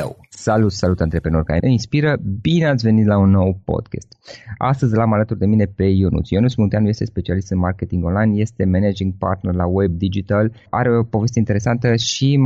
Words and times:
tău. 0.00 0.16
Salut, 0.28 0.72
salut 0.72 1.00
antreprenori 1.00 1.44
care 1.44 1.58
ne 1.62 1.70
inspiră, 1.70 2.16
bine 2.40 2.66
ați 2.66 2.84
venit 2.84 3.06
la 3.06 3.18
un 3.18 3.30
nou 3.30 3.60
podcast. 3.64 4.08
Astăzi 4.58 4.94
l-am 4.94 5.12
alături 5.12 5.38
de 5.38 5.46
mine 5.46 5.64
pe 5.64 5.84
Ionuț. 5.84 6.28
Ionuț 6.28 6.54
Munteanu 6.54 6.88
este 6.88 7.04
specialist 7.04 7.50
în 7.50 7.58
marketing 7.58 8.04
online, 8.04 8.40
este 8.40 8.64
managing 8.64 9.12
partner 9.18 9.54
la 9.54 9.66
Web 9.66 9.92
Digital, 9.92 10.52
are 10.70 10.98
o 10.98 11.02
poveste 11.02 11.38
interesantă 11.38 11.96
și 11.96 12.36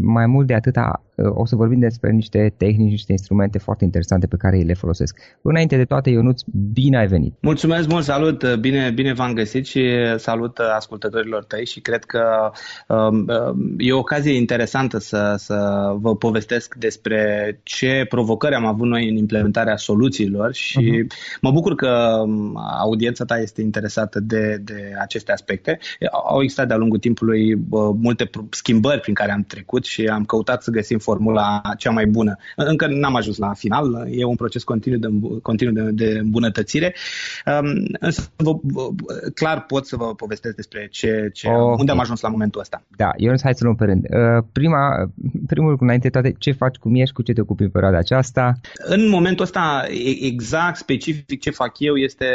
mai 0.00 0.26
mult 0.26 0.46
de 0.46 0.54
atâta 0.54 1.05
o 1.16 1.46
să 1.46 1.56
vorbim 1.56 1.78
despre 1.78 2.10
niște 2.10 2.54
tehnici, 2.56 2.90
niște 2.90 3.12
instrumente 3.12 3.58
foarte 3.58 3.84
interesante 3.84 4.26
pe 4.26 4.36
care 4.36 4.56
le 4.56 4.74
folosesc. 4.74 5.18
Înainte 5.42 5.76
de 5.76 5.84
toate, 5.84 6.10
Ionuț, 6.10 6.42
bine 6.72 6.98
ai 6.98 7.06
venit! 7.06 7.34
Mulțumesc 7.40 7.88
mult, 7.88 8.04
salut! 8.04 8.54
Bine, 8.54 8.90
bine 8.94 9.12
v-am 9.12 9.32
găsit 9.32 9.66
și 9.66 9.88
salut 10.16 10.58
ascultătorilor 10.58 11.44
tăi 11.44 11.66
și 11.66 11.80
cred 11.80 12.04
că 12.04 12.50
um, 12.88 13.26
e 13.78 13.92
o 13.92 13.98
ocazie 13.98 14.36
interesantă 14.36 14.98
să, 14.98 15.34
să 15.38 15.90
vă 16.00 16.16
povestesc 16.16 16.74
despre 16.74 17.60
ce 17.62 18.06
provocări 18.08 18.54
am 18.54 18.66
avut 18.66 18.86
noi 18.86 19.08
în 19.08 19.16
implementarea 19.16 19.76
soluțiilor 19.76 20.52
și 20.52 21.04
uh-huh. 21.04 21.38
mă 21.40 21.50
bucur 21.50 21.74
că 21.74 22.22
um, 22.24 22.56
audiența 22.80 23.24
ta 23.24 23.38
este 23.38 23.62
interesată 23.62 24.20
de, 24.20 24.60
de 24.64 24.92
aceste 25.00 25.32
aspecte. 25.32 25.78
Au 26.28 26.42
existat 26.42 26.66
de-a 26.68 26.76
lungul 26.76 26.98
timpului 26.98 27.54
multe 27.94 28.30
schimbări 28.50 29.00
prin 29.00 29.14
care 29.14 29.32
am 29.32 29.42
trecut 29.42 29.84
și 29.84 30.06
am 30.06 30.24
căutat 30.24 30.62
să 30.62 30.70
găsim 30.70 30.98
formula 31.08 31.60
cea 31.78 31.90
mai 31.90 32.06
bună. 32.06 32.36
Încă 32.56 32.86
n-am 32.86 33.16
ajuns 33.16 33.36
la 33.36 33.52
final, 33.52 34.06
e 34.10 34.24
un 34.24 34.36
proces 34.36 34.62
continuu 34.64 34.98
de, 34.98 35.08
continuu 35.42 35.74
de, 35.74 35.82
de 35.90 36.18
îmbunătățire, 36.18 36.94
um, 37.46 37.68
însă 38.00 38.20
vă, 38.36 38.52
clar 39.34 39.64
pot 39.72 39.86
să 39.86 39.96
vă 39.96 40.14
povestesc 40.14 40.54
despre 40.56 40.88
ce, 40.90 41.30
ce, 41.32 41.48
okay. 41.48 41.76
unde 41.78 41.92
am 41.92 42.00
ajuns 42.00 42.20
la 42.20 42.28
momentul 42.28 42.60
ăsta. 42.60 42.82
Da, 42.96 43.10
eu 43.16 43.32
hai 43.42 43.54
să 43.54 43.64
luăm 43.64 43.76
pe 43.76 43.84
rând. 43.84 44.04
Uh, 44.04 44.44
prima, 44.52 45.10
primul 45.46 45.70
lucru 45.70 45.84
înainte 45.84 46.08
toate, 46.08 46.34
ce 46.38 46.52
faci, 46.52 46.76
cum 46.76 46.94
ești, 46.94 47.14
cu 47.14 47.22
ce 47.22 47.32
te 47.32 47.40
ocupi 47.40 47.62
în 47.62 47.70
perioada 47.70 47.98
aceasta? 47.98 48.52
În 48.74 49.08
momentul 49.08 49.44
ăsta, 49.44 49.84
exact, 50.20 50.76
specific 50.76 51.40
ce 51.40 51.50
fac 51.50 51.72
eu 51.78 51.94
este 51.94 52.26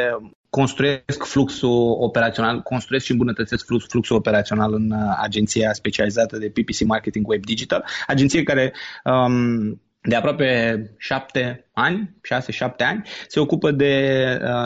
construiesc 0.51 1.23
fluxul 1.23 1.95
operațional, 1.99 2.61
construiesc 2.61 3.05
și 3.05 3.11
îmbunătățesc 3.11 3.65
flux, 3.65 3.85
fluxul 3.87 4.15
operațional 4.15 4.73
în 4.73 4.93
agenția 5.21 5.73
specializată 5.73 6.37
de 6.37 6.49
PPC 6.49 6.85
Marketing 6.85 7.27
Web 7.27 7.45
Digital, 7.45 7.85
agenție 8.07 8.43
care 8.43 8.73
um, 9.03 9.81
de 10.01 10.15
aproape 10.15 10.81
șapte 10.97 11.70
ani, 11.81 12.09
6-7 12.67 12.75
ani, 12.77 13.03
se 13.27 13.39
ocupă 13.39 13.71
de 13.71 13.93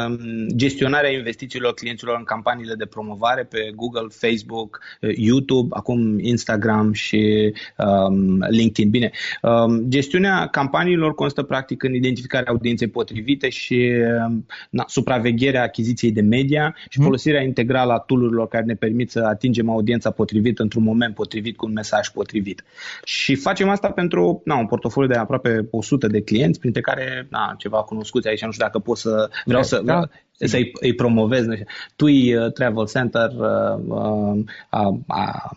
um, 0.08 0.18
gestionarea 0.56 1.12
investițiilor 1.12 1.74
clienților 1.74 2.16
în 2.18 2.24
campaniile 2.24 2.74
de 2.74 2.86
promovare 2.86 3.44
pe 3.44 3.72
Google, 3.76 4.08
Facebook, 4.10 4.80
uh, 5.02 5.10
YouTube, 5.16 5.68
acum 5.72 6.20
Instagram 6.20 6.94
și 6.94 7.54
um, 7.78 8.46
LinkedIn. 8.50 8.90
Bine, 8.90 9.12
um, 9.42 9.84
gestiunea 9.88 10.48
campaniilor 10.48 11.14
constă 11.14 11.44
practic 11.44 11.84
în 11.84 11.94
identificarea 11.94 12.52
audienței 12.52 12.88
potrivite 12.88 13.50
și 13.50 13.92
um, 14.28 14.46
na, 14.70 14.84
supravegherea 14.88 15.64
achiziției 15.64 16.12
de 16.12 16.22
media 16.22 16.76
și 16.90 16.98
mhm. 16.98 17.04
folosirea 17.04 17.42
integrală 17.42 17.94
a 17.94 18.00
tool 18.00 18.48
care 18.48 18.64
ne 18.64 18.74
permit 18.74 19.12
să 19.12 19.20
atingem 19.20 19.70
audiența 19.70 20.12
potrivită 20.12 20.62
într-un 20.62 20.84
moment 20.84 21.16
potrivit 21.16 21.56
cu 21.58 21.66
un 21.66 21.72
mesaj 21.74 22.08
potrivit. 22.08 22.64
Și 23.04 23.36
facem 23.36 23.70
asta 23.70 23.92
pentru 23.92 24.42
na, 24.46 24.58
un 24.58 24.66
portofoliu 24.66 25.10
de 25.10 25.16
aproape 25.16 25.68
100 25.72 26.08
de 26.08 26.22
clienți, 26.22 26.60
printre 26.60 26.82
care 26.82 27.05
na, 27.30 27.56
ceva 27.58 27.84
cunoscuți 27.84 28.28
aici, 28.28 28.44
nu 28.44 28.52
știu 28.52 28.66
dacă 28.66 28.80
pot 28.80 28.98
să, 28.98 29.30
vreau 29.46 29.64
să, 29.64 29.82
da. 29.86 30.02
să-i 30.32 30.72
îi 30.80 30.94
promovez. 30.94 31.46
Nu 31.46 31.54
știu. 31.54 31.66
TUI 31.96 32.36
uh, 32.36 32.52
Travel 32.52 32.88
Center, 32.88 33.30
uh, 33.38 33.80
uh, 33.88 34.44
uh, 34.72 34.98
uh, 35.08 35.52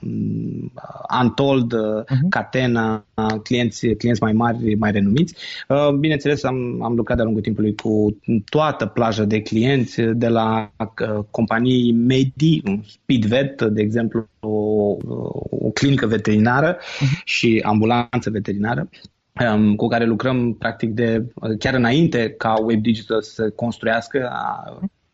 Untold, 1.22 1.72
uh, 1.72 2.02
uh-huh. 2.04 2.28
Catena, 2.28 3.04
uh, 3.14 3.40
clienți, 3.42 3.86
clienți 3.88 4.22
mai 4.22 4.32
mari, 4.32 4.74
mai 4.74 4.90
renumiți. 4.90 5.34
Uh, 5.68 5.90
bineînțeles, 5.90 6.44
am, 6.44 6.82
am 6.82 6.94
lucrat 6.94 7.16
de-a 7.16 7.24
lungul 7.24 7.42
timpului 7.42 7.74
cu 7.74 8.18
toată 8.48 8.86
plaja 8.86 9.24
de 9.24 9.42
clienți, 9.42 10.00
de 10.00 10.28
la 10.28 10.70
uh, 10.78 11.24
companii 11.30 11.92
medii, 11.92 12.82
Speedvet, 12.86 13.62
de 13.62 13.82
exemplu, 13.82 14.28
o, 14.40 14.48
o 15.50 15.70
clinică 15.74 16.06
veterinară 16.06 16.76
uh-huh. 16.76 17.22
și 17.24 17.62
ambulanță 17.64 18.30
veterinară 18.30 18.88
Um, 19.40 19.74
cu 19.74 19.86
care 19.86 20.04
lucrăm 20.04 20.54
practic 20.54 20.90
de 20.90 21.26
chiar 21.58 21.74
înainte 21.74 22.30
ca 22.30 22.54
Web 22.64 22.82
Digital 22.82 23.22
să 23.22 23.50
construiască 23.50 24.30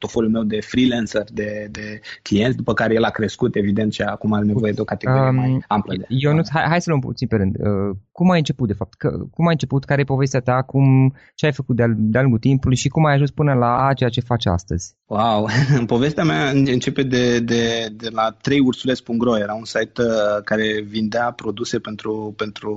portofoliul 0.04 0.32
meu 0.32 0.42
de 0.42 0.60
freelancer, 0.60 1.24
de, 1.32 1.68
de 1.70 2.00
clienți, 2.22 2.56
după 2.56 2.72
care 2.72 2.94
el 2.94 3.04
a 3.04 3.10
crescut, 3.10 3.56
evident, 3.56 3.92
și 3.92 4.02
acum 4.02 4.32
are 4.32 4.44
nevoie 4.44 4.72
de 4.72 4.80
o 4.80 4.84
categorie 4.84 5.28
um, 5.28 5.34
mai 5.34 5.64
amplă. 5.68 5.94
De, 5.96 6.04
eu 6.08 6.34
nu, 6.34 6.42
hai, 6.50 6.64
hai 6.68 6.80
să 6.80 6.90
luăm 6.90 7.00
puțin 7.00 7.28
pe 7.28 7.36
rând. 7.36 7.54
Uh, 7.58 7.96
cum 8.12 8.30
ai 8.30 8.38
început, 8.38 8.68
de 8.68 8.74
fapt? 8.74 8.94
Că, 8.94 9.08
cum 9.30 9.46
ai 9.46 9.52
început? 9.52 9.84
Care 9.84 10.00
e 10.00 10.04
povestea 10.04 10.40
ta? 10.40 10.62
Cum, 10.62 11.14
ce 11.34 11.46
ai 11.46 11.52
făcut 11.52 11.76
de-a, 11.76 11.86
de 11.96 12.20
lungul 12.20 12.38
timpului 12.38 12.76
și 12.76 12.88
cum 12.88 13.04
ai 13.04 13.14
ajuns 13.14 13.30
până 13.30 13.52
la 13.52 13.92
ceea 13.94 14.10
ce 14.10 14.20
faci 14.20 14.46
astăzi? 14.46 14.94
Wow! 15.06 15.48
Povestea 15.86 16.24
mea 16.24 16.50
începe 16.50 17.02
de, 17.02 17.40
de, 17.40 17.88
de 17.92 18.08
la 18.08 18.30
3 18.30 18.60
ursuleți.ro. 18.60 19.38
Era 19.38 19.54
un 19.54 19.64
site 19.64 20.02
uh, 20.02 20.42
care 20.44 20.80
vindea 20.80 21.32
produse 21.32 21.78
pentru, 21.78 22.34
pentru 22.36 22.72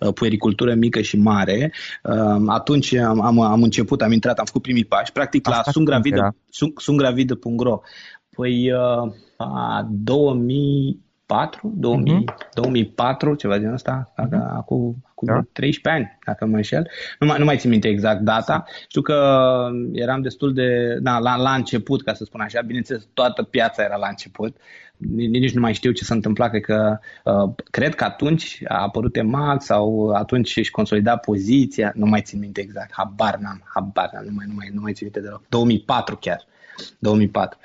uh, 0.00 0.12
puericultură 0.14 0.74
mică 0.74 1.00
și 1.00 1.16
mare. 1.16 1.72
Uh, 2.02 2.42
atunci 2.46 2.94
am, 2.94 3.40
am, 3.40 3.62
început, 3.62 4.02
am 4.02 4.12
intrat, 4.12 4.38
am 4.38 4.44
făcut 4.44 4.62
primii 4.62 4.84
pași. 4.84 5.12
Practic 5.12 5.48
Asta 5.48 5.62
la 5.64 5.72
sungravidă, 5.72 6.36
sungravidă.ro. 6.76 7.80
Păi 8.30 8.72
a, 9.36 9.88
2000 9.90 11.11
2004, 11.32 11.72
2000, 11.74 12.24
uh-huh. 12.24 12.52
2004, 12.54 13.34
ceva 13.34 13.58
din 13.58 13.68
asta, 13.68 14.12
uh-huh. 14.12 14.56
acum, 14.56 14.96
acum 15.10 15.28
da. 15.28 15.40
13 15.52 16.02
ani, 16.02 16.18
dacă 16.26 16.46
mă 16.46 16.56
înșel. 16.56 16.90
Nu 17.18 17.26
mai, 17.26 17.38
nu 17.38 17.44
mai 17.44 17.56
țin 17.56 17.70
minte 17.70 17.88
exact 17.88 18.20
data. 18.20 18.64
Știu 18.88 19.00
că 19.00 19.68
eram 19.92 20.22
destul 20.22 20.52
de, 20.52 20.98
da, 21.00 21.18
la, 21.18 21.36
la 21.36 21.54
început, 21.54 22.02
ca 22.02 22.14
să 22.14 22.24
spun 22.24 22.40
așa, 22.40 22.60
bineînțeles, 22.60 23.08
toată 23.14 23.42
piața 23.42 23.82
era 23.82 23.96
la 23.96 24.08
început. 24.08 24.56
Nici 25.16 25.52
nu 25.52 25.60
mai 25.60 25.72
știu 25.72 25.90
ce 25.90 26.04
s-a 26.04 26.14
întâmplat, 26.14 26.50
cred 26.50 26.62
că, 26.62 26.98
uh, 27.24 27.50
cred 27.70 27.94
că 27.94 28.04
atunci 28.04 28.62
a 28.68 28.82
apărut 28.82 29.16
EMAX 29.16 29.64
sau 29.64 30.08
atunci 30.08 30.56
își 30.56 30.70
consolida 30.70 31.16
poziția, 31.16 31.92
nu 31.94 32.06
mai 32.06 32.20
țin 32.20 32.38
minte 32.38 32.60
exact, 32.60 32.92
habar 32.92 33.36
n-am, 33.36 33.62
habar 33.74 34.10
n-am, 34.12 34.24
nu 34.24 34.32
mai, 34.34 34.44
nu 34.48 34.54
mai, 34.54 34.70
nu 34.72 34.80
mai 34.80 34.92
țin 34.92 35.10
minte 35.12 35.20
deloc, 35.20 35.42
2004 35.48 36.16
chiar. 36.20 36.46
2004. 36.98 37.58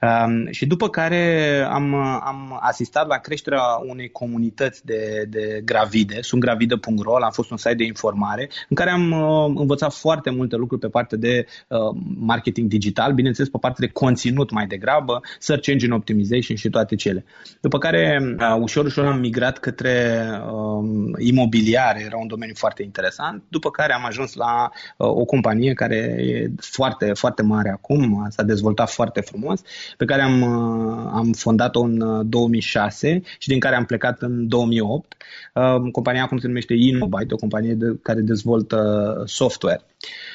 Um, 0.00 0.50
și 0.50 0.66
după 0.66 0.88
care 0.88 1.66
am, 1.70 1.94
am 1.94 2.58
asistat 2.60 3.06
la 3.06 3.16
creșterea 3.16 3.62
unei 3.86 4.10
comunități 4.10 4.86
de, 4.86 5.24
de 5.28 5.60
gravide, 5.64 6.20
sunt 6.20 6.40
gravidă.ro, 6.40 7.16
a 7.20 7.30
fost 7.30 7.50
un 7.50 7.56
site 7.56 7.74
de 7.74 7.84
informare 7.84 8.48
în 8.68 8.76
care 8.76 8.90
am 8.90 9.10
uh, 9.10 9.52
învățat 9.56 9.92
foarte 9.92 10.30
multe 10.30 10.56
lucruri 10.56 10.80
pe 10.80 10.88
partea 10.88 11.18
de 11.18 11.46
uh, 11.68 11.78
marketing 12.18 12.68
digital, 12.68 13.12
bineînțeles 13.12 13.50
pe 13.50 13.58
partea 13.60 13.86
de 13.86 13.92
conținut 13.92 14.50
mai 14.50 14.66
degrabă, 14.66 15.20
search 15.38 15.66
engine 15.66 15.94
optimization 15.94 16.56
și 16.56 16.68
toate 16.68 16.94
cele. 16.94 17.24
După 17.60 17.78
care 17.78 18.20
uh, 18.38 18.56
ușor, 18.60 18.84
ușor 18.84 19.06
am 19.06 19.18
migrat 19.18 19.58
către 19.58 20.26
uh, 20.52 21.14
imobiliare, 21.18 22.02
era 22.04 22.16
un 22.16 22.26
domeniu 22.26 22.54
foarte 22.56 22.82
interesant, 22.82 23.42
după 23.48 23.70
care 23.70 23.92
am 23.92 24.04
ajuns 24.04 24.34
la 24.34 24.70
uh, 24.96 25.08
o 25.08 25.24
companie 25.24 25.72
care 25.72 25.96
e 26.18 26.50
foarte, 26.56 27.12
foarte 27.14 27.42
mare 27.42 27.70
acum, 27.70 28.26
s-a 28.30 28.42
dezvoltat 28.52 28.90
foarte 28.90 29.20
frumos, 29.20 29.60
pe 29.96 30.04
care 30.04 30.22
am, 30.22 30.42
uh, 30.42 31.10
am 31.12 31.32
fondat-o 31.32 31.80
în 31.80 32.28
2006 32.28 33.14
uh, 33.14 33.30
și 33.38 33.48
din 33.48 33.58
care 33.60 33.76
am 33.76 33.84
plecat 33.84 34.22
în 34.22 34.48
2008. 34.48 35.16
Uh, 35.54 35.90
compania 35.92 36.22
acum 36.22 36.38
se 36.38 36.46
numește 36.46 36.74
Innobyte, 36.74 37.34
o 37.34 37.36
companie 37.36 37.74
de, 37.74 37.98
care 38.02 38.20
dezvoltă 38.20 39.22
software. 39.26 39.80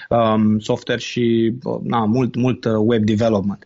Um, 0.10 0.60
software 0.60 1.00
și 1.00 1.54
na, 1.84 2.06
mult, 2.06 2.36
mult 2.36 2.66
web 2.66 3.04
development 3.04 3.66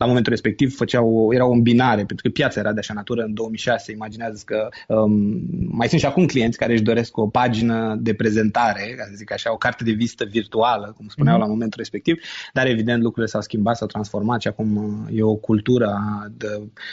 la 0.00 0.06
momentul 0.06 0.32
respectiv 0.32 0.76
făceau, 0.76 1.30
era 1.32 1.46
o 1.46 1.50
îmbinare, 1.50 2.04
pentru 2.04 2.16
că 2.22 2.28
piața 2.28 2.60
era 2.60 2.72
de 2.72 2.78
așa 2.78 2.94
natură 2.94 3.22
în 3.22 3.34
2006. 3.34 3.92
Imaginează 3.92 4.42
că 4.44 4.68
um, 4.88 5.40
mai 5.70 5.88
sunt 5.88 6.00
și 6.00 6.06
acum 6.06 6.26
clienți 6.26 6.58
care 6.58 6.72
își 6.72 6.82
doresc 6.82 7.16
o 7.16 7.26
pagină 7.26 7.96
de 8.00 8.14
prezentare, 8.14 8.94
ca 8.96 9.04
să 9.04 9.12
zic 9.14 9.32
așa, 9.32 9.52
o 9.52 9.56
carte 9.56 9.84
de 9.84 9.90
vizită 9.90 10.24
virtuală, 10.24 10.92
cum 10.96 11.08
spuneau 11.08 11.36
mm-hmm. 11.36 11.40
la 11.40 11.46
momentul 11.46 11.78
respectiv, 11.78 12.20
dar 12.52 12.66
evident 12.66 13.02
lucrurile 13.02 13.26
s-au 13.26 13.40
schimbat, 13.40 13.76
s-au 13.76 13.86
transformat 13.86 14.40
și 14.40 14.48
acum 14.48 14.76
uh, 14.76 15.18
e 15.18 15.22
o 15.22 15.34
cultură 15.34 15.98
de 16.36 16.46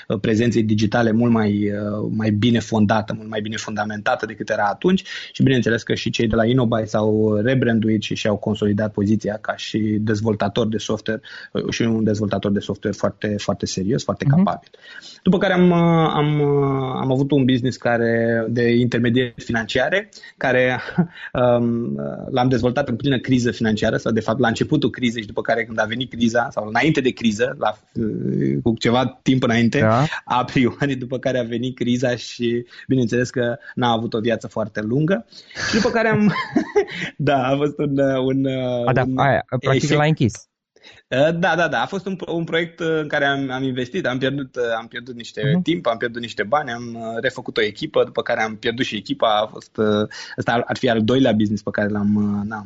uh, 0.07 0.19
prezenței 0.19 0.63
digitale 0.63 1.11
mult 1.11 1.31
mai, 1.31 1.71
uh, 1.71 2.09
mai 2.09 2.31
bine 2.31 2.59
fondată, 2.59 3.13
mult 3.13 3.29
mai 3.29 3.41
bine 3.41 3.55
fundamentată 3.55 4.25
decât 4.25 4.49
era 4.49 4.65
atunci 4.65 5.03
și 5.31 5.43
bineînțeles 5.43 5.83
că 5.83 5.93
și 5.93 6.09
cei 6.09 6.27
de 6.27 6.35
la 6.35 6.45
Inobai 6.45 6.87
s-au 6.87 7.35
rebranduit 7.35 8.01
și 8.01 8.15
și-au 8.15 8.37
consolidat 8.37 8.91
poziția 8.91 9.37
ca 9.41 9.55
și 9.55 9.97
dezvoltator 9.99 10.67
de 10.67 10.77
software 10.77 11.21
și 11.69 11.81
un 11.81 12.03
dezvoltator 12.03 12.51
de 12.51 12.59
software 12.59 12.95
foarte, 12.97 13.35
foarte 13.37 13.65
serios, 13.65 14.03
foarte 14.03 14.25
uh-huh. 14.25 14.35
capabil. 14.35 14.69
După 15.23 15.37
care 15.37 15.53
am, 15.53 15.71
am, 15.71 16.41
am 16.95 17.11
avut 17.11 17.31
un 17.31 17.45
business 17.45 17.77
care 17.77 18.45
de 18.49 18.69
intermediari 18.69 19.33
financiare, 19.37 20.09
care 20.37 20.79
um, 21.41 21.95
l-am 22.29 22.49
dezvoltat 22.49 22.89
în 22.89 22.95
plină 22.95 23.19
criză 23.19 23.51
financiară, 23.51 23.97
sau 23.97 24.11
de 24.11 24.19
fapt 24.19 24.39
la 24.39 24.47
începutul 24.47 24.89
crizei 24.89 25.21
și 25.21 25.27
după 25.27 25.41
care 25.41 25.65
când 25.65 25.79
a 25.79 25.83
venit 25.83 26.09
criza, 26.09 26.47
sau 26.51 26.67
înainte 26.67 27.01
de 27.01 27.09
criză, 27.09 27.55
la, 27.59 27.77
cu 28.63 28.73
ceva 28.79 29.19
timp 29.21 29.43
înainte, 29.43 29.79
da. 29.79 30.05
a 30.25 30.43
priori, 30.43 30.95
după 31.05 31.19
care 31.19 31.39
a 31.39 31.43
venit 31.43 31.75
criza 31.75 32.15
și 32.15 32.65
bineînțeles 32.87 33.29
că 33.29 33.57
n-a 33.75 33.91
avut 33.91 34.13
o 34.13 34.19
viață 34.19 34.47
foarte 34.47 34.81
lungă. 34.81 35.25
Și 35.69 35.75
după 35.75 35.89
care 35.89 36.07
am... 36.07 36.33
da, 37.17 37.47
a 37.47 37.55
fost 37.55 37.77
un... 37.77 37.97
un, 37.99 38.45
a, 38.85 38.93
da, 38.93 39.01
un 39.01 39.17
aia, 39.17 39.45
practic 39.59 39.89
l-a 39.89 40.03
închis. 40.03 40.47
Uh, 41.09 41.29
da, 41.39 41.55
da, 41.55 41.67
da. 41.67 41.81
A 41.81 41.85
fost 41.85 42.05
un, 42.05 42.17
un 42.27 42.43
proiect 42.43 42.79
uh, 42.79 42.99
în 43.01 43.07
care 43.07 43.25
am, 43.25 43.51
am 43.51 43.63
investit, 43.63 44.05
am 44.05 44.17
pierdut, 44.17 44.55
uh, 44.55 44.63
am 44.77 44.87
pierdut 44.87 45.15
niște 45.15 45.41
uh-huh. 45.41 45.61
timp, 45.63 45.87
am 45.87 45.97
pierdut 45.97 46.21
niște 46.21 46.43
bani, 46.43 46.71
am 46.71 46.97
refăcut 47.21 47.57
o 47.57 47.61
echipă, 47.61 48.03
după 48.03 48.21
care 48.21 48.41
am 48.41 48.55
pierdut 48.55 48.85
și 48.85 48.95
echipa. 48.95 49.39
A 49.41 49.45
fost, 49.45 49.77
ăsta 50.37 50.63
ar 50.65 50.77
fi 50.77 50.89
al 50.89 51.03
doilea 51.03 51.31
business 51.31 51.61
pe 51.61 51.69
care 51.71 51.87
l-am... 51.87 52.43
Na, 52.47 52.65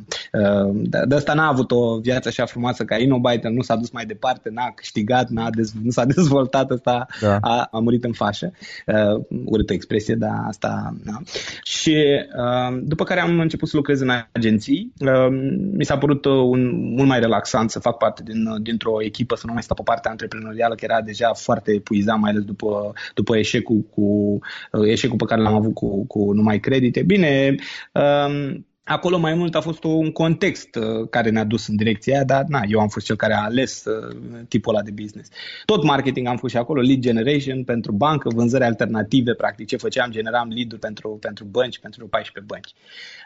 de, 0.74 1.00
de 1.08 1.16
asta 1.16 1.34
n-a 1.34 1.48
avut 1.48 1.72
o 1.72 2.00
viață 2.00 2.28
așa 2.28 2.46
frumoasă 2.46 2.86
ca 2.86 2.98
Innobyte, 2.98 3.48
nu 3.48 3.62
s-a 3.62 3.76
dus 3.76 3.90
mai 3.90 4.06
departe, 4.06 4.50
n-a 4.50 4.72
câștigat, 4.76 5.30
n-a 5.30 5.50
dez, 5.50 5.74
nu 5.84 5.92
s-a 5.92 6.06
dezvoltat, 6.16 6.72
asta 6.72 7.06
da. 7.20 7.38
a, 7.42 7.68
a 7.72 7.80
murit 7.80 8.04
în 8.04 8.14
fașă. 8.14 8.52
Uh, 8.86 9.24
urâtă 9.46 9.74
expresie, 9.74 10.16
dar 10.16 10.44
asta... 10.48 10.96
Na. 11.04 11.22
Și 11.64 11.98
uh, 12.38 12.80
după 12.84 13.04
care 13.04 13.20
am 13.20 13.40
început 13.40 13.68
să 13.68 13.76
lucrez 13.76 14.00
în 14.00 14.10
agenții, 14.32 14.94
uh, 15.00 15.28
mi 15.72 15.86
s-a 15.86 15.98
părut 15.98 16.26
un, 16.26 16.94
mult 16.96 17.08
mai 17.08 17.20
relaxant 17.20 17.72
să 17.72 17.80
fac 17.80 17.98
parte 17.98 18.24
din, 18.32 18.64
dintr-o 18.64 19.02
echipă, 19.02 19.36
să 19.36 19.44
nu 19.48 19.54
mai 19.54 19.64
stau 19.64 19.76
pe 19.76 19.82
partea 19.86 20.12
antreprenorială, 20.12 20.76
care 20.76 20.94
era 20.94 21.02
deja 21.02 21.34
foarte 21.34 21.72
epuizat, 21.72 22.20
mai 22.20 22.30
ales 22.30 22.44
după, 22.44 22.94
după 23.14 23.38
eșecul, 23.38 23.82
cu, 23.94 24.40
eșecul 24.86 25.18
pe 25.18 25.26
care 25.26 25.42
l-am 25.42 25.56
avut 25.56 25.74
cu, 25.74 26.06
cu 26.06 26.34
numai 26.34 26.60
credite. 26.60 27.04
Bine, 27.04 27.56
um, 27.94 28.66
Acolo 28.84 29.18
mai 29.18 29.34
mult 29.34 29.56
a 29.56 29.62
fost 29.62 29.84
un 29.84 30.12
context 30.12 30.76
uh, 30.76 31.08
care 31.10 31.30
ne-a 31.30 31.44
dus 31.44 31.68
în 31.68 31.76
direcția 31.76 32.14
aia, 32.14 32.24
dar 32.24 32.46
na, 32.48 32.62
eu 32.68 32.80
am 32.80 32.88
fost 32.88 33.06
cel 33.06 33.16
care 33.16 33.34
a 33.34 33.44
ales 33.44 33.86
uh, 33.86 34.16
tipul 34.48 34.74
ăla 34.74 34.84
de 34.84 34.92
business. 34.92 35.30
Tot 35.66 35.84
marketing 35.84 36.28
am 36.28 36.38
fost 36.38 36.54
și 36.54 36.60
acolo, 36.60 36.82
lead 36.82 37.00
generation 37.00 37.64
pentru 37.64 37.92
bancă, 37.92 38.30
vânzări 38.30 38.64
alternative, 38.64 39.34
practic 39.34 39.68
ce 39.68 39.78
făceam, 39.78 40.12
generam 40.12 40.50
lead-uri 40.50 40.80
pentru, 40.80 41.18
pentru 41.22 41.46
bănci, 41.46 41.80
pentru 41.80 42.08
14 42.08 42.54
bănci. 42.54 42.74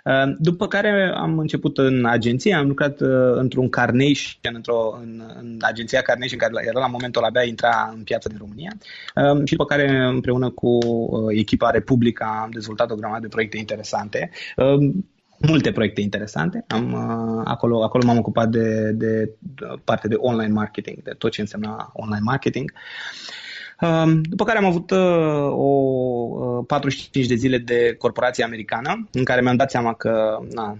Uh, 0.03 0.35
după 0.39 0.67
care 0.67 1.13
am 1.15 1.39
început 1.39 1.77
în 1.77 2.05
agenție, 2.05 2.53
am 2.53 2.67
lucrat 2.67 3.01
într-un 3.33 3.69
Carnation, 3.69 4.53
într-o, 4.53 4.99
în, 5.01 5.23
în 5.39 5.57
agenția 5.61 6.01
Carnation, 6.01 6.37
care 6.37 6.65
era 6.67 6.79
la 6.79 6.87
momentul 6.87 7.23
abia 7.23 7.43
intra 7.43 7.93
în 7.95 8.03
piața 8.03 8.29
din 8.29 8.37
România 8.37 8.71
și 9.43 9.55
după 9.55 9.65
care 9.65 10.05
împreună 10.05 10.49
cu 10.49 10.77
echipa 11.29 11.69
Republica 11.69 12.39
am 12.43 12.49
dezvoltat 12.51 12.91
o 12.91 12.95
grămadă 12.95 13.21
de 13.21 13.27
proiecte 13.27 13.57
interesante 13.57 14.29
multe 15.37 15.71
proiecte 15.71 16.01
interesante. 16.01 16.63
Am, 16.67 16.93
uh, 16.93 17.41
acolo, 17.45 17.83
acolo 17.83 18.05
m-am 18.05 18.17
ocupat 18.17 18.49
de, 18.49 18.91
de 18.91 19.29
parte 19.83 20.07
de 20.07 20.15
online 20.15 20.53
marketing, 20.53 21.03
de 21.03 21.11
tot 21.17 21.31
ce 21.31 21.41
însemna 21.41 21.89
online 21.93 22.23
marketing. 22.23 22.73
Um, 23.81 24.21
după 24.21 24.43
care 24.43 24.57
am 24.57 24.65
avut 24.65 24.91
uh, 24.91 25.49
o 25.51 26.63
45 26.67 27.23
uh, 27.23 27.29
de 27.29 27.35
zile 27.35 27.57
de 27.57 27.95
corporație 27.97 28.43
americană 28.43 29.07
în 29.11 29.23
care 29.23 29.41
mi-am 29.41 29.55
dat 29.55 29.71
seama 29.71 29.93
că 29.93 30.37
na, 30.53 30.77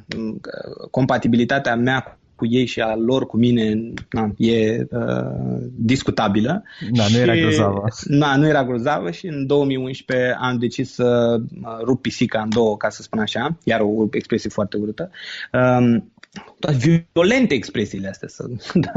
compatibilitatea 0.91 1.75
mea 1.75 2.17
cu 2.35 2.45
ei 2.45 2.65
și 2.65 2.81
a 2.81 2.95
lor 2.95 3.25
cu 3.25 3.37
mine 3.37 3.93
na, 4.11 4.31
e 4.37 4.87
uh, 4.91 5.57
discutabilă. 5.75 6.63
Da, 6.91 7.03
nu 7.11 7.17
era 7.17 7.35
grozavă. 7.35 7.83
Na, 8.03 8.35
nu 8.35 8.47
era 8.47 8.63
grozavă 8.63 9.11
și 9.11 9.27
în 9.27 9.45
2011 9.45 10.37
am 10.39 10.57
decis 10.57 10.93
să 10.93 11.39
rup 11.83 12.01
pisica 12.01 12.41
în 12.41 12.49
două, 12.49 12.77
ca 12.77 12.89
să 12.89 13.01
spun 13.01 13.19
așa, 13.19 13.57
iar 13.63 13.79
o 13.81 14.07
expresie 14.11 14.49
foarte 14.49 14.77
urâtă. 14.77 15.09
Um, 15.53 16.11
toate 16.59 17.03
violente 17.13 17.53
expresiile 17.53 18.07
astea 18.07 18.27
sunt. 18.27 18.71
da. 18.85 18.91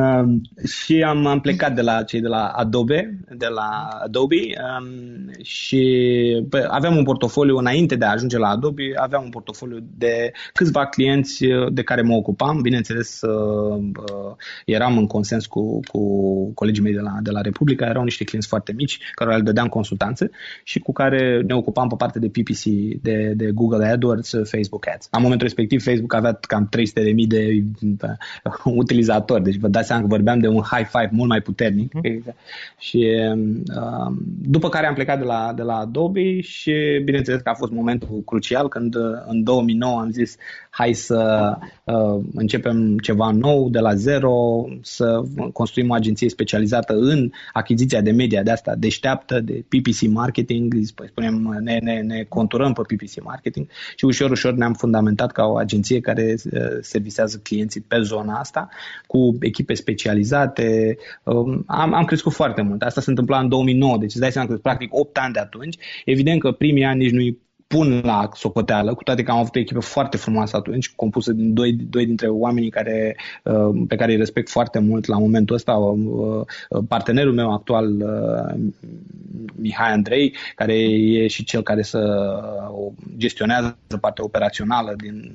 um, 0.00 0.40
și 0.66 1.02
am, 1.02 1.26
am 1.26 1.40
plecat 1.40 1.74
de 1.74 1.80
la 1.80 2.02
cei 2.02 2.20
de 2.20 2.28
la 2.28 2.46
Adobe, 2.46 3.18
de 3.36 3.46
la 3.46 3.88
Adobe 4.04 4.36
um, 4.36 5.30
și 5.42 6.44
bă, 6.48 6.68
aveam 6.70 6.96
un 6.96 7.04
portofoliu 7.04 7.56
înainte 7.56 7.96
de 7.96 8.04
a 8.04 8.10
ajunge 8.10 8.38
la 8.38 8.48
Adobe, 8.48 8.82
aveam 8.96 9.22
un 9.24 9.30
portofoliu 9.30 9.78
de 9.96 10.32
câțiva 10.52 10.86
clienți 10.86 11.44
uh, 11.44 11.72
de 11.72 11.82
care 11.82 12.02
mă 12.02 12.14
ocupam, 12.14 12.60
bineînțeles 12.60 13.20
uh, 13.20 13.82
uh, 14.12 14.34
eram 14.64 14.98
în 14.98 15.06
consens 15.06 15.46
cu, 15.46 15.80
cu 15.80 16.00
colegii 16.52 16.82
mei 16.82 16.92
de 16.92 17.00
la, 17.00 17.12
de 17.22 17.30
la 17.30 17.40
Republica, 17.40 17.86
erau 17.86 18.02
niște 18.02 18.24
clienți 18.24 18.48
foarte 18.48 18.72
mici 18.72 18.98
care 19.14 19.36
le 19.36 19.42
dădeam 19.42 19.68
consultanțe 19.68 20.30
și 20.64 20.78
cu 20.78 20.92
care 20.92 21.42
ne 21.46 21.54
ocupam 21.54 21.88
pe 21.88 21.94
parte 21.98 22.18
de 22.18 22.28
PPC, 22.28 22.64
de, 23.02 23.32
de 23.36 23.50
Google 23.50 23.86
AdWords, 23.86 24.30
Facebook 24.44 24.88
Ads. 24.94 25.08
la 25.10 25.18
momentul 25.18 25.46
respectiv 25.46 25.82
Facebook 25.82 26.14
avea 26.14 26.32
cam 26.32 26.66
3 26.68 26.79
300.000 26.80 27.26
de 27.26 27.62
uh, 27.80 28.52
utilizatori. 28.64 29.42
Deci 29.42 29.56
vă 29.56 29.68
dați 29.68 29.86
seama 29.86 30.02
că 30.02 30.08
vorbeam 30.08 30.38
de 30.38 30.48
un 30.48 30.62
high 30.62 30.86
five 30.86 31.08
mult 31.12 31.28
mai 31.28 31.40
puternic. 31.40 31.92
Mm-hmm. 31.98 32.34
Și 32.78 33.06
um, 33.32 34.22
după 34.42 34.68
care 34.68 34.86
am 34.86 34.94
plecat 34.94 35.18
de 35.18 35.24
la, 35.24 35.52
de 35.56 35.62
la 35.62 35.74
Adobe 35.74 36.40
și 36.40 37.00
bineînțeles 37.04 37.40
că 37.40 37.48
a 37.48 37.54
fost 37.54 37.72
momentul 37.72 38.22
crucial 38.26 38.68
când 38.68 38.94
uh, 38.94 39.02
în 39.26 39.42
2009 39.42 40.00
am 40.00 40.10
zis 40.10 40.36
hai 40.70 40.92
să 40.92 41.52
uh, 41.84 42.24
începem 42.34 42.98
ceva 42.98 43.30
nou 43.30 43.68
de 43.68 43.78
la 43.78 43.94
zero, 43.94 44.64
să 44.82 45.22
construim 45.52 45.90
o 45.90 45.94
agenție 45.94 46.28
specializată 46.28 46.94
în 46.94 47.30
achiziția 47.52 48.00
de 48.00 48.10
media 48.10 48.42
de 48.42 48.50
asta 48.50 48.74
deșteaptă, 48.74 49.40
de 49.40 49.64
PPC 49.68 50.08
marketing, 50.10 50.74
păi 50.94 51.08
spunem, 51.08 51.58
ne, 51.60 51.78
ne, 51.82 52.00
ne 52.00 52.24
conturăm 52.28 52.72
pe 52.72 52.94
PPC 52.94 53.22
marketing 53.22 53.66
și 53.96 54.04
ușor, 54.04 54.30
ușor 54.30 54.52
ne-am 54.52 54.72
fundamentat 54.72 55.32
ca 55.32 55.44
o 55.44 55.56
agenție 55.56 56.00
care 56.00 56.34
servisează 56.80 57.40
clienții 57.42 57.80
pe 57.80 58.00
zona 58.00 58.38
asta, 58.38 58.68
cu 59.06 59.36
echipe 59.40 59.74
specializate. 59.74 60.96
Um, 61.24 61.64
am, 61.66 61.94
am 61.94 62.04
crescut 62.04 62.32
foarte 62.32 62.62
mult. 62.62 62.82
Asta 62.82 63.00
se 63.00 63.10
întâmpla 63.10 63.38
în 63.38 63.48
2009, 63.48 63.96
deci 63.98 64.10
îți 64.10 64.20
dai 64.20 64.32
seama 64.32 64.48
că 64.48 64.56
practic 64.56 64.94
8 64.94 65.18
ani 65.18 65.32
de 65.32 65.38
atunci. 65.38 65.76
Evident 66.04 66.40
că 66.40 66.52
primii 66.52 66.84
ani 66.84 66.98
nici 66.98 67.12
nu 67.12 67.38
pun 67.74 68.00
la 68.04 68.28
socoteală, 68.34 68.94
cu 68.94 69.02
toate 69.02 69.22
că 69.22 69.30
am 69.30 69.38
avut 69.38 69.56
o 69.56 69.58
echipă 69.58 69.80
foarte 69.80 70.16
frumoasă 70.16 70.56
atunci, 70.56 70.92
compusă 70.94 71.32
din 71.32 71.54
doi, 71.54 71.72
doi 71.72 72.06
dintre 72.06 72.28
oamenii 72.28 72.70
care, 72.70 73.16
uh, 73.44 73.84
pe 73.88 73.96
care 73.96 74.12
îi 74.12 74.18
respect 74.18 74.50
foarte 74.50 74.78
mult 74.78 75.06
la 75.06 75.18
momentul 75.18 75.56
ăsta. 75.56 75.72
Uh, 75.72 76.44
uh, 76.68 76.82
partenerul 76.88 77.32
meu 77.32 77.52
actual, 77.52 77.86
Mihai 79.54 79.92
Andrei, 79.92 80.34
care 80.54 80.74
e 80.92 81.26
și 81.26 81.44
cel 81.44 81.62
care 81.62 81.82
să 81.82 82.00
gestionează 83.16 83.76
partea 84.00 84.24
operațională 84.24 84.94
din 84.96 85.32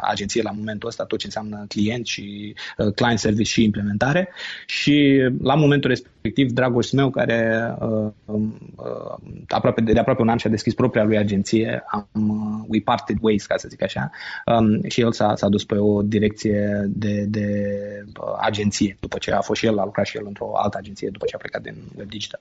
agenție 0.00 0.42
la 0.42 0.50
momentul 0.50 0.88
ăsta, 0.88 1.04
tot 1.04 1.18
ce 1.18 1.26
înseamnă 1.26 1.64
client 1.68 2.06
și 2.06 2.54
client 2.94 3.18
service 3.18 3.50
și 3.50 3.64
implementare. 3.64 4.28
Și 4.66 5.20
la 5.42 5.54
momentul 5.54 5.90
respectiv, 5.90 6.50
Dragoș 6.50 6.90
meu, 6.90 7.10
care 7.10 7.70
aproape 9.48 9.80
de, 9.80 9.92
de 9.92 9.98
aproape 9.98 10.22
un 10.22 10.28
an 10.28 10.36
și-a 10.36 10.50
deschis 10.50 10.74
propria 10.74 11.04
lui 11.04 11.18
agenție, 11.18 11.61
direcție, 11.62 11.84
am, 11.90 12.08
uh, 12.12 12.64
we 12.68 12.80
parted 12.80 13.16
ways, 13.20 13.46
ca 13.46 13.56
să 13.56 13.68
zic 13.68 13.82
așa, 13.82 14.10
um, 14.46 14.88
și 14.88 15.00
el 15.00 15.12
s-a, 15.12 15.34
s-a 15.34 15.48
dus 15.48 15.64
pe 15.64 15.76
o 15.76 16.02
direcție 16.02 16.84
de, 16.88 17.24
de 17.28 17.46
uh, 18.20 18.36
agenție, 18.40 18.96
după 19.00 19.18
ce 19.18 19.32
a 19.32 19.40
fost 19.40 19.60
și 19.60 19.66
el, 19.66 19.78
a 19.78 19.84
lucrat 19.84 20.06
și 20.06 20.16
el 20.16 20.24
într-o 20.26 20.56
altă 20.56 20.78
agenție, 20.78 21.08
după 21.12 21.26
ce 21.26 21.34
a 21.34 21.38
plecat 21.38 21.62
din 21.62 21.74
web 21.98 22.08
digital. 22.08 22.40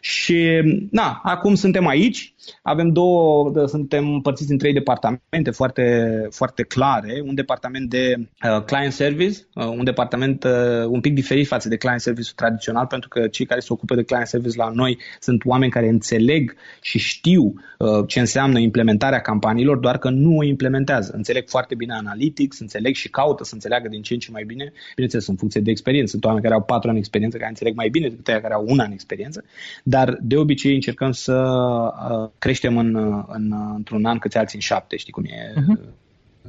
Și, 0.00 0.60
na, 0.90 1.20
acum 1.22 1.54
suntem 1.54 1.86
aici, 1.86 2.31
avem 2.62 2.92
două, 2.92 3.52
suntem 3.66 4.12
împărțiți 4.12 4.50
în 4.50 4.58
trei 4.58 4.72
departamente 4.72 5.50
foarte, 5.50 6.26
foarte 6.30 6.62
clare, 6.62 7.22
un 7.26 7.34
departament 7.34 7.90
de 7.90 8.14
uh, 8.18 8.62
client 8.64 8.92
service, 8.92 9.38
uh, 9.54 9.66
un 9.66 9.84
departament 9.84 10.44
uh, 10.44 10.84
un 10.86 11.00
pic 11.00 11.14
diferit 11.14 11.46
față 11.46 11.68
de 11.68 11.76
client 11.76 12.00
service 12.00 12.30
tradițional, 12.34 12.86
pentru 12.86 13.08
că 13.08 13.28
cei 13.28 13.46
care 13.46 13.60
se 13.60 13.72
ocupă 13.72 13.94
de 13.94 14.02
client 14.02 14.26
service 14.26 14.56
la 14.56 14.70
noi 14.74 14.98
sunt 15.20 15.42
oameni 15.44 15.70
care 15.70 15.88
înțeleg 15.88 16.56
și 16.80 16.98
știu 16.98 17.54
uh, 17.78 18.04
ce 18.06 18.20
înseamnă 18.20 18.40
înseamnă 18.42 18.58
implementarea 18.58 19.20
campaniilor, 19.20 19.76
doar 19.76 19.98
că 19.98 20.10
nu 20.10 20.36
o 20.36 20.42
implementează. 20.42 21.12
Înțeleg 21.14 21.48
foarte 21.48 21.74
bine 21.74 21.94
Analytics, 21.94 22.60
înțeleg 22.60 22.94
și 22.94 23.08
caută 23.08 23.44
să 23.44 23.54
înțeleagă 23.54 23.88
din 23.88 24.02
ce 24.02 24.12
în 24.14 24.18
ce 24.18 24.30
mai 24.30 24.44
bine, 24.44 24.72
bineînțeles, 24.94 25.26
în 25.26 25.36
funcție 25.36 25.60
de 25.60 25.70
experiență. 25.70 26.10
Sunt 26.10 26.24
oameni 26.24 26.42
care 26.42 26.54
au 26.54 26.62
patru 26.62 26.88
ani 26.88 26.98
experiență, 26.98 27.36
care 27.36 27.48
înțeleg 27.48 27.74
mai 27.74 27.88
bine 27.88 28.08
decât 28.08 28.24
cei 28.24 28.40
care 28.40 28.54
au 28.54 28.64
un 28.68 28.78
an 28.78 28.92
experiență, 28.92 29.44
dar 29.82 30.18
de 30.20 30.36
obicei 30.36 30.74
încercăm 30.74 31.12
să 31.12 31.34
uh, 31.34 32.30
creștem 32.38 32.76
în, 32.76 32.96
în, 33.26 33.54
într-un 33.74 34.04
an 34.04 34.18
câți 34.18 34.38
alții 34.38 34.56
în 34.56 34.62
șapte, 34.62 34.96
știi 34.96 35.12
cum 35.12 35.24
e? 35.24 35.52
Uh-huh 35.52 36.00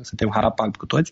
suntem 0.01 0.29
harapalp 0.31 0.75
cu 0.75 0.85
toți, 0.85 1.11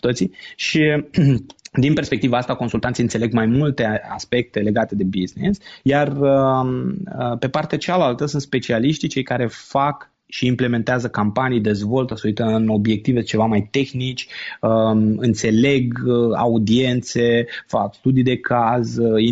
toții 0.00 0.32
și 0.56 1.04
din 1.84 1.94
perspectiva 1.94 2.36
asta, 2.36 2.54
consultanții 2.54 3.02
înțeleg 3.02 3.32
mai 3.32 3.46
multe 3.46 3.84
aspecte 4.08 4.60
legate 4.60 4.94
de 4.94 5.04
business, 5.04 5.60
iar 5.82 6.08
um, 6.08 6.94
uh, 7.18 7.38
pe 7.38 7.48
partea 7.48 7.78
cealaltă 7.78 8.26
sunt 8.26 8.42
specialiștii, 8.42 9.08
cei 9.08 9.22
care 9.22 9.46
fac 9.46 10.10
și 10.26 10.46
implementează 10.46 11.08
campanii, 11.08 11.60
dezvoltă, 11.60 12.14
se 12.14 12.26
uită 12.26 12.44
în 12.44 12.68
obiective 12.68 13.22
ceva 13.22 13.44
mai 13.44 13.68
tehnici, 13.70 14.26
um, 14.60 15.18
înțeleg 15.18 15.98
uh, 16.06 16.36
audiențe, 16.36 17.46
fac 17.66 17.94
studii 17.94 18.22
de 18.22 18.36
caz 18.36 18.96
uh, 18.96 19.24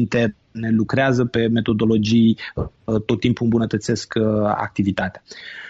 interne, 0.52 0.76
lucrează 0.76 1.24
pe 1.24 1.46
metodologii, 1.46 2.38
tot 2.84 3.20
timpul 3.20 3.44
îmbunătățesc 3.44 4.14
activitatea. 4.44 5.22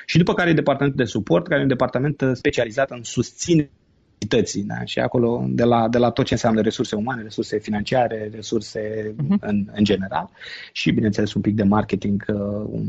Și 0.06 0.18
după 0.18 0.34
care 0.34 0.50
e 0.50 0.54
departamentul 0.54 1.04
de 1.04 1.10
suport, 1.10 1.46
care 1.46 1.60
e 1.60 1.62
un 1.62 1.68
departament 1.68 2.22
specializat 2.32 2.90
în 2.90 3.02
susținere 3.02 3.70
entității, 4.22 4.62
da? 4.62 4.84
și 4.84 4.98
acolo 4.98 5.44
de 5.48 5.64
la, 5.64 5.88
de 5.88 5.98
la 5.98 6.10
tot 6.10 6.24
ce 6.24 6.32
înseamnă 6.32 6.60
resurse 6.60 6.96
umane, 6.96 7.22
resurse 7.22 7.58
financiare, 7.58 8.30
resurse 8.34 9.14
uh-huh. 9.14 9.38
în, 9.40 9.68
în 9.72 9.84
general 9.84 10.30
și, 10.72 10.90
bineînțeles, 10.90 11.34
un 11.34 11.40
pic 11.40 11.54
de 11.54 11.62
marketing, 11.62 12.24
uh, 12.28 12.66
un, 12.70 12.86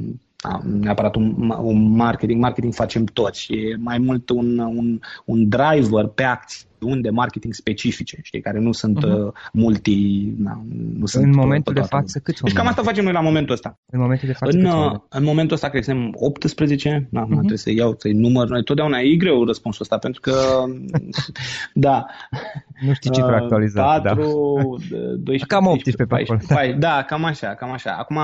neapărat 0.80 1.16
un, 1.16 1.54
un 1.62 1.96
marketing, 1.96 2.42
marketing 2.42 2.74
facem 2.74 3.06
toți, 3.06 3.54
e 3.54 3.76
mai 3.76 3.98
mult 3.98 4.30
un, 4.30 4.58
un, 4.58 5.00
un 5.26 5.50
driver 5.50 6.06
pe 6.06 6.24
acții 6.24 6.66
acțiuni 6.82 7.02
de 7.02 7.10
marketing 7.10 7.54
specifice, 7.54 8.20
știi, 8.22 8.42
care 8.42 8.60
nu 8.60 8.72
sunt 8.72 9.06
uh-huh. 9.06 9.52
multi... 9.54 10.24
Na, 10.38 10.64
nu 10.94 11.06
sunt 11.06 11.24
în 11.24 11.36
momentul 11.36 11.74
de 11.74 11.82
față 11.82 12.20
cât 12.20 12.40
Deci 12.40 12.54
cam 12.54 12.68
asta 12.68 12.82
facem 12.82 13.04
noi 13.04 13.14
la 13.14 13.20
momentul 13.20 13.54
ăsta. 13.54 13.80
În 13.92 14.00
momentul 14.00 14.28
de 14.28 14.34
față 14.34 14.58
în, 14.58 14.66
uh, 14.66 15.00
în 15.10 15.24
momentul 15.24 15.56
ăsta 15.56 15.70
cred 15.70 15.86
că 15.86 15.92
suntem 15.92 16.12
18, 16.16 17.08
na, 17.12 17.26
uh-huh. 17.26 17.30
trebuie 17.30 17.58
să 17.58 17.72
iau, 17.72 17.96
să-i 17.98 18.12
număr, 18.12 18.48
noi 18.48 18.64
totdeauna 18.64 19.00
e 19.00 19.16
greu 19.16 19.46
răspunsul 19.46 19.82
ăsta, 19.82 19.98
pentru 19.98 20.22
că, 20.22 20.34
da. 21.74 22.06
Nu 22.86 22.94
știi 22.94 23.12
cifra 23.12 23.36
uh, 23.36 23.42
actualizată, 23.42 24.02
4, 24.16 24.24
da. 24.90 24.98
12, 24.98 25.46
cam 25.54 25.66
18 25.66 26.04
pe 26.04 26.22
acolo. 26.22 26.40
Da. 26.48 26.78
da, 26.78 27.04
cam 27.08 27.24
așa, 27.24 27.48
cam 27.48 27.72
așa. 27.72 27.96
Acum 28.00 28.18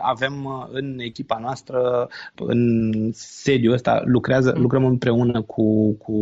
avem 0.00 0.44
uh, 0.44 0.66
în 0.72 0.96
echipa 0.98 1.38
noastră, 1.40 2.08
în 2.34 2.92
sediul 3.12 3.72
ăsta, 3.72 4.02
lucrează, 4.04 4.54
lucrăm 4.56 4.84
împreună 4.84 5.42
cu, 5.42 5.92
cu 5.92 6.12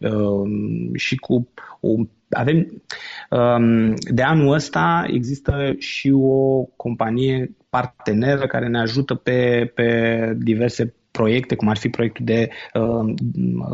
uh, 0.00 0.50
și 0.98 1.16
cu 1.16 1.48
o 1.80 1.94
avem 2.30 2.82
um, 3.30 3.94
de 4.10 4.22
anul 4.22 4.52
ăsta 4.52 5.06
există 5.06 5.74
și 5.78 6.10
o 6.10 6.62
companie 6.62 7.56
parteneră 7.68 8.46
care 8.46 8.68
ne 8.68 8.80
ajută 8.80 9.14
pe, 9.14 9.70
pe 9.74 10.32
diverse 10.38 10.94
proiecte, 11.10 11.54
cum 11.54 11.68
ar 11.68 11.76
fi 11.76 11.88
proiectul 11.88 12.24
de 12.24 12.48
uh, 12.74 13.14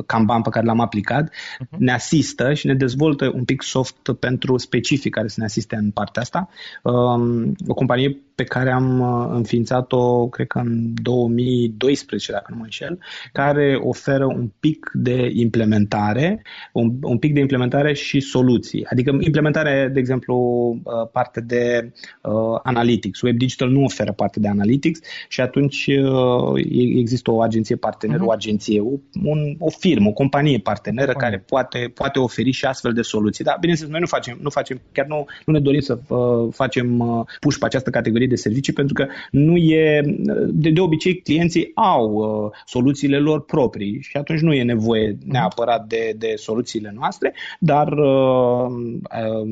Kanban 0.07 0.43
pe 0.43 0.49
care 0.49 0.67
l-am 0.67 0.81
aplicat, 0.81 1.29
uh-huh. 1.29 1.79
ne 1.79 1.93
asistă 1.93 2.55
și 2.55 2.67
ne 2.67 2.75
dezvoltă 2.75 3.31
un 3.35 3.45
pic 3.45 3.63
soft 3.63 4.13
pentru 4.21 4.57
specific 4.57 5.15
care 5.15 5.29
să 5.29 5.35
ne 5.39 5.45
asiste 5.45 5.77
în 5.77 5.91
partea 5.91 6.23
asta. 6.23 6.49
Uh, 6.83 7.53
o 7.67 7.75
companie 7.75 8.19
pe 8.35 8.45
care 8.45 8.71
am 8.71 9.01
uh, 9.01 9.29
înființat-o, 9.31 10.29
cred 10.29 10.47
că 10.47 10.59
în 10.59 10.95
2012, 11.03 12.33
dacă 12.33 12.47
nu 12.51 12.57
mă 12.57 12.63
înșel, 12.63 12.99
care 13.33 13.79
oferă 13.83 14.25
un 14.25 14.51
pic 14.61 14.91
de 14.93 15.31
implementare, 15.33 16.43
un, 16.73 16.93
un 17.03 17.19
pic 17.19 17.35
de 17.35 17.41
implementare 17.41 17.93
și 17.93 18.21
soluții. 18.21 18.87
Adică 18.87 19.17
implementare, 19.21 19.91
de 19.93 19.99
exemplu, 19.99 20.37
uh, 20.83 21.09
parte 21.13 21.41
de 21.41 21.93
uh, 22.23 22.61
analytics. 22.63 23.21
Web 23.21 23.37
Digital 23.37 23.69
nu 23.69 23.85
oferă 23.85 24.13
parte 24.13 24.41
de 24.41 24.49
analytics 24.49 25.01
și 25.29 25.41
atunci 25.41 25.87
uh, 25.87 26.63
există 26.99 27.31
o 27.31 27.41
agenție 27.41 27.77
partener, 27.77 28.19
uh-huh. 28.19 28.27
o 28.27 28.31
agenție, 28.31 28.81
un, 29.25 29.55
o 29.59 29.71
firmă, 29.71 30.09
o 30.09 30.13
companie 30.13 30.59
parteneră 30.59 31.13
uh-huh. 31.13 31.19
care 31.19 31.39
poate, 31.39 31.91
poate 31.95 32.19
oferi 32.19 32.51
și 32.51 32.65
astfel 32.65 32.93
de 32.93 33.03
soluții. 33.03 33.45
Dar, 33.45 33.57
bineînțeles, 33.61 33.93
noi 33.93 34.01
nu 34.01 34.07
facem, 34.07 34.39
nu 34.41 34.51
facem 34.51 34.81
chiar 34.93 35.07
nu, 35.07 35.25
nu 35.47 35.53
ne 35.53 35.61
dorim 35.61 35.81
să 35.81 35.99
uh, 36.09 36.53
facem 36.53 36.99
uh, 36.99 37.25
push 37.41 37.59
pe 37.59 37.65
această 37.65 37.91
categorie 37.91 38.24
categorii 38.25 38.29
de 38.29 38.37
servicii 38.37 38.73
pentru 38.73 38.95
că 38.95 39.07
nu 39.31 39.57
e, 39.57 40.01
de, 40.49 40.71
de 40.71 40.81
obicei 40.81 41.21
clienții 41.21 41.71
au 41.75 42.13
uh, 42.13 42.51
soluțiile 42.67 43.19
lor 43.19 43.45
proprii 43.45 44.01
și 44.03 44.17
atunci 44.17 44.41
nu 44.41 44.53
e 44.53 44.63
nevoie 44.63 45.19
neapărat 45.25 45.87
de, 45.87 46.15
de 46.19 46.33
soluțiile 46.37 46.93
noastre, 46.95 47.35
dar 47.59 47.93
uh, 47.93 48.67
uh, 48.67 49.49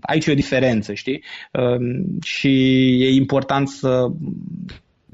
aici 0.00 0.26
e 0.26 0.32
o 0.32 0.34
diferență, 0.34 0.92
știi? 0.94 1.22
Uh, 1.52 2.02
și 2.22 2.48
e 3.02 3.14
important 3.14 3.68
să 3.68 4.10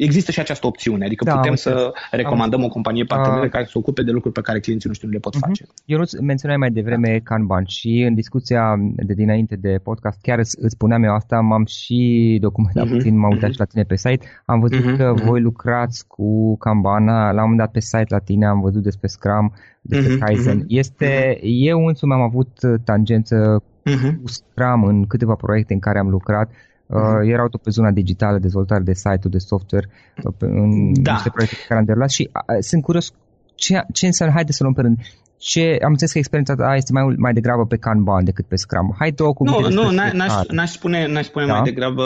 există 0.04 0.30
și 0.32 0.40
această 0.40 0.66
opțiune, 0.66 1.04
adică 1.04 1.24
da, 1.24 1.34
putem 1.34 1.54
să 1.54 1.92
recomandăm 2.10 2.64
o 2.64 2.68
companie 2.68 3.04
parteneră 3.04 3.48
care 3.48 3.64
să 3.64 3.70
se 3.70 3.78
ocupe 3.78 4.02
de 4.02 4.10
lucruri 4.10 4.34
pe 4.34 4.40
care 4.40 4.60
clienții 4.60 4.88
noștri 4.88 5.06
nu 5.06 5.12
le 5.12 5.18
pot 5.18 5.36
uh-huh. 5.36 5.46
face. 5.46 5.66
Eu 5.84 5.98
nu 5.98 6.04
menționai 6.20 6.56
mai 6.56 6.70
devreme 6.70 7.08
da. 7.08 7.18
Kanban 7.22 7.64
și 7.66 8.04
în 8.08 8.14
discuția 8.14 8.76
de 8.96 9.14
dinainte 9.14 9.56
de 9.56 9.80
podcast 9.82 10.18
chiar 10.22 10.38
îți, 10.38 10.56
îți 10.60 10.74
spuneam 10.74 11.02
eu 11.02 11.14
asta, 11.14 11.40
m-am 11.40 11.64
și 11.64 12.38
documentat 12.40 12.86
uh-huh. 12.86 12.90
puțin, 12.90 13.18
m-am 13.18 13.30
uitat 13.30 13.48
uh-huh. 13.48 13.52
și 13.52 13.58
la 13.58 13.64
tine 13.64 13.82
pe 13.82 13.96
site, 13.96 14.26
am 14.44 14.60
văzut 14.60 14.80
uh-huh. 14.80 14.96
că 14.96 15.14
uh-huh. 15.14 15.24
voi 15.24 15.40
lucrați 15.40 16.06
cu 16.06 16.56
Kanban, 16.56 17.04
la 17.04 17.30
un 17.30 17.40
moment 17.40 17.58
dat 17.58 17.70
pe 17.70 17.80
site 17.80 18.06
la 18.08 18.18
tine 18.18 18.46
am 18.46 18.60
văzut 18.60 18.82
despre 18.82 19.06
Scrum, 19.08 19.52
despre 19.80 20.14
uh-huh. 20.14 20.18
Kaizen. 20.18 20.64
Este, 20.66 21.36
uh-huh. 21.36 21.40
eu 21.42 21.86
însumi 21.86 22.12
am 22.12 22.20
avut 22.20 22.58
tangență 22.84 23.62
uh-huh. 23.62 24.20
cu 24.22 24.28
Scrum 24.28 24.84
în 24.84 25.06
câteva 25.06 25.34
proiecte 25.34 25.72
în 25.72 25.78
care 25.78 25.98
am 25.98 26.08
lucrat 26.08 26.50
Uh, 26.92 27.30
erau 27.32 27.48
tot 27.48 27.62
pe 27.62 27.70
zona 27.70 27.90
digitală, 27.90 28.38
dezvoltare 28.38 28.82
de 28.82 28.94
site-uri, 28.94 29.30
de 29.30 29.38
software, 29.38 29.88
uh, 30.24 30.32
în 30.38 31.02
da. 31.02 31.12
niște 31.12 31.30
proiecte 31.30 31.56
pe 31.56 31.64
care 31.68 31.80
am 31.80 31.86
derulat 31.86 32.10
și 32.10 32.30
uh, 32.32 32.56
sunt 32.60 32.82
curios 32.82 33.12
ce, 33.54 33.80
ce 33.92 34.06
înseamnă, 34.06 34.34
haide 34.34 34.52
să 34.52 34.62
luăm 34.62 34.74
pe 34.74 34.80
rând, 34.80 34.98
ce, 35.40 35.78
am 35.84 35.90
înțeles 35.90 36.12
că 36.12 36.18
experiența 36.18 36.54
ta 36.54 36.74
este 36.74 36.92
mai, 36.92 37.14
mai 37.16 37.32
degrabă 37.32 37.66
pe 37.66 37.76
Kanban 37.76 38.24
decât 38.24 38.46
pe 38.46 38.56
Scrum. 38.56 38.94
Hai 38.98 39.10
două 39.10 39.32
cuvinte 39.32 39.68
Nu, 39.68 39.82
nu 39.82 39.90
n-aș, 39.90 40.46
n-aș 40.48 40.70
spune, 40.70 41.06
n-aș 41.06 41.24
spune 41.24 41.46
da? 41.46 41.52
mai 41.52 41.62
degrabă, 41.62 42.04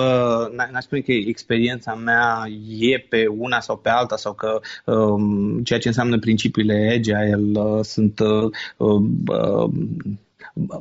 n-aș 0.73 0.83
spune 0.83 1.01
că 1.01 1.13
experiența 1.13 1.95
mea 1.95 2.45
e 2.79 2.99
pe 3.09 3.27
una 3.39 3.61
sau 3.61 3.77
pe 3.77 3.89
alta 3.89 4.17
sau 4.17 4.33
că 4.33 4.61
um, 4.85 5.63
ceea 5.63 5.79
ce 5.79 5.89
înseamnă 5.89 6.19
principiile 6.19 6.93
Agile 6.95 7.41
uh, 7.55 7.81
sunt 7.83 8.19
uh, 8.19 8.51
uh, 8.77 9.71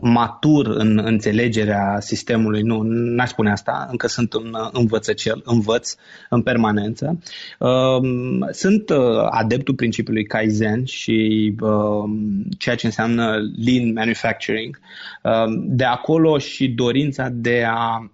matur 0.01 0.67
în 0.67 1.01
înțelegerea 1.03 1.99
sistemului. 1.99 2.61
Nu, 2.61 2.81
n-aș 2.83 3.29
spune 3.29 3.51
asta, 3.51 3.87
încă 3.89 4.07
sunt 4.07 4.33
un 4.33 4.55
învățăcel, 4.71 5.41
învăț 5.45 5.95
în 6.29 6.41
permanență. 6.41 7.19
Um, 7.59 8.47
sunt 8.51 8.89
uh, 8.89 8.97
adeptul 9.29 9.75
principiului 9.75 10.25
Kaizen 10.25 10.85
și 10.85 11.53
um, 11.61 12.43
ceea 12.57 12.75
ce 12.75 12.85
înseamnă 12.85 13.35
Lean 13.65 13.93
Manufacturing. 13.93 14.79
Um, 15.23 15.75
de 15.75 15.83
acolo 15.83 16.37
și 16.37 16.67
dorința 16.67 17.29
de 17.29 17.63
a 17.67 18.11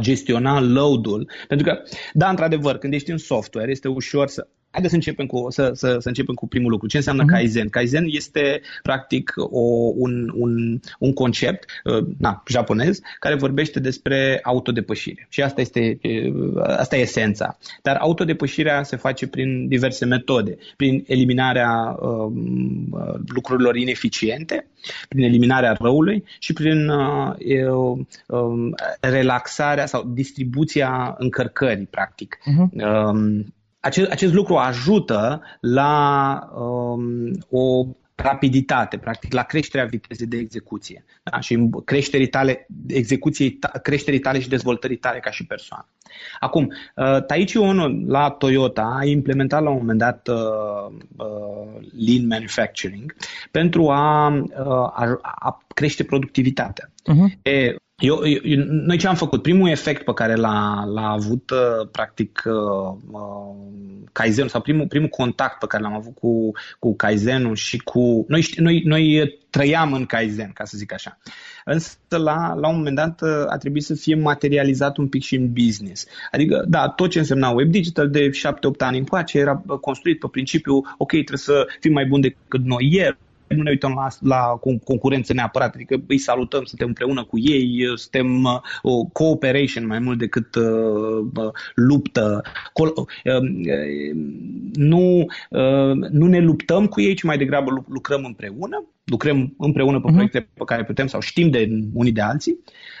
gestiona 0.00 0.60
load-ul. 0.60 1.30
Pentru 1.48 1.66
că, 1.66 1.82
da, 2.12 2.28
într-adevăr, 2.28 2.78
când 2.78 2.92
ești 2.92 3.10
în 3.10 3.18
software, 3.18 3.70
este 3.70 3.88
ușor 3.88 4.28
să 4.28 4.46
Haideți 4.70 4.92
să 4.92 4.98
începem 4.98 5.26
cu, 5.26 5.46
să, 5.48 5.70
să, 5.74 5.96
să 5.98 6.08
începem 6.08 6.34
cu 6.34 6.48
primul 6.48 6.70
lucru. 6.70 6.86
Ce 6.86 6.96
înseamnă 6.96 7.22
uh-huh. 7.22 7.32
Kaizen? 7.32 7.68
Kaizen 7.68 8.04
este 8.06 8.60
practic 8.82 9.32
o, 9.36 9.60
un, 9.94 10.32
un, 10.34 10.80
un 10.98 11.12
concept 11.12 11.64
uh, 11.84 12.06
na, 12.18 12.42
japonez 12.48 13.00
care 13.18 13.34
vorbește 13.34 13.80
despre 13.80 14.40
autodepășire. 14.42 15.26
Și 15.28 15.42
asta 15.42 15.60
este, 15.60 15.98
uh, 16.02 16.62
asta 16.64 16.96
e 16.96 17.00
esența. 17.00 17.58
Dar 17.82 17.96
autodepășirea 17.96 18.82
se 18.82 18.96
face 18.96 19.26
prin 19.26 19.68
diverse 19.68 20.04
metode. 20.04 20.56
Prin 20.76 21.04
eliminarea 21.06 21.96
um, 22.00 22.88
uh, 22.90 23.14
lucrurilor 23.26 23.76
ineficiente, 23.76 24.66
prin 25.08 25.24
eliminarea 25.24 25.72
răului 25.72 26.24
și 26.38 26.52
prin 26.52 26.88
uh, 26.88 27.34
uh, 28.26 28.72
relaxarea 29.00 29.86
sau 29.86 30.10
distribuția 30.14 31.14
încărcării, 31.18 31.86
practic. 31.86 32.38
Uh-huh. 32.38 32.68
Uh, 32.72 33.44
acest, 33.80 34.10
acest 34.10 34.32
lucru 34.32 34.56
ajută 34.56 35.42
la 35.60 36.38
um, 36.54 37.30
o 37.50 37.86
rapiditate, 38.14 38.96
practic, 38.96 39.32
la 39.32 39.42
creșterea 39.42 39.86
vitezei 39.86 40.26
de 40.26 40.36
execuție 40.36 41.04
da? 41.22 41.40
și 41.40 41.68
creșterii 41.84 42.28
tale, 42.28 42.66
execuției, 42.86 43.58
creșterii 43.82 44.18
tale 44.18 44.40
și 44.40 44.48
dezvoltării 44.48 44.96
tale 44.96 45.18
ca 45.18 45.30
și 45.30 45.46
persoană. 45.46 45.88
Acum, 46.40 46.72
uh, 46.96 47.24
Taichi 47.24 47.56
Ono 47.56 47.88
la 48.06 48.30
Toyota 48.30 48.96
a 49.00 49.04
implementat 49.04 49.62
la 49.62 49.70
un 49.70 49.76
moment 49.76 49.98
dat 49.98 50.28
uh, 50.28 50.36
uh, 51.16 51.88
Lean 52.06 52.26
Manufacturing 52.26 53.14
pentru 53.50 53.88
a, 53.88 54.28
uh, 54.28 54.66
a, 54.66 55.18
a 55.22 55.58
crește 55.74 56.04
productivitatea. 56.04 56.90
Uh-huh. 56.90 57.42
E, 57.42 57.74
eu, 58.00 58.26
eu, 58.42 58.64
noi 58.64 58.96
ce 58.96 59.06
am 59.06 59.14
făcut? 59.14 59.42
Primul 59.42 59.68
efect 59.68 60.04
pe 60.04 60.12
care 60.12 60.34
l-a, 60.34 60.84
l-a 60.84 61.08
avut, 61.08 61.50
uh, 61.50 61.88
practic, 61.90 62.42
uh, 62.44 62.96
uh, 63.10 63.54
Kaizen 64.12 64.48
sau 64.48 64.60
primul, 64.60 64.86
primul 64.86 65.08
contact 65.08 65.58
pe 65.58 65.66
care 65.66 65.82
l-am 65.82 65.94
avut 65.94 66.14
cu, 66.14 66.50
cu 66.78 66.96
Kaizenul 66.96 67.54
și 67.54 67.78
cu... 67.78 68.24
Noi, 68.28 68.46
noi, 68.56 68.82
noi 68.84 69.38
trăiam 69.50 69.92
în 69.92 70.06
Kaizen, 70.06 70.50
ca 70.54 70.64
să 70.64 70.76
zic 70.76 70.92
așa. 70.92 71.18
Însă, 71.64 71.96
la, 72.08 72.54
la 72.54 72.68
un 72.68 72.76
moment 72.76 72.96
dat, 72.96 73.20
uh, 73.22 73.44
a 73.46 73.56
trebuit 73.56 73.84
să 73.84 73.94
fie 73.94 74.14
materializat 74.14 74.96
un 74.96 75.08
pic 75.08 75.22
și 75.22 75.34
în 75.34 75.52
business. 75.52 76.06
Adică, 76.30 76.64
da, 76.68 76.88
tot 76.88 77.10
ce 77.10 77.18
însemna 77.18 77.50
web 77.50 77.70
digital 77.70 78.10
de 78.10 78.30
7-8 78.30 78.30
ani 78.78 78.98
încoace 78.98 79.38
era 79.38 79.62
construit 79.80 80.18
pe 80.18 80.26
principiu, 80.30 80.74
ok, 80.76 81.10
trebuie 81.10 81.38
să 81.38 81.66
fim 81.80 81.92
mai 81.92 82.06
buni 82.06 82.22
decât 82.22 82.64
noi 82.64 82.88
ieri, 82.92 83.18
nu 83.56 83.62
ne 83.62 83.70
uităm 83.70 83.92
la, 83.94 84.08
la 84.20 84.58
concurență 84.84 85.32
neapărat, 85.32 85.74
adică 85.74 86.02
îi 86.06 86.18
salutăm, 86.18 86.64
suntem 86.64 86.86
împreună 86.86 87.24
cu 87.24 87.38
ei, 87.38 87.92
suntem 87.94 88.44
uh, 88.44 88.60
o 88.82 89.04
cooperation 89.04 89.86
mai 89.86 89.98
mult 89.98 90.18
decât 90.18 90.54
uh, 90.54 91.50
luptă. 91.74 92.42
Col- 92.72 92.94
uh, 92.96 93.40
nu, 94.72 95.26
uh, 95.50 95.92
nu 96.10 96.26
ne 96.26 96.40
luptăm 96.40 96.86
cu 96.86 97.00
ei, 97.00 97.14
ci 97.14 97.22
mai 97.22 97.38
degrabă 97.38 97.84
lucrăm 97.88 98.24
împreună, 98.24 98.84
lucrăm 99.10 99.54
împreună 99.58 100.00
pe 100.00 100.08
uh-huh. 100.08 100.12
proiecte 100.12 100.48
pe 100.54 100.64
care 100.64 100.84
putem 100.84 101.06
sau 101.06 101.20
știm 101.20 101.50
de 101.50 101.68
unii 101.92 102.12
de 102.12 102.20
alții. 102.20 102.58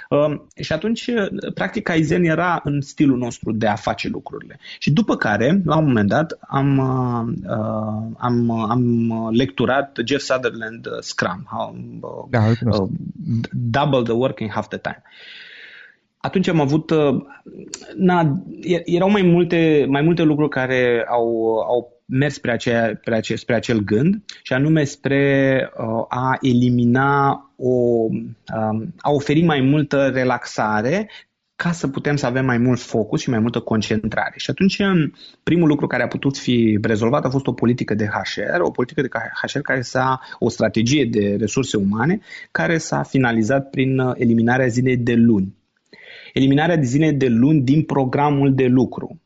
Uh, 0.08 0.40
și 0.60 0.72
atunci, 0.72 1.06
uh, 1.06 1.52
practic, 1.54 1.82
Kaizen 1.82 2.24
era 2.24 2.60
în 2.64 2.80
stilul 2.80 3.18
nostru 3.18 3.52
de 3.52 3.66
a 3.66 3.74
face 3.74 4.08
lucrurile. 4.08 4.58
Și 4.78 4.90
după 4.90 5.16
care, 5.16 5.62
la 5.64 5.76
un 5.76 5.84
moment 5.84 6.08
dat, 6.08 6.38
am, 6.40 6.78
uh, 6.78 7.50
uh 7.50 8.16
am, 8.18 8.50
am 8.50 8.82
lecturat 9.32 9.98
Jeff 10.06 10.24
Sutherland 10.24 10.86
uh, 10.86 10.92
Scrum, 11.00 11.48
uh, 12.00 12.24
da, 12.30 12.46
uh, 12.48 12.88
Double 13.52 14.02
the 14.02 14.12
work 14.12 14.40
in 14.40 14.48
half 14.48 14.68
the 14.68 14.78
time. 14.78 15.02
Atunci 16.22 16.48
am 16.48 16.60
avut, 16.60 16.92
na, 17.96 18.42
erau 18.84 19.10
mai 19.10 19.22
multe, 19.22 19.86
mai 19.88 20.02
multe 20.02 20.22
lucruri 20.22 20.50
care 20.50 21.06
au, 21.08 21.56
au 21.58 21.99
mers 22.10 22.34
spre, 22.34 22.52
aceea, 22.52 22.96
spre, 23.00 23.14
ace, 23.14 23.34
spre 23.36 23.54
acel 23.54 23.78
gând 23.78 24.22
și 24.42 24.52
anume 24.52 24.84
spre 24.84 25.70
uh, 25.76 26.04
a 26.08 26.38
elimina 26.40 27.30
o, 27.56 27.70
uh, 27.70 28.86
a 28.98 29.10
oferi 29.10 29.42
mai 29.42 29.60
multă 29.60 30.10
relaxare 30.14 31.08
ca 31.62 31.72
să 31.72 31.88
putem 31.88 32.16
să 32.16 32.26
avem 32.26 32.44
mai 32.44 32.58
mult 32.58 32.80
focus 32.80 33.20
și 33.20 33.30
mai 33.30 33.38
multă 33.38 33.60
concentrare. 33.60 34.34
Și 34.36 34.50
atunci 34.50 34.78
primul 35.42 35.68
lucru 35.68 35.86
care 35.86 36.02
a 36.02 36.08
putut 36.08 36.38
fi 36.38 36.78
rezolvat 36.82 37.24
a 37.24 37.30
fost 37.30 37.46
o 37.46 37.52
politică 37.52 37.94
de 37.94 38.06
HR, 38.06 38.60
o 38.60 38.70
politică 38.70 39.00
de 39.00 39.08
HR 39.42 39.58
care 39.58 39.80
s-a, 39.80 40.20
o 40.38 40.48
strategie 40.48 41.04
de 41.04 41.36
resurse 41.38 41.76
umane 41.76 42.20
care 42.50 42.78
s-a 42.78 43.02
finalizat 43.02 43.70
prin 43.70 43.98
uh, 43.98 44.12
eliminarea 44.16 44.66
zilei 44.66 44.96
de 44.96 45.14
luni. 45.14 45.54
Eliminarea 46.32 46.76
de 46.76 46.84
zilei 46.84 47.12
de 47.12 47.28
luni 47.28 47.60
din 47.60 47.82
programul 47.82 48.54
de 48.54 48.66
lucru. 48.66 49.20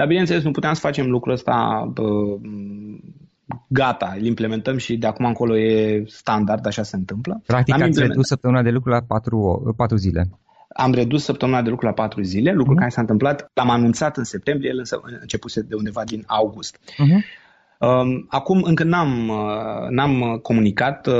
Dar 0.00 0.08
bineînțeles, 0.08 0.42
nu 0.42 0.50
puteam 0.50 0.74
să 0.74 0.80
facem 0.80 1.10
lucrul 1.10 1.32
ăsta 1.32 1.84
bă, 1.94 2.36
gata, 3.66 4.14
îl 4.18 4.24
implementăm 4.24 4.76
și 4.76 4.96
de 4.96 5.06
acum 5.06 5.24
încolo 5.24 5.58
e 5.58 6.04
standard, 6.06 6.66
așa 6.66 6.82
se 6.82 6.96
întâmplă. 6.96 7.42
Practic 7.46 7.74
ați 7.74 7.82
implement... 7.82 8.10
redus 8.10 8.26
săptămâna 8.26 8.62
de 8.62 8.70
lucru 8.70 8.90
la 8.90 9.00
4, 9.00 9.74
4 9.76 9.96
zile. 9.96 10.28
am 10.68 10.92
redus 10.92 11.24
săptămâna 11.24 11.62
de 11.62 11.70
lucru 11.70 11.86
la 11.86 11.92
patru 11.92 12.22
zile, 12.22 12.52
lucru 12.52 12.72
uh-huh. 12.74 12.78
care 12.78 12.90
s-a 12.90 13.00
întâmplat, 13.00 13.50
l-am 13.54 13.70
anunțat 13.70 14.16
în 14.16 14.24
septembrie, 14.24 14.70
el 14.70 14.78
însă 14.78 15.00
începuse 15.20 15.60
de 15.60 15.74
undeva 15.74 16.04
din 16.04 16.24
august. 16.26 16.78
Uh-huh. 16.78 17.20
Acum 18.28 18.62
încă 18.62 18.84
n-am, 18.84 19.28
uh, 19.28 19.88
n-am 19.88 20.38
comunicat, 20.42 21.06
uh, 21.06 21.14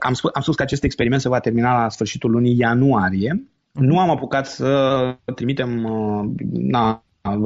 am 0.00 0.12
spus, 0.12 0.30
am 0.34 0.42
spus 0.42 0.54
că 0.54 0.62
acest 0.62 0.84
experiment 0.84 1.20
se 1.20 1.28
va 1.28 1.38
termina 1.38 1.82
la 1.82 1.88
sfârșitul 1.88 2.30
lunii 2.30 2.58
ianuarie. 2.58 3.44
Nu 3.72 3.98
am 3.98 4.10
apucat 4.10 4.46
să 4.46 5.16
trimitem 5.34 5.70
na, 6.52 7.02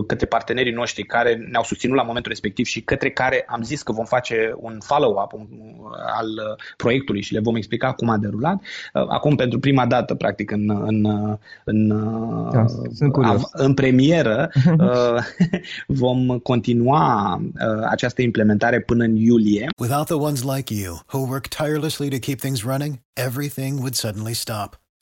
către 0.06 0.26
partenerii 0.26 0.72
noștri 0.72 1.02
care 1.02 1.46
ne-au 1.50 1.62
susținut 1.62 1.96
la 1.96 2.02
momentul 2.02 2.30
respectiv 2.30 2.66
și 2.66 2.80
către 2.80 3.10
care 3.10 3.44
am 3.48 3.62
zis 3.62 3.82
că 3.82 3.92
vom 3.92 4.04
face 4.04 4.52
un 4.56 4.78
follow-up 4.82 5.32
al 6.16 6.58
proiectului 6.76 7.22
și 7.22 7.32
le 7.32 7.40
vom 7.40 7.56
explica 7.56 7.92
cum 7.92 8.08
a 8.08 8.16
derulat. 8.16 8.62
Acum, 8.92 9.36
pentru 9.36 9.58
prima 9.58 9.86
dată, 9.86 10.14
practic, 10.14 10.50
în, 10.50 10.70
în, 10.86 11.06
în, 11.64 11.88
da, 12.52 12.64
în 13.52 13.74
premieră, 13.74 14.50
vom 15.86 16.38
continua 16.38 17.40
această 17.88 18.22
implementare 18.22 18.80
până 18.80 19.04
în 19.04 19.16
iulie. 19.16 19.68
Without 19.78 20.06
the 20.06 20.14
ones 20.14 20.42
like 20.42 20.74
you, 20.74 21.00
who 21.12 21.18
work 21.28 21.46
tirelessly 21.46 22.08
to 22.08 22.18
keep 22.18 22.38
things 22.38 22.62
running, 22.62 22.98
everything 23.12 23.78
would 23.78 23.94
suddenly 23.94 24.34
stop. 24.34 24.83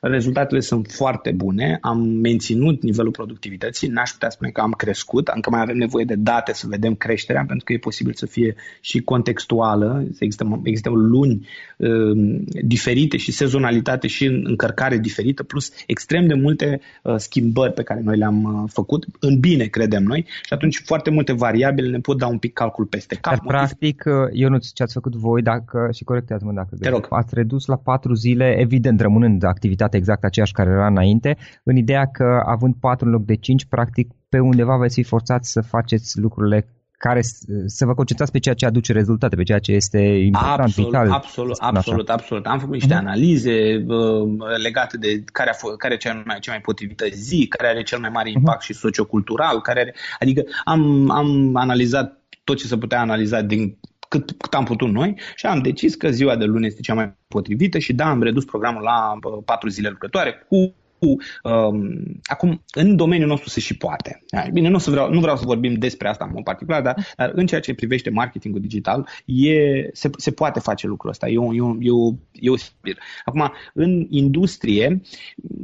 Rezultatele 0.00 0.60
sunt 0.60 0.86
foarte 0.90 1.30
bune, 1.30 1.78
am 1.80 2.00
menținut 2.00 2.82
nivelul 2.82 3.10
productivității, 3.10 3.88
n-aș 3.88 4.10
putea 4.10 4.30
spune 4.30 4.50
că 4.50 4.60
am 4.60 4.70
crescut, 4.70 5.28
încă 5.28 5.50
mai 5.50 5.60
avem 5.60 5.76
nevoie 5.76 6.04
de 6.04 6.14
date 6.14 6.52
să 6.52 6.66
vedem 6.68 6.94
creșterea, 6.94 7.44
pentru 7.46 7.64
că 7.64 7.72
e 7.72 7.78
posibil 7.78 8.12
să 8.14 8.26
fie 8.26 8.54
și 8.80 9.00
contextuală, 9.00 10.04
există, 10.18 10.60
există 10.62 10.90
luni 10.90 11.46
uh, 11.76 12.40
diferite 12.62 13.16
și 13.16 13.32
sezonalitate 13.32 14.06
și 14.06 14.24
încărcare 14.24 14.98
diferită, 14.98 15.42
plus 15.42 15.72
extrem 15.86 16.26
de 16.26 16.34
multe 16.34 16.80
uh, 17.02 17.14
schimbări 17.16 17.72
pe 17.72 17.82
care 17.82 18.00
noi 18.00 18.16
le-am 18.16 18.42
uh, 18.42 18.70
făcut, 18.72 19.06
în 19.20 19.40
bine 19.40 19.64
credem 19.64 20.02
noi, 20.02 20.24
și 20.26 20.52
atunci 20.52 20.82
foarte 20.84 21.10
multe 21.10 21.32
variabile 21.32 21.88
ne 21.88 21.98
pot 21.98 22.18
da 22.18 22.26
un 22.26 22.38
pic 22.38 22.52
calcul 22.52 22.84
peste 22.84 23.14
cap. 23.14 23.32
Dar 23.32 23.44
practic, 23.46 24.04
uh, 24.06 24.12
eu 24.32 24.48
nu 24.48 24.58
ce 24.74 24.82
ați 24.82 24.92
făcut 24.92 25.14
voi, 25.14 25.42
dacă, 25.42 25.88
și 25.94 26.04
corectează-mă 26.04 26.52
dacă 26.52 26.76
Te 26.80 26.88
rog. 26.88 27.06
ați 27.10 27.34
redus 27.34 27.66
la 27.66 27.76
patru 27.76 28.14
zile, 28.14 28.56
evident 28.58 29.00
rămânând 29.00 29.44
activitatea 29.44 29.88
calitate 29.88 29.97
exact 29.98 30.24
aceeași 30.24 30.52
care 30.52 30.70
era 30.70 30.86
înainte, 30.86 31.36
în 31.62 31.76
ideea 31.76 32.04
că 32.06 32.42
având 32.46 32.74
4 32.80 33.06
în 33.06 33.12
loc 33.12 33.24
de 33.24 33.34
5, 33.34 33.64
practic 33.64 34.10
pe 34.28 34.38
undeva 34.38 34.76
veți 34.76 34.94
fi 34.94 35.02
forțați 35.02 35.52
să 35.52 35.60
faceți 35.60 36.18
lucrurile 36.20 36.66
care 36.98 37.20
să 37.66 37.84
vă 37.84 37.94
concentrați 37.94 38.32
pe 38.32 38.38
ceea 38.38 38.54
ce 38.54 38.66
aduce 38.66 38.92
rezultate, 38.92 39.36
pe 39.36 39.42
ceea 39.42 39.58
ce 39.58 39.72
este 39.72 39.98
important, 39.98 40.60
absolut, 40.60 40.90
vital. 40.90 41.10
Absolut, 41.10 41.56
absolut, 41.58 42.08
așa. 42.08 42.18
absolut. 42.18 42.46
Am 42.46 42.58
făcut 42.58 42.74
niște 42.74 42.94
uh-huh. 42.94 42.98
analize 42.98 43.84
uh, 43.86 44.28
legate 44.62 44.96
de 44.96 45.24
care, 45.32 45.50
a 45.50 45.54
f- 45.54 45.76
care 45.78 45.94
e 45.94 45.96
cea 45.96 46.22
mai, 46.24 46.38
cea 46.40 46.50
mai 46.50 46.60
potrivită 46.60 47.06
zi, 47.12 47.46
care 47.48 47.68
are 47.68 47.82
cel 47.82 47.98
mai 47.98 48.10
mare 48.12 48.28
mhm. 48.28 48.38
impact 48.38 48.62
uh-huh. 48.62 48.66
și 48.66 48.72
sociocultural, 48.72 49.60
care 49.60 49.80
are, 49.80 49.94
adică 50.18 50.42
am, 50.64 51.10
am 51.10 51.56
analizat 51.56 52.22
tot 52.44 52.56
ce 52.56 52.66
se 52.66 52.78
putea 52.78 53.00
analiza 53.00 53.40
din 53.40 53.78
cât, 54.08 54.32
cât 54.38 54.54
am 54.54 54.64
putut 54.64 54.90
noi 54.90 55.20
și 55.34 55.46
am 55.46 55.62
decis 55.62 55.94
că 55.94 56.10
ziua 56.10 56.36
de 56.36 56.44
luni 56.44 56.66
este 56.66 56.80
cea 56.80 56.94
mai 56.94 57.14
potrivită 57.28 57.78
și 57.78 57.92
da, 57.92 58.08
am 58.08 58.22
redus 58.22 58.44
programul 58.44 58.82
la 58.82 59.18
patru 59.44 59.68
zile 59.68 59.88
lucrătoare 59.88 60.46
cu 60.48 60.74
um, 61.00 62.20
acum, 62.22 62.62
în 62.74 62.96
domeniul 62.96 63.28
nostru 63.28 63.48
se 63.48 63.60
și 63.60 63.76
poate. 63.76 64.22
Bine, 64.52 64.68
nu, 64.68 64.78
să 64.78 64.90
vreau, 64.90 65.12
nu 65.12 65.20
vreau 65.20 65.36
să 65.36 65.44
vorbim 65.44 65.74
despre 65.74 66.08
asta 66.08 66.24
în 66.24 66.30
mod 66.34 66.44
particular, 66.44 66.82
dar, 66.82 67.06
dar 67.16 67.30
în 67.34 67.46
ceea 67.46 67.60
ce 67.60 67.74
privește 67.74 68.10
marketingul 68.10 68.60
digital, 68.60 69.08
e, 69.24 69.54
se, 69.92 70.10
se 70.16 70.30
poate 70.30 70.60
face 70.60 70.86
lucrul 70.86 71.10
ăsta. 71.10 71.28
E, 71.28 71.38
un, 71.38 71.54
e, 71.54 71.60
un, 71.60 71.78
e, 71.80 71.90
o, 71.90 72.12
e 72.32 72.50
o 72.50 72.56
spir. 72.56 72.98
Acum, 73.24 73.52
în 73.74 74.06
industrie, 74.10 75.00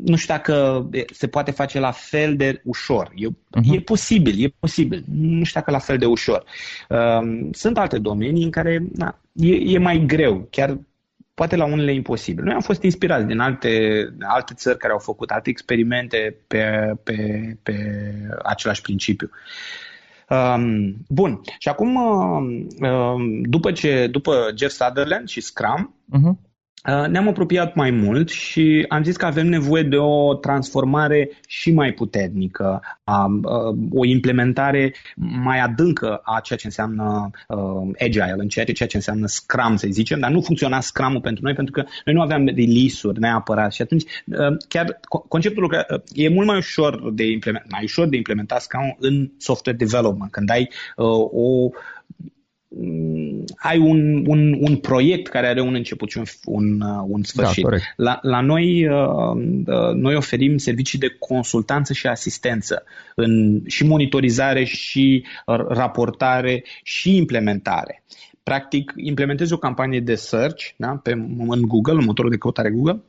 nu 0.04 0.16
știu 0.16 0.34
dacă 0.34 0.88
se 1.12 1.26
poate 1.26 1.50
face 1.50 1.78
la 1.78 1.90
fel 1.90 2.36
de 2.36 2.60
ușor. 2.64 3.12
E, 3.14 3.26
uh-huh. 3.26 3.74
e 3.74 3.80
posibil, 3.80 4.44
e 4.44 4.54
posibil. 4.58 5.04
Nu 5.14 5.44
știu 5.44 5.60
dacă 5.60 5.70
la 5.70 5.78
fel 5.78 5.98
de 5.98 6.06
ușor. 6.06 6.44
Um, 6.88 7.52
sunt 7.52 7.78
alte 7.78 7.98
domenii 7.98 8.44
în 8.44 8.50
care 8.50 8.86
na, 8.92 9.20
e, 9.32 9.54
e 9.54 9.78
mai 9.78 10.04
greu. 10.06 10.46
Chiar 10.50 10.78
poate 11.34 11.56
la 11.56 11.64
unele 11.64 11.92
imposibil. 11.92 12.44
Noi 12.44 12.54
am 12.54 12.60
fost 12.60 12.82
inspirați 12.82 13.26
din 13.26 13.38
alte, 13.38 14.04
alte 14.20 14.54
țări 14.54 14.78
care 14.78 14.92
au 14.92 14.98
făcut 14.98 15.30
alte 15.30 15.50
experimente 15.50 16.36
pe, 16.46 16.92
pe, 17.02 17.16
pe 17.62 17.74
același 18.42 18.80
principiu. 18.80 19.30
Um, 20.28 20.96
bun, 21.08 21.40
și 21.58 21.68
acum, 21.68 21.94
um, 21.96 23.42
după, 23.42 23.72
ce, 23.72 24.06
după 24.06 24.52
Jeff 24.56 24.74
Sutherland 24.74 25.28
și 25.28 25.40
Scrum, 25.40 25.94
uh-huh. 26.12 26.53
Uh, 26.88 27.06
ne-am 27.08 27.28
apropiat 27.28 27.74
mai 27.74 27.90
mult 27.90 28.28
și 28.28 28.84
am 28.88 29.02
zis 29.02 29.16
că 29.16 29.26
avem 29.26 29.46
nevoie 29.46 29.82
de 29.82 29.96
o 29.96 30.34
transformare 30.34 31.30
și 31.46 31.72
mai 31.72 31.92
puternică, 31.92 32.82
o 33.90 34.04
implementare 34.04 34.94
mai 35.16 35.60
adâncă 35.60 36.20
a 36.24 36.40
ceea 36.40 36.58
ce 36.58 36.66
înseamnă 36.66 37.30
uh, 37.48 37.90
agile, 38.00 38.34
în 38.36 38.48
ceea 38.48 38.64
ce, 38.64 38.72
ceea 38.72 38.88
ce 38.88 38.96
înseamnă 38.96 39.26
Scrum, 39.26 39.76
să 39.76 39.86
zicem, 39.90 40.20
dar 40.20 40.30
nu 40.30 40.40
funcționa 40.40 40.80
Scrum-ul 40.80 41.20
pentru 41.20 41.44
noi, 41.44 41.54
pentru 41.54 41.72
că 41.72 41.84
noi 42.04 42.14
nu 42.14 42.20
aveam 42.20 42.46
release-uri 42.46 43.20
neapărat 43.20 43.72
și 43.72 43.82
atunci 43.82 44.02
uh, 44.26 44.56
chiar 44.68 45.00
conceptul 45.28 45.68
că 45.68 46.02
e 46.12 46.28
mult 46.28 46.46
mai 46.46 46.56
ușor 46.56 47.12
de 47.12 47.30
implementat, 47.30 47.70
mai 47.70 47.84
ușor 47.84 48.08
de 48.08 48.16
implementat 48.16 48.60
Scrum 48.60 48.96
în 48.98 49.30
software 49.38 49.78
development, 49.78 50.30
când 50.30 50.50
ai 50.50 50.70
o 50.96 51.70
Mm, 52.03 52.03
ai 53.56 53.78
un, 53.78 54.24
un, 54.26 54.56
un 54.60 54.76
proiect 54.76 55.28
care 55.28 55.46
are 55.46 55.60
un 55.60 55.74
început 55.74 56.10
și 56.10 56.18
un, 56.18 56.24
un, 56.44 56.80
uh, 56.80 57.04
un 57.08 57.22
sfârșit. 57.22 57.66
Da, 57.68 57.76
la, 57.96 58.18
la 58.22 58.40
noi, 58.40 58.88
uh, 58.88 59.34
uh, 59.66 59.92
noi 59.94 60.14
oferim 60.14 60.56
servicii 60.56 60.98
de 60.98 61.16
consultanță 61.18 61.92
și 61.92 62.06
asistență 62.06 62.84
în 63.14 63.62
și 63.66 63.84
monitorizare 63.84 64.64
și 64.64 65.24
raportare 65.68 66.64
și 66.82 67.16
implementare. 67.16 68.02
Practic, 68.42 68.92
implementezi 68.96 69.52
o 69.52 69.58
campanie 69.58 70.00
de 70.00 70.14
search 70.14 70.64
da, 70.76 71.00
pe, 71.02 71.10
în 71.48 71.60
Google, 71.60 71.94
în 71.94 72.04
motorul 72.04 72.30
de 72.30 72.36
căutare 72.36 72.70
Google, 72.70 73.00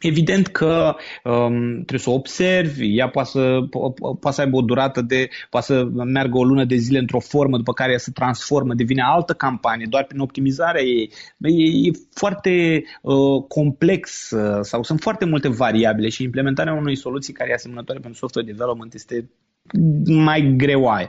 Evident 0.00 0.46
că 0.46 0.96
um, 1.24 1.72
trebuie 1.72 1.98
să 1.98 2.10
o 2.10 2.14
observi, 2.14 2.96
ea 2.96 3.08
poate 3.08 3.28
să, 3.28 3.58
po- 3.66 4.18
poate 4.20 4.36
să 4.36 4.40
aibă 4.40 4.56
o 4.56 4.62
durată 4.62 5.00
de, 5.00 5.28
poate 5.50 5.66
să 5.66 5.84
meargă 6.04 6.38
o 6.38 6.44
lună 6.44 6.64
de 6.64 6.76
zile 6.76 6.98
într-o 6.98 7.20
formă, 7.20 7.56
după 7.56 7.72
care 7.72 7.92
ea 7.92 7.98
se 7.98 8.10
transformă, 8.10 8.74
devine 8.74 9.02
altă 9.02 9.32
campanie, 9.32 9.86
doar 9.88 10.04
prin 10.04 10.20
optimizarea 10.20 10.82
ei. 10.82 11.12
E, 11.38 11.88
e 11.88 11.90
foarte 12.14 12.82
uh, 13.02 13.42
complex 13.48 14.30
uh, 14.30 14.58
sau 14.60 14.82
sunt 14.82 15.00
foarte 15.00 15.24
multe 15.24 15.48
variabile 15.48 16.08
și 16.08 16.22
implementarea 16.22 16.72
unei 16.72 16.96
soluții 16.96 17.32
care 17.32 17.50
e 17.50 17.54
asemănătoare 17.54 18.00
pentru 18.00 18.18
software 18.18 18.46
development 18.52 18.94
este 18.94 19.30
mai 20.06 20.54
greoaie. 20.56 21.08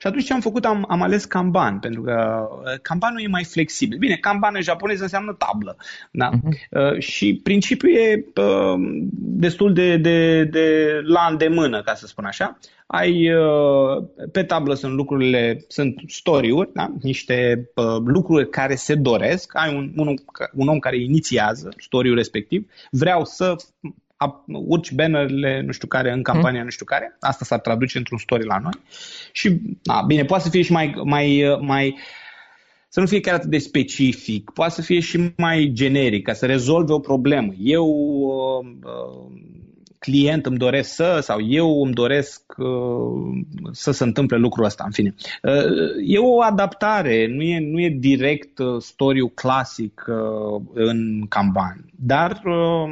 Și 0.00 0.06
atunci 0.06 0.24
ce 0.24 0.32
am 0.32 0.40
făcut? 0.40 0.64
Am, 0.64 0.84
am 0.88 1.02
ales 1.02 1.24
Kanban, 1.24 1.78
pentru 1.78 2.02
că 2.02 2.48
uh, 2.50 2.80
Kanbanul 2.82 3.22
e 3.22 3.28
mai 3.28 3.44
flexibil. 3.44 3.98
Bine, 3.98 4.16
Kanban 4.16 4.52
în 4.54 4.62
japonez 4.62 5.00
înseamnă 5.00 5.32
tablă. 5.32 5.76
Da? 6.10 6.30
Uh-huh. 6.30 6.92
Uh, 6.92 6.98
și 6.98 7.40
principiul 7.42 7.96
e 7.96 8.24
uh, 8.40 8.74
destul 9.12 9.72
de, 9.72 9.96
de, 9.96 10.44
de 10.44 10.98
la 11.02 11.26
îndemână, 11.30 11.82
ca 11.82 11.94
să 11.94 12.06
spun 12.06 12.24
așa. 12.24 12.58
Ai, 12.86 13.34
uh, 13.34 14.04
pe 14.32 14.42
tablă 14.42 14.74
sunt 14.74 14.92
lucrurile, 14.92 15.64
sunt 15.68 16.02
story-uri, 16.06 16.70
da? 16.74 16.92
niște 17.02 17.68
uh, 17.74 17.96
lucruri 18.04 18.48
care 18.48 18.74
se 18.74 18.94
doresc. 18.94 19.52
Ai 19.56 19.74
un, 19.74 19.92
un, 19.96 20.14
un 20.52 20.68
om 20.68 20.78
care 20.78 21.00
inițiază 21.00 21.68
story-ul 21.76 22.16
respectiv. 22.16 22.70
Vreau 22.90 23.24
să 23.24 23.56
urci 24.46 24.92
bannerele 24.92 25.60
nu 25.60 25.72
știu 25.72 25.88
care 25.88 26.12
în 26.12 26.22
campania 26.22 26.58
mm. 26.58 26.64
nu 26.64 26.70
știu 26.70 26.84
care. 26.84 27.16
Asta 27.20 27.44
s-ar 27.44 27.60
traduce 27.60 27.98
într-un 27.98 28.18
story 28.18 28.44
la 28.44 28.58
noi. 28.58 28.72
Și, 29.32 29.60
na, 29.82 30.02
bine, 30.02 30.24
poate 30.24 30.42
să 30.42 30.50
fie 30.50 30.62
și 30.62 30.72
mai, 30.72 30.94
mai, 31.04 31.58
mai 31.60 31.98
să 32.88 33.00
nu 33.00 33.06
fie 33.06 33.20
chiar 33.20 33.34
atât 33.34 33.50
de 33.50 33.58
specific, 33.58 34.50
poate 34.50 34.72
să 34.72 34.82
fie 34.82 35.00
și 35.00 35.32
mai 35.36 35.70
generic, 35.72 36.24
ca 36.24 36.32
să 36.32 36.46
rezolve 36.46 36.92
o 36.92 36.98
problemă. 36.98 37.52
Eu 37.58 37.86
uh, 37.86 38.66
uh, 38.84 39.40
client 39.98 40.46
îmi 40.46 40.58
doresc 40.58 40.94
să, 40.94 41.18
sau 41.22 41.40
eu 41.40 41.82
îmi 41.84 41.94
doresc 41.94 42.54
uh, 42.56 43.44
să 43.72 43.90
se 43.90 44.04
întâmple 44.04 44.36
lucrul 44.36 44.64
ăsta, 44.64 44.82
în 44.86 44.92
fine. 44.92 45.14
Uh, 45.42 45.54
e 46.06 46.18
o 46.18 46.42
adaptare, 46.42 47.26
nu 47.26 47.42
e, 47.42 47.58
nu 47.60 47.80
e 47.80 47.88
direct 47.88 48.58
uh, 48.58 48.80
story 48.80 49.30
clasic 49.34 50.04
uh, 50.08 50.62
în 50.72 51.26
Kanban, 51.28 51.84
dar 51.96 52.42
uh, 52.44 52.90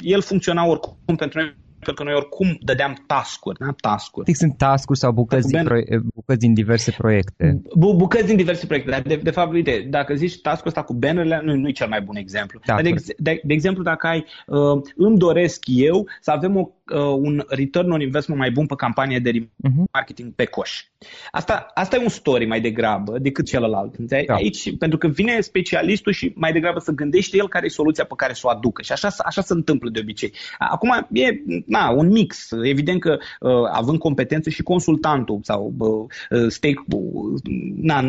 el 0.00 0.22
funcționa 0.22 0.66
oricum 0.66 1.16
pentru 1.16 1.38
noi 1.38 1.54
pentru 1.88 2.04
că 2.04 2.10
noi 2.10 2.20
oricum 2.20 2.58
dădeam 2.60 3.04
task-uri, 3.06 3.58
da? 3.58 3.74
task-uri. 3.80 4.34
Sunt 4.34 4.56
task-uri 4.56 4.98
sau 4.98 5.12
bucăți, 5.12 5.48
din, 5.48 5.64
proie- 5.64 6.00
bucăți 6.14 6.38
din 6.38 6.54
diverse 6.54 6.90
proiecte. 6.90 7.60
Bu- 7.74 7.94
bucăți 7.96 8.26
din 8.26 8.36
diverse 8.36 8.66
proiecte, 8.66 8.90
dar 8.90 9.02
de, 9.02 9.16
de 9.16 9.30
fapt, 9.30 9.52
uite, 9.52 9.86
dacă 9.90 10.14
zici 10.14 10.40
task-ul 10.40 10.68
ăsta 10.68 10.82
cu 10.82 10.94
bannerele, 10.94 11.40
nu, 11.44 11.54
nu 11.54 11.68
e 11.68 11.72
cel 11.72 11.88
mai 11.88 12.00
bun 12.00 12.16
exemplu. 12.16 12.60
Da, 12.66 12.74
dar 12.74 12.82
de, 12.82 13.14
de, 13.16 13.40
de 13.44 13.52
exemplu, 13.52 13.82
dacă 13.82 14.06
ai, 14.06 14.24
uh, 14.46 14.82
îmi 14.96 15.18
doresc 15.18 15.64
eu 15.66 16.06
să 16.20 16.30
avem 16.30 16.56
o 16.56 16.70
uh, 16.94 17.00
un 17.00 17.44
return 17.48 17.90
on 17.90 18.00
investment 18.00 18.40
mai 18.40 18.50
bun 18.50 18.66
pe 18.66 18.74
campanie 18.74 19.18
de 19.18 19.30
uh-huh. 19.30 19.84
marketing 19.92 20.32
pe 20.32 20.44
coș. 20.44 20.84
Asta, 21.30 21.70
asta 21.74 21.96
e 21.96 22.02
un 22.02 22.08
story 22.08 22.46
mai 22.46 22.60
degrabă 22.60 23.18
decât 23.18 23.46
celălalt. 23.46 23.96
Da. 23.96 24.34
Aici, 24.34 24.76
pentru 24.78 24.98
că 24.98 25.06
vine 25.06 25.40
specialistul 25.40 26.12
și 26.12 26.32
mai 26.34 26.52
degrabă 26.52 26.78
să 26.78 26.92
gândește 26.92 27.36
el 27.36 27.48
care 27.48 27.66
e 27.66 27.68
soluția 27.68 28.04
pe 28.04 28.14
care 28.16 28.32
să 28.32 28.40
o 28.44 28.48
aducă. 28.48 28.82
Și 28.82 28.92
așa, 28.92 29.08
așa 29.24 29.40
se 29.40 29.52
întâmplă 29.52 29.90
de 29.90 30.00
obicei. 30.00 30.32
Acum 30.58 31.06
e 31.12 31.42
na, 31.78 31.90
un 31.90 32.08
mix. 32.08 32.50
Evident 32.62 33.00
că 33.00 33.18
uh, 33.40 33.68
având 33.72 33.98
competențe 33.98 34.50
și 34.50 34.62
consultantul 34.62 35.40
sau 35.42 35.74
uh, 35.78 36.06
stake, 36.48 36.84
uh, 36.90 37.40
na, 37.82 38.04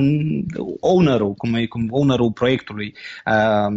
ownerul, 0.80 1.34
cum 1.34 1.54
e, 1.54 1.66
cum 1.66 1.88
ownerul 1.92 2.32
proiectului, 2.32 2.94
uh, 3.26 3.76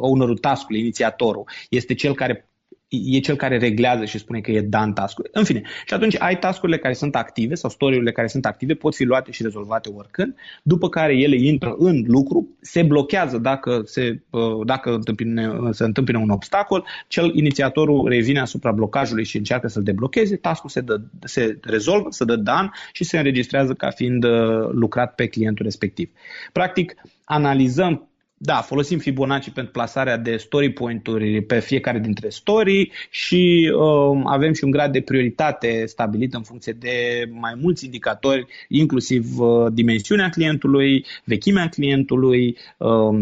ownerul 0.00 0.38
task-ului, 0.38 0.80
inițiatorul, 0.80 1.48
este 1.68 1.94
cel 1.94 2.14
care 2.14 2.51
e 2.92 3.18
cel 3.18 3.36
care 3.36 3.58
reglează 3.58 4.04
și 4.04 4.18
spune 4.18 4.40
că 4.40 4.50
e 4.50 4.60
done 4.60 4.92
task 4.92 5.18
În 5.32 5.44
fine, 5.44 5.62
și 5.86 5.94
atunci 5.94 6.20
ai 6.20 6.38
tascurile 6.38 6.78
care 6.78 6.94
sunt 6.94 7.16
active 7.16 7.54
sau 7.54 7.70
storiurile 7.70 8.12
care 8.12 8.26
sunt 8.26 8.46
active, 8.46 8.74
pot 8.74 8.94
fi 8.94 9.04
luate 9.04 9.30
și 9.30 9.42
rezolvate 9.42 9.90
oricând, 9.96 10.34
după 10.62 10.88
care 10.88 11.16
ele 11.16 11.36
intră 11.36 11.74
în 11.78 12.04
lucru, 12.06 12.48
se 12.60 12.82
blochează 12.82 13.38
dacă 13.38 13.82
se, 13.84 14.22
uh, 14.30 14.66
dacă 14.66 14.94
întâmpine, 14.94 15.50
se 15.70 15.84
întâmpine 15.84 16.18
un 16.18 16.30
obstacol, 16.30 16.86
cel 17.08 17.34
inițiatorul 17.34 18.08
revine 18.08 18.40
asupra 18.40 18.72
blocajului 18.72 19.24
și 19.24 19.36
încearcă 19.36 19.68
să-l 19.68 19.82
deblocheze, 19.82 20.36
taskul 20.36 20.70
se, 20.70 20.80
dă, 20.80 21.00
se 21.24 21.58
rezolvă, 21.62 22.10
se 22.10 22.24
dă 22.24 22.36
done 22.36 22.70
și 22.92 23.04
se 23.04 23.16
înregistrează 23.16 23.72
ca 23.72 23.90
fiind 23.90 24.24
uh, 24.24 24.68
lucrat 24.72 25.14
pe 25.14 25.26
clientul 25.26 25.64
respectiv. 25.64 26.10
Practic, 26.52 26.94
analizăm 27.24 28.11
da, 28.44 28.54
folosim 28.54 28.98
Fibonacci 28.98 29.50
pentru 29.50 29.72
plasarea 29.72 30.16
de 30.16 30.36
story 30.36 30.72
point-uri 30.72 31.42
pe 31.42 31.58
fiecare 31.58 31.98
dintre 31.98 32.28
story 32.28 32.90
și 33.10 33.72
uh, 33.74 34.22
avem 34.24 34.52
și 34.52 34.64
un 34.64 34.70
grad 34.70 34.92
de 34.92 35.00
prioritate 35.00 35.86
stabilit 35.86 36.34
în 36.34 36.42
funcție 36.42 36.72
de 36.72 37.28
mai 37.30 37.58
mulți 37.60 37.84
indicatori, 37.84 38.46
inclusiv 38.68 39.38
uh, 39.38 39.72
dimensiunea 39.72 40.28
clientului, 40.28 41.04
vechimea 41.24 41.68
clientului, 41.68 42.56
um, 42.76 43.16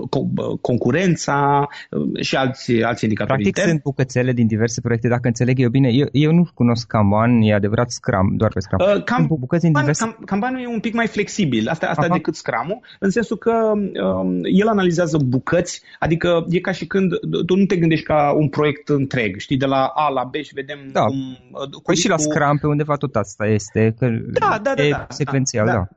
uh, 0.00 0.58
concurența 0.60 1.68
uh, 1.90 2.22
și 2.22 2.36
alți, 2.36 2.82
alți 2.82 3.04
indicatori. 3.04 3.42
Practic 3.42 3.46
interni. 3.46 3.70
sunt 3.70 3.82
bucățele 3.82 4.32
din 4.32 4.46
diverse 4.46 4.80
proiecte, 4.80 5.08
dacă 5.08 5.26
înțeleg 5.26 5.60
eu 5.60 5.68
bine. 5.68 5.88
Eu, 5.92 6.08
eu 6.12 6.32
nu 6.32 6.48
cunosc 6.54 6.86
Kanban, 6.86 7.40
e 7.42 7.54
adevărat 7.54 7.90
Scrum, 7.90 8.36
doar 8.36 8.50
pe 8.52 8.60
Scrum. 8.60 8.78
Uh, 8.94 9.04
cam, 9.04 9.26
bucăți 9.38 9.62
din 9.62 9.72
diverse... 9.72 10.04
Cam, 10.04 10.22
Kanban 10.24 10.54
e 10.54 10.66
un 10.66 10.80
pic 10.80 10.94
mai 10.94 11.06
flexibil, 11.06 11.68
asta, 11.68 11.86
asta 11.86 12.08
decât 12.08 12.34
Scrum-ul, 12.34 12.80
în 12.98 13.10
sensul 13.10 13.36
că 13.36 13.72
Um, 14.03 14.03
el 14.42 14.68
analizează 14.68 15.18
bucăți, 15.26 15.82
adică 15.98 16.44
e 16.48 16.60
ca 16.60 16.72
și 16.72 16.86
când 16.86 17.10
tu 17.46 17.56
nu 17.56 17.64
te 17.64 17.76
gândești 17.76 18.04
ca 18.04 18.32
un 18.36 18.48
proiect 18.48 18.88
întreg, 18.88 19.38
știi, 19.38 19.56
de 19.56 19.66
la 19.66 19.84
A 19.86 20.08
la 20.08 20.24
B 20.24 20.34
și 20.34 20.54
vedem 20.54 20.78
da. 20.92 21.04
cum... 21.04 21.18
Uh, 21.52 21.82
păi 21.82 21.96
și 21.96 22.08
la 22.08 22.16
Scrum 22.16 22.56
pe 22.56 22.66
undeva 22.66 22.96
tot 22.96 23.14
asta 23.14 23.46
este, 23.46 23.94
că 23.98 24.06
da, 24.38 24.58
da, 24.62 24.74
da, 24.74 24.82
e 24.82 24.90
da, 24.90 25.06
secvențial, 25.08 25.66
da. 25.66 25.72
da. 25.72 25.88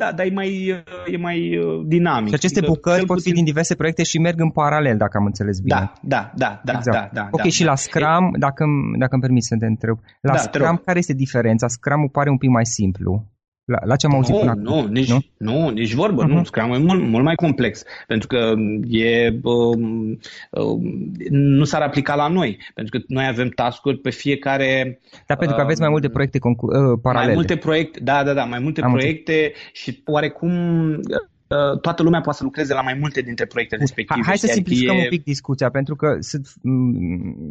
Da, 0.00 0.12
dar 0.12 0.26
e 0.26 0.30
mai, 0.30 0.84
e 1.06 1.16
mai 1.16 1.58
uh, 1.58 1.84
dinamic. 1.86 2.28
Și 2.28 2.34
aceste 2.34 2.58
adică, 2.58 2.72
bucăți 2.72 3.06
pot 3.06 3.16
puțin... 3.16 3.30
fi 3.30 3.36
din 3.36 3.44
diverse 3.44 3.74
proiecte 3.74 4.02
și 4.02 4.18
merg 4.18 4.40
în 4.40 4.50
paralel, 4.50 4.96
dacă 4.96 5.16
am 5.16 5.24
înțeles 5.24 5.60
bine. 5.60 5.74
Da, 5.74 5.92
da, 6.02 6.32
da, 6.34 6.60
da. 6.64 6.72
Exact. 6.72 7.12
da, 7.12 7.20
da 7.20 7.28
ok, 7.30 7.42
da, 7.42 7.48
și 7.48 7.64
da. 7.64 7.70
la 7.70 7.76
Scrum, 7.76 8.34
dacă, 8.38 8.64
dacă 8.98 9.12
îmi 9.12 9.22
permis 9.22 9.46
să 9.46 9.56
te 9.58 9.66
întreb, 9.66 9.98
la 10.20 10.32
da, 10.32 10.38
Scrum 10.38 10.76
care 10.84 10.98
este 10.98 11.12
diferența? 11.12 11.68
Scrum 11.68 12.08
pare 12.08 12.30
un 12.30 12.38
pic 12.38 12.50
mai 12.50 12.66
simplu. 12.66 13.26
La, 13.68 13.78
la 13.84 13.96
ce 13.96 14.06
am 14.06 14.14
auzit 14.14 14.34
nu, 14.34 14.38
până 14.38 14.54
nu, 14.56 14.78
acum? 14.78 14.90
Nici, 14.90 15.08
nu, 15.08 15.20
nu, 15.36 15.68
nici 15.68 15.92
vorbă, 15.92 16.24
uh-huh. 16.24 16.28
nu. 16.28 16.44
Scrum 16.44 16.72
e 16.72 16.78
mult, 16.78 17.02
mult 17.02 17.24
mai 17.24 17.34
complex, 17.34 17.82
pentru 18.06 18.28
că 18.28 18.54
e, 18.88 19.38
uh, 19.42 19.78
uh, 20.50 20.80
nu 21.30 21.64
s-ar 21.64 21.82
aplica 21.82 22.14
la 22.14 22.28
noi, 22.28 22.58
pentru 22.74 22.98
că 22.98 23.04
noi 23.08 23.26
avem 23.26 23.48
task-uri 23.48 23.98
pe 23.98 24.10
fiecare... 24.10 25.00
Dar 25.26 25.36
pentru 25.36 25.56
că 25.56 25.62
aveți 25.62 25.80
mai 25.80 25.88
multe 25.88 26.08
proiecte 26.08 26.38
concu- 26.38 26.66
uh, 26.66 26.98
paralele. 27.02 27.26
Mai 27.26 27.34
multe 27.34 27.56
proiecte, 27.56 28.00
da, 28.02 28.22
da, 28.24 28.32
da, 28.32 28.44
mai 28.44 28.58
multe 28.58 28.80
am 28.80 28.92
proiecte 28.92 29.32
înțeleg. 29.32 29.54
și 29.72 30.02
oarecum 30.06 30.50
Uh, 30.90 31.37
toată 31.80 32.02
lumea 32.02 32.20
poate 32.20 32.38
să 32.38 32.44
lucreze 32.44 32.74
la 32.74 32.82
mai 32.82 32.96
multe 33.00 33.20
dintre 33.20 33.46
proiectele 33.46 33.80
respective. 33.80 34.20
Hai 34.24 34.38
să 34.38 34.46
simplificăm 34.46 34.96
e... 34.96 34.98
un 34.98 35.08
pic 35.08 35.24
discuția, 35.24 35.68
pentru 35.70 35.96
că 35.96 36.16
sunt, 36.20 36.46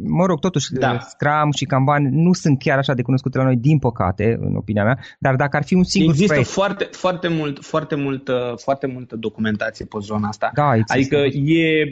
mă 0.04 0.26
rog, 0.26 0.38
totuși 0.38 0.72
da. 0.72 0.98
Scrum 0.98 1.50
și 1.50 1.64
Kanban 1.64 2.08
nu 2.10 2.32
sunt 2.32 2.58
chiar 2.58 2.78
așa 2.78 2.94
de 2.94 3.02
cunoscute 3.02 3.38
la 3.38 3.44
noi, 3.44 3.56
din 3.56 3.78
păcate, 3.78 4.36
în 4.40 4.56
opinia 4.56 4.84
mea, 4.84 4.98
dar 5.18 5.34
dacă 5.34 5.56
ar 5.56 5.64
fi 5.64 5.74
un 5.74 5.84
singur 5.84 6.10
Există 6.10 6.32
proiect... 6.32 6.50
foarte, 6.50 6.88
foarte, 6.90 7.28
mult, 7.28 7.64
foarte, 7.64 7.94
multă, 7.94 8.54
foarte 8.56 8.86
multă 8.86 9.16
documentație 9.16 9.84
pe 9.84 9.96
zona 10.00 10.28
asta. 10.28 10.50
Da, 10.54 10.74
există. 10.74 11.16
Adică 11.16 11.38
e... 11.52 11.84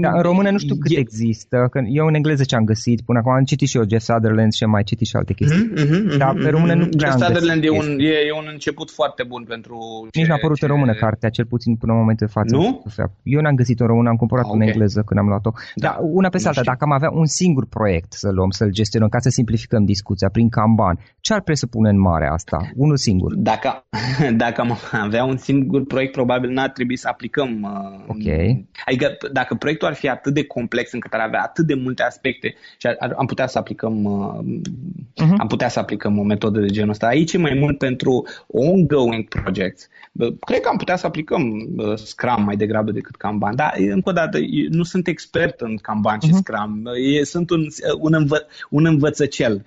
Da, 0.00 0.10
în 0.10 0.22
română 0.22 0.50
nu 0.50 0.58
știu 0.58 0.74
cât 0.74 0.96
e... 0.96 0.98
există, 0.98 1.68
că 1.70 1.80
eu 1.86 2.06
în 2.06 2.14
engleză 2.14 2.44
ce 2.44 2.56
am 2.56 2.64
găsit, 2.64 3.00
până 3.00 3.18
acum 3.18 3.32
am 3.32 3.44
citit 3.44 3.68
și 3.68 3.76
eu 3.76 3.84
Jeff 3.88 4.04
Sutherland 4.04 4.52
și 4.52 4.64
am 4.64 4.70
mai 4.70 4.82
citit 4.82 5.06
și 5.06 5.16
alte 5.16 5.32
chestii. 5.32 5.72
Mm-hmm, 5.72 5.84
mm-hmm, 5.84 6.16
dar 6.18 6.34
pe 6.34 6.48
română 6.48 6.74
nu 6.74 6.88
Jeff 6.98 7.12
Sutherland 7.12 7.64
e 7.64 7.70
un, 7.70 7.98
e, 7.98 8.12
e 8.28 8.32
un 8.32 8.48
început 8.52 8.90
foarte 8.90 9.22
bun 9.22 9.44
pentru... 9.48 9.78
Nici 10.12 10.26
n-a 10.26 10.34
apărut 10.34 10.56
ce... 10.56 10.64
în 10.64 10.70
română 10.70 10.94
cartea, 10.94 11.28
cel 11.28 11.46
puțin 11.54 11.76
până 11.80 11.92
în 11.92 11.98
momentul 11.98 12.26
de 12.26 12.32
față. 12.32 12.52
Nu? 12.56 12.82
Eu 13.22 13.40
n-am 13.40 13.54
găsit-o 13.54 13.82
în 13.84 13.88
română, 13.88 14.08
am 14.08 14.16
cumpărat 14.16 14.44
okay. 14.44 14.56
în 14.56 14.62
engleză 14.66 15.00
când 15.06 15.20
am 15.20 15.26
luat-o. 15.26 15.50
Da. 15.74 15.86
Dar 15.86 15.96
una 16.18 16.28
pe 16.28 16.38
alta, 16.44 16.62
dacă 16.72 16.84
am 16.84 16.92
avea 16.92 17.10
un 17.10 17.26
singur 17.26 17.64
proiect 17.66 18.12
să 18.12 18.28
luăm, 18.30 18.50
să-l 18.50 18.70
gestionăm, 18.70 19.08
ca 19.08 19.18
să 19.18 19.28
simplificăm 19.28 19.84
discuția 19.84 20.28
prin 20.28 20.48
Kanban, 20.48 20.98
ce 21.20 21.32
ar 21.34 21.42
presupune 21.42 21.88
în 21.88 22.00
mare 22.00 22.26
asta? 22.26 22.58
Unul 22.76 22.96
singur. 22.96 23.34
Dacă, 23.34 23.84
dacă 24.44 24.60
am 24.60 24.78
avea 25.06 25.24
un 25.24 25.36
singur 25.36 25.84
proiect, 25.86 26.12
probabil 26.12 26.50
n-ar 26.50 26.70
trebui 26.70 26.96
să 26.96 27.08
aplicăm. 27.08 27.50
Uh, 27.62 28.04
ok. 28.06 28.26
Adică 28.86 29.06
dacă 29.32 29.54
proiectul 29.54 29.88
ar 29.88 29.94
fi 29.94 30.08
atât 30.08 30.34
de 30.34 30.44
complex 30.44 30.92
încât 30.92 31.12
ar 31.12 31.20
avea 31.20 31.42
atât 31.42 31.66
de 31.66 31.74
multe 31.74 32.02
aspecte 32.02 32.54
și 32.78 32.86
ar, 32.86 32.96
ar, 32.98 33.14
am 33.16 33.26
putea 33.26 33.46
să 33.46 33.58
aplicăm 33.58 34.04
uh, 34.04 34.38
uh-huh. 35.24 35.36
am 35.38 35.46
putea 35.46 35.68
să 35.68 35.78
aplicăm 35.78 36.18
o 36.18 36.22
metodă 36.22 36.60
de 36.60 36.66
genul 36.66 36.90
ăsta. 36.90 37.06
Aici 37.06 37.32
e 37.32 37.38
mai 37.38 37.54
mult 37.54 37.78
pentru 37.78 38.26
ongoing 38.46 39.28
projects. 39.28 39.88
Cred 40.40 40.60
că 40.60 40.68
am 40.68 40.76
putea 40.76 40.96
să 40.96 41.06
aplicăm 41.06 41.39
Scrum 41.94 42.44
mai 42.44 42.56
degrabă 42.56 42.90
decât 42.90 43.16
Kanban. 43.16 43.56
Dar, 43.56 43.74
încă 43.76 44.08
o 44.08 44.12
dată, 44.12 44.38
nu 44.68 44.82
sunt 44.82 45.06
expert 45.06 45.60
în 45.60 45.76
Kanban 45.76 46.16
uh-huh. 46.16 46.26
și 46.26 46.30
mhm. 46.30 46.36
Scrum. 46.36 46.86
E, 47.16 47.24
sunt 47.24 47.50
un, 47.50 47.66
un, 47.98 48.14
învă, 48.14 48.46
un 48.70 48.86
învățăcel. 48.86 49.64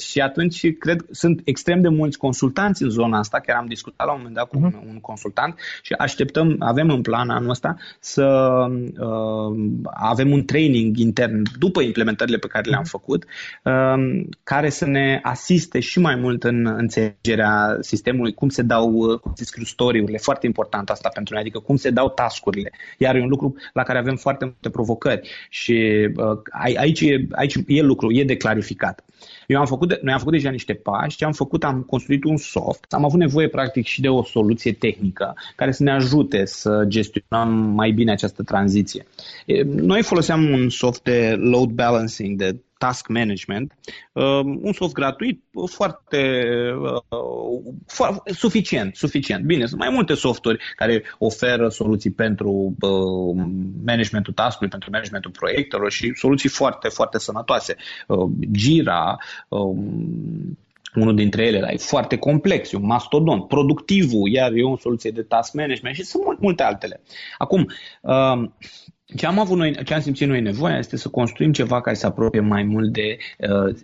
Și 0.00 0.20
atunci, 0.20 0.76
cred, 0.78 1.04
sunt 1.10 1.40
extrem 1.44 1.80
de 1.80 1.88
mulți 1.88 2.18
consultanți 2.18 2.82
în 2.82 2.90
zona 2.90 3.18
asta. 3.18 3.40
Chiar 3.40 3.56
am 3.56 3.66
discutat 3.66 4.06
la 4.06 4.12
un 4.12 4.18
moment 4.18 4.36
dat 4.36 4.48
cu 4.48 4.56
uh-huh. 4.56 4.62
un, 4.62 4.88
un 4.88 5.00
consultant 5.00 5.54
și 5.82 5.92
așteptăm, 5.92 6.56
avem 6.58 6.90
în 6.90 7.02
plan 7.02 7.30
anul 7.30 7.50
ăsta 7.50 7.76
să 8.00 8.26
uh, 8.98 9.56
avem 9.84 10.30
un 10.30 10.44
training 10.44 10.96
intern 10.96 11.42
după 11.58 11.80
implementările 11.82 12.36
pe 12.36 12.46
care 12.46 12.68
le-am 12.68 12.80
mhm. 12.80 12.90
făcut, 12.90 13.24
uh, 13.62 14.24
care 14.42 14.68
să 14.68 14.86
ne 14.86 15.20
asiste 15.22 15.80
și 15.80 15.98
mai 15.98 16.14
mult 16.14 16.44
în 16.44 16.66
înțelegerea 16.66 17.76
sistemului, 17.80 18.34
cum 18.34 18.48
se 18.48 18.62
dau, 18.62 19.18
cum 19.22 19.32
se 19.34 19.44
scriu 19.44 19.64
story-urile. 19.64 20.18
Foarte 20.18 20.46
important 20.46 20.90
asta 20.90 21.08
pentru 21.16 21.34
noi, 21.34 21.42
adică 21.42 21.58
cum 21.58 21.76
se 21.76 21.90
dau 21.90 22.08
tascurile. 22.08 22.70
Iar 22.98 23.14
e 23.16 23.20
un 23.20 23.28
lucru 23.28 23.54
la 23.72 23.82
care 23.82 23.98
avem 23.98 24.16
foarte 24.16 24.44
multe 24.44 24.70
provocări 24.70 25.28
și 25.50 26.08
uh, 26.16 26.38
aici, 26.76 27.00
e, 27.00 27.26
aici 27.32 27.54
e 27.66 27.82
lucru, 27.82 28.12
e 28.12 28.24
de 28.24 28.36
clarificat. 28.36 29.04
Eu 29.46 29.58
am 29.58 29.66
făcut, 29.66 30.02
noi 30.02 30.12
am 30.12 30.18
făcut 30.18 30.32
deja 30.32 30.50
niște 30.50 30.72
pași, 30.74 31.16
ce 31.16 31.24
am 31.24 31.32
făcut, 31.32 31.64
am 31.64 31.82
construit 31.82 32.24
un 32.24 32.36
soft, 32.36 32.92
am 32.92 33.04
avut 33.04 33.18
nevoie 33.18 33.48
practic 33.48 33.86
și 33.86 34.00
de 34.00 34.08
o 34.08 34.22
soluție 34.22 34.72
tehnică 34.72 35.34
care 35.56 35.72
să 35.72 35.82
ne 35.82 35.92
ajute 35.92 36.44
să 36.44 36.84
gestionăm 36.88 37.48
mai 37.74 37.90
bine 37.90 38.12
această 38.12 38.42
tranziție. 38.42 39.06
Noi 39.64 40.02
foloseam 40.02 40.50
un 40.50 40.68
soft 40.68 41.02
de 41.02 41.34
load 41.38 41.70
balancing, 41.70 42.38
de 42.38 42.56
task 42.78 43.08
management, 43.08 43.72
um, 44.12 44.58
un 44.62 44.72
soft 44.72 44.92
gratuit 44.92 45.42
foarte, 45.70 46.42
uh, 46.82 47.74
foarte 47.86 48.32
suficient, 48.32 48.96
suficient. 48.96 49.44
Bine, 49.44 49.66
sunt 49.66 49.80
mai 49.80 49.90
multe 49.90 50.14
softuri 50.14 50.58
care 50.76 51.02
oferă 51.18 51.68
soluții 51.68 52.10
pentru 52.10 52.74
uh, 52.80 53.44
managementul 53.84 54.32
task-ului, 54.32 54.70
pentru 54.70 54.90
managementul 54.90 55.30
proiectelor 55.30 55.90
și 55.90 56.12
soluții 56.14 56.48
foarte, 56.48 56.88
foarte 56.88 57.18
sănătoase. 57.18 57.76
Uh, 58.06 58.30
Gira, 58.52 59.16
um, 59.48 60.58
unul 60.94 61.14
dintre 61.14 61.46
ele, 61.46 61.60
dar 61.60 61.72
e 61.72 61.76
foarte 61.76 62.16
complex, 62.18 62.72
e 62.72 62.76
un 62.76 62.86
mastodon. 62.86 63.42
Productivul, 63.42 64.28
iar 64.28 64.52
e 64.52 64.62
o 64.62 64.76
soluție 64.76 65.10
de 65.10 65.22
task 65.22 65.52
management 65.52 65.96
și 65.96 66.02
sunt 66.04 66.40
multe 66.40 66.62
altele. 66.62 67.00
Acum, 67.38 67.66
um, 68.00 68.54
ce 69.14 69.26
am 69.26 69.38
avut 69.38 69.56
noi, 69.56 69.84
ce 69.84 69.94
am 69.94 70.00
simțit 70.00 70.28
noi 70.28 70.40
nevoia 70.40 70.78
este 70.78 70.96
să 70.96 71.08
construim 71.08 71.52
ceva 71.52 71.80
care 71.80 71.96
să 71.96 72.06
apropie 72.06 72.40
mai 72.40 72.62
mult 72.62 72.92
de 72.92 73.16
uh, 73.38 73.74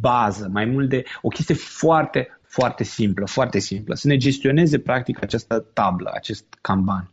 bază, 0.00 0.48
mai 0.52 0.64
mult 0.64 0.88
de 0.88 1.04
o 1.22 1.28
chestie 1.28 1.54
foarte, 1.54 2.38
foarte 2.42 2.84
simplă, 2.84 3.26
foarte 3.26 3.58
simplă. 3.58 3.94
Să 3.94 4.06
ne 4.06 4.16
gestioneze 4.16 4.78
practic 4.78 5.22
această 5.22 5.66
tablă, 5.72 6.10
acest 6.14 6.44
Kanban. 6.60 7.10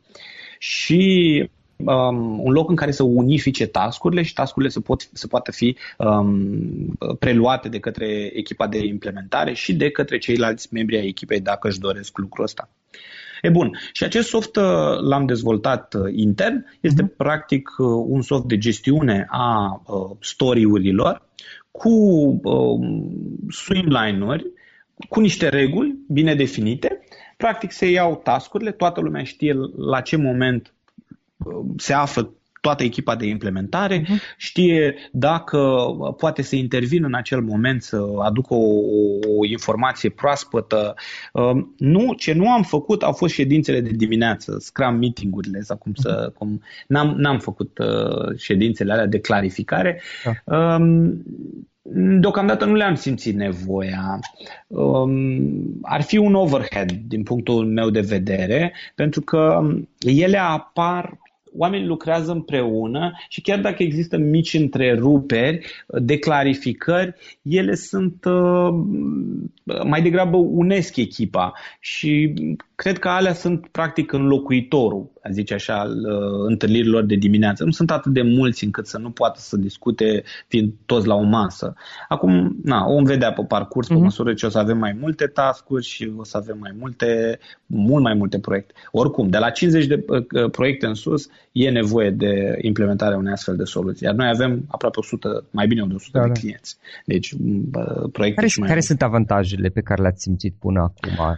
Și 0.58 1.50
um, 1.76 2.40
un 2.40 2.52
loc 2.52 2.70
în 2.70 2.76
care 2.76 2.92
să 2.92 3.04
unifice 3.04 3.66
tascurile 3.66 4.22
și 4.22 4.34
tascurile 4.34 4.72
să, 4.72 4.80
pot, 4.80 5.10
să 5.14 5.28
poată 5.28 5.52
fi 5.52 5.78
um, 5.98 6.98
preluate 7.20 7.70
de 7.70 7.80
către 7.80 8.32
echipa 8.34 8.68
de 8.68 8.86
implementare 8.86 9.54
și 9.54 9.74
de 9.74 9.90
către 9.90 10.18
ceilalți 10.18 10.68
membri 10.72 10.98
ai 10.98 11.08
echipei 11.08 11.40
dacă 11.40 11.68
își 11.68 11.80
doresc 11.80 12.18
lucrul 12.18 12.44
ăsta. 12.44 12.70
E 13.44 13.50
bun. 13.50 13.78
Și 13.92 14.04
acest 14.04 14.28
soft 14.28 14.56
uh, 14.56 14.64
l-am 15.02 15.26
dezvoltat 15.26 15.94
uh, 15.94 16.02
intern. 16.16 16.66
Este 16.82 17.04
uh-huh. 17.04 17.16
practic 17.18 17.70
uh, 17.78 17.88
un 18.08 18.22
soft 18.22 18.46
de 18.46 18.58
gestiune 18.58 19.26
a 19.30 19.82
uh, 19.86 20.18
story-urilor 20.20 21.28
cu 21.72 21.90
uh, 22.44 22.80
swimline-uri, 23.50 24.46
cu 25.10 25.20
niște 25.20 25.50
reguli 25.50 25.96
bine 26.08 26.36
definite. 26.36 27.00
Practic 27.38 27.72
se 27.72 27.90
iau 27.90 28.22
tascurile, 28.24 28.72
toată 28.72 29.02
lumea 29.02 29.24
știe 29.24 29.54
la 29.78 30.02
ce 30.02 30.16
moment 30.16 30.74
se 31.78 31.94
află 31.94 32.34
toată 32.64 32.84
echipa 32.84 33.16
de 33.16 33.26
implementare, 33.26 34.02
uh-huh. 34.02 34.36
știe 34.38 34.96
dacă 35.12 35.58
poate 36.18 36.42
să 36.42 36.56
intervină 36.56 37.08
în 37.08 37.14
acel 37.14 37.42
moment 37.42 37.84
să 37.84 38.06
aducă 38.22 38.54
o, 38.54 38.80
o 39.38 39.46
informație 39.46 40.10
proaspătă. 40.10 40.96
Um, 41.34 41.74
nu, 41.78 42.14
ce 42.14 42.34
nu 42.34 42.52
am 42.52 42.64
făcut 42.64 43.04
au 43.04 43.12
fost 43.12 43.34
ședințele 43.34 43.82
de 43.82 43.90
dimineață, 43.90 44.58
Scrum 44.60 44.96
meeting-urile, 44.96 45.62
sau 45.62 45.78
cum 45.78 45.94
să, 45.94 46.30
uh-huh. 46.30 46.34
cum, 46.38 46.62
n-am, 46.88 47.16
n-am 47.18 47.40
făcut 47.40 47.78
uh, 47.78 48.38
ședințele 48.38 48.92
alea 48.92 49.08
de 49.08 49.20
clarificare. 49.20 50.02
Uh. 50.46 51.12
Deocamdată 52.20 52.66
nu 52.66 52.74
le-am 52.74 52.96
simțit 52.96 53.36
nevoia. 53.36 54.20
Um, 54.68 55.80
ar 55.82 56.02
fi 56.02 56.18
un 56.18 56.34
overhead 56.34 56.92
din 56.92 57.24
punctul 57.24 57.66
meu 57.66 57.90
de 57.90 58.00
vedere, 58.00 58.74
pentru 58.96 59.22
că 59.22 59.62
ele 60.00 60.38
apar 60.38 61.18
oamenii 61.58 61.88
lucrează 61.88 62.32
împreună 62.32 63.12
și 63.30 63.42
chiar 63.42 63.60
dacă 63.60 63.84
există 63.84 64.18
mici 64.18 64.54
întreruperi 64.54 65.66
de 65.88 66.18
clarificări, 66.18 67.14
ele 67.42 67.76
sunt 67.76 68.26
uh, 68.26 68.74
mai 69.86 70.02
degrabă 70.02 70.38
unesc 70.38 70.96
echipa 70.96 71.54
și 71.80 72.34
cred 72.76 73.00
că 73.00 73.10
alea 73.10 73.34
sunt 73.34 73.68
practic 73.68 74.12
înlocuitorul, 74.12 75.13
a 75.24 75.30
zice 75.32 75.54
așa, 75.54 75.80
al 75.80 75.92
uh, 75.92 76.46
întâlnirilor 76.48 77.04
de 77.04 77.16
dimineață. 77.16 77.64
Nu 77.64 77.72
sunt 77.72 77.92
atât 77.92 78.14
de 78.14 78.22
mulți 78.22 78.64
încât 78.64 78.88
să 78.88 78.98
nu 78.98 79.10
poată 79.10 79.40
să 79.40 79.58
discute 79.58 80.24
fiind 80.48 80.74
toți 80.86 81.08
la 81.08 81.16
o 81.16 81.22
masă. 81.22 81.74
Acum, 82.08 82.58
na, 82.64 82.86
o 82.86 82.94
vom 82.94 83.04
vedea 83.04 83.34
pe 83.34 83.44
parcurs, 83.48 83.88
pe 83.88 83.94
uh-huh. 83.94 83.98
măsură 83.98 84.34
ce 84.34 84.46
o 84.46 84.50
să 84.50 84.58
avem 84.58 84.78
mai 84.78 84.98
multe 85.00 85.26
task-uri 85.26 85.86
și 85.86 86.12
o 86.18 86.24
să 86.24 86.38
avem 86.38 86.58
mai 86.60 86.76
multe, 86.80 87.40
mult 87.66 88.04
mai 88.04 88.14
multe 88.14 88.40
proiecte. 88.40 88.74
Oricum, 88.92 89.30
de 89.30 89.38
la 89.38 89.50
50 89.50 89.86
de 89.86 90.04
uh, 90.08 90.52
proiecte 90.52 90.86
în 90.86 90.94
sus, 90.94 91.30
e 91.52 91.70
nevoie 91.70 92.10
de 92.10 92.58
implementarea 92.62 93.18
unei 93.18 93.32
astfel 93.32 93.56
de 93.56 93.64
soluții. 93.64 94.06
Iar 94.06 94.16
noi 94.16 94.28
avem 94.28 94.66
aproape 94.68 95.00
100, 95.00 95.46
mai 95.52 95.68
bine 95.68 95.86
de 95.88 95.94
100 95.94 96.18
da, 96.18 96.24
de 96.24 96.28
da. 96.28 96.40
clienți. 96.40 96.78
Deci, 97.06 97.32
uh, 97.32 98.10
proiecte 98.12 98.36
care, 98.36 98.48
și 98.48 98.60
mai 98.60 98.68
care 98.68 98.80
sunt 98.80 99.02
avantajele 99.02 99.70
pe 99.70 99.82
care 99.82 100.02
le-ați 100.02 100.22
simțit 100.22 100.54
până 100.60 100.80
acum? 100.80 101.38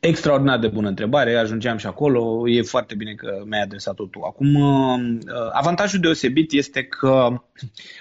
Extraordinar 0.00 0.58
de 0.58 0.68
bună 0.68 0.88
întrebare, 0.88 1.34
ajungeam 1.34 1.76
și 1.76 1.86
acolo, 1.86 2.48
e 2.48 2.62
foarte 2.62 2.94
bine 2.94 3.14
că 3.14 3.42
mi-ai 3.46 3.62
adresat-o 3.62 4.06
tu. 4.06 4.20
Acum, 4.20 4.54
uh, 4.54 5.18
avantajul 5.52 6.00
deosebit 6.00 6.52
este 6.52 6.82
că 6.82 7.42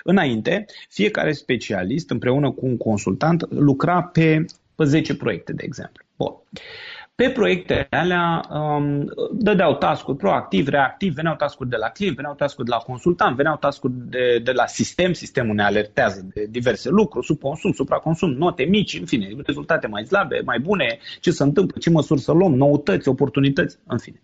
înainte, 0.04 0.66
fiecare 0.90 1.32
specialist 1.32 2.10
împreună 2.10 2.52
cu 2.52 2.66
un 2.66 2.78
consultant 2.78 3.52
lucra 3.52 4.02
pe, 4.02 4.46
pe 4.76 4.84
10 4.84 5.16
proiecte, 5.16 5.54
de 5.54 5.64
exemplu. 5.66 6.06
Bun. 6.16 6.34
Pe 7.24 7.30
proiectele 7.30 7.88
alea 7.90 8.42
um, 8.50 9.14
dădeau 9.32 9.76
tascuri 9.76 10.18
proactiv, 10.18 10.68
reactiv, 10.68 11.14
veneau 11.14 11.36
tascuri 11.36 11.70
de 11.70 11.76
la 11.76 11.90
client, 11.90 12.16
veneau 12.16 12.34
tascuri 12.34 12.68
de 12.68 12.74
la 12.74 12.82
consultant, 12.82 13.36
veneau 13.36 13.58
tascuri 13.58 13.94
de, 13.96 14.42
de 14.44 14.52
la 14.52 14.66
sistem, 14.66 15.14
sistemul 15.14 15.56
ne 15.56 15.64
alertează 15.64 16.28
de 16.34 16.48
diverse 16.50 16.90
lucruri, 16.90 17.26
subconsum, 17.26 17.72
supraconsum, 17.72 18.32
note 18.32 18.64
mici, 18.64 19.00
în 19.00 19.06
fine, 19.06 19.28
rezultate 19.46 19.88
mai 19.88 20.06
slabe, 20.06 20.42
mai 20.46 20.60
bune, 20.60 20.98
ce 21.20 21.32
se 21.32 21.44
întâmplă, 21.44 21.80
ce 21.80 21.90
măsuri 21.90 22.22
să 22.22 22.32
luăm, 22.32 22.54
noutăți, 22.54 23.08
oportunități, 23.08 23.78
în 23.88 23.98
fine. 23.98 24.22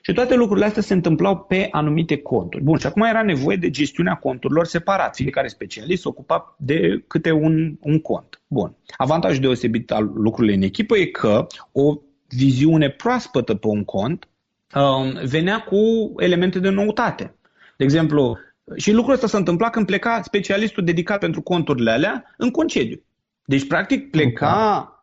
Și 0.00 0.12
toate 0.12 0.34
lucrurile 0.34 0.66
astea 0.66 0.82
se 0.82 0.94
întâmplau 0.94 1.38
pe 1.38 1.68
anumite 1.70 2.16
conturi. 2.16 2.62
Bun, 2.62 2.78
și 2.78 2.86
acum 2.86 3.02
era 3.02 3.22
nevoie 3.22 3.56
de 3.56 3.70
gestiunea 3.70 4.14
conturilor 4.14 4.66
separat. 4.66 5.14
Fiecare 5.14 5.48
specialist 5.48 6.02
se 6.02 6.08
ocupa 6.08 6.54
de 6.58 7.04
câte 7.06 7.30
un, 7.30 7.76
un 7.80 8.00
cont. 8.00 8.39
Bun. 8.52 8.76
Avantajul 8.96 9.40
deosebit 9.40 9.90
al 9.90 10.10
lucrurilor 10.14 10.56
în 10.56 10.62
echipă 10.62 10.96
e 10.96 11.04
că 11.04 11.46
o 11.72 11.96
viziune 12.28 12.88
proaspătă 12.88 13.54
pe 13.54 13.66
un 13.66 13.84
cont 13.84 14.28
um, 14.74 15.20
venea 15.24 15.60
cu 15.60 15.76
elemente 16.16 16.58
de 16.58 16.68
noutate. 16.68 17.34
De 17.76 17.84
exemplu, 17.84 18.38
și 18.76 18.92
lucrul 18.92 19.14
ăsta 19.14 19.26
se 19.26 19.36
întâmpla 19.36 19.70
când 19.70 19.86
pleca 19.86 20.22
specialistul 20.22 20.84
dedicat 20.84 21.18
pentru 21.18 21.42
conturile 21.42 21.90
alea 21.90 22.34
în 22.36 22.50
concediu. 22.50 23.02
Deci, 23.44 23.66
practic, 23.66 24.10
pleca 24.10 24.94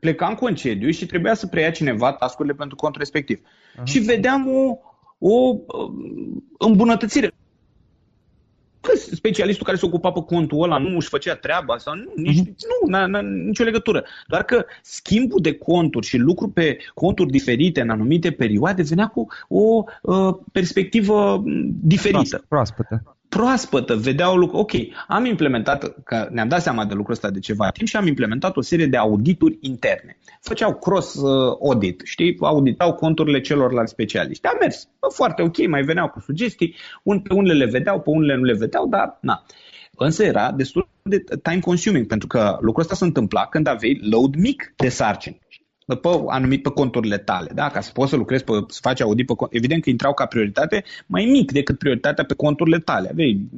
pleca 0.00 0.26
în 0.26 0.34
concediu 0.34 0.90
și 0.90 1.06
trebuia 1.06 1.34
să 1.34 1.46
preia 1.46 1.70
cineva 1.70 2.12
tascurile 2.12 2.54
pentru 2.54 2.76
contul 2.76 3.00
respectiv. 3.00 3.38
Uh-huh. 3.40 3.84
Și 3.84 3.98
vedeam 3.98 4.48
o, 4.48 4.78
o 5.18 5.56
um, 5.66 6.44
îmbunătățire. 6.58 7.34
Că 8.80 8.96
specialistul 8.96 9.66
care 9.66 9.76
se 9.76 9.86
ocupa 9.86 10.12
pe 10.12 10.22
contul 10.22 10.62
ăla 10.62 10.78
nu 10.78 10.96
își 10.96 11.08
făcea 11.08 11.34
treaba 11.34 11.78
sau 11.78 11.94
nu, 11.94 12.12
nici, 12.16 12.40
uh-huh. 12.40 12.54
nu 12.82 12.88
n-a, 12.88 13.06
n-a 13.06 13.20
nicio 13.20 13.64
legătură. 13.64 14.04
Doar 14.26 14.42
că 14.42 14.64
schimbul 14.82 15.40
de 15.40 15.54
conturi 15.54 16.06
și 16.06 16.16
lucru 16.16 16.48
pe 16.48 16.78
conturi 16.94 17.30
diferite 17.30 17.80
în 17.80 17.90
anumite 17.90 18.30
perioade 18.30 18.82
venea 18.82 19.06
cu 19.06 19.26
o 19.48 19.84
uh, 20.02 20.34
perspectivă 20.52 21.42
diferită. 21.82 22.44
Proaspătă 22.48 23.14
proaspătă, 23.30 23.94
vedeau 23.94 24.36
lucru. 24.36 24.56
Ok, 24.56 24.70
am 25.08 25.24
implementat, 25.24 26.02
că 26.04 26.28
ne-am 26.30 26.48
dat 26.48 26.62
seama 26.62 26.84
de 26.84 26.94
lucrul 26.94 27.14
ăsta 27.14 27.30
de 27.30 27.38
ceva 27.38 27.70
timp 27.70 27.88
și 27.88 27.96
am 27.96 28.06
implementat 28.06 28.56
o 28.56 28.60
serie 28.60 28.86
de 28.86 28.96
audituri 28.96 29.58
interne. 29.60 30.16
Făceau 30.40 30.74
cross-audit, 30.74 32.00
uh, 32.00 32.06
știi, 32.06 32.36
auditau 32.40 32.94
conturile 32.94 33.40
celorlalți 33.40 33.92
specialiști. 33.92 34.46
A 34.46 34.56
mers 34.60 34.88
foarte 35.14 35.42
ok, 35.42 35.68
mai 35.68 35.82
veneau 35.82 36.08
cu 36.08 36.20
sugestii, 36.20 36.74
un, 37.02 37.20
pe 37.20 37.34
unele 37.34 37.64
le 37.64 37.70
vedeau, 37.70 38.00
pe 38.00 38.10
unele 38.10 38.36
nu 38.36 38.44
le 38.44 38.56
vedeau, 38.56 38.88
dar 38.88 39.18
na. 39.20 39.44
Însă 39.96 40.24
era 40.24 40.52
destul 40.52 40.88
de 41.02 41.24
time 41.42 41.60
consuming, 41.60 42.06
pentru 42.06 42.26
că 42.26 42.56
lucrul 42.60 42.82
ăsta 42.82 42.94
se 42.94 43.04
întâmpla 43.04 43.46
când 43.46 43.66
aveai 43.66 44.00
load 44.10 44.34
mic 44.34 44.72
de 44.76 44.88
sarcini 44.88 45.40
pe 45.94 46.08
anumit 46.26 46.62
pe 46.62 46.70
conturile 46.70 47.18
tale, 47.18 47.50
da? 47.54 47.68
ca 47.68 47.80
să 47.80 47.90
poți 47.92 48.10
să 48.10 48.16
lucrezi, 48.16 48.44
pe, 48.44 48.52
să 48.66 48.78
faci 48.82 49.00
audit 49.00 49.26
pe 49.26 49.32
Evident 49.50 49.82
că 49.82 49.90
intrau 49.90 50.14
ca 50.14 50.26
prioritate 50.26 50.84
mai 51.06 51.24
mic 51.24 51.52
decât 51.52 51.78
prioritatea 51.78 52.24
pe 52.24 52.34
conturile 52.34 52.78
tale. 52.78 53.08
Aveai 53.08 53.48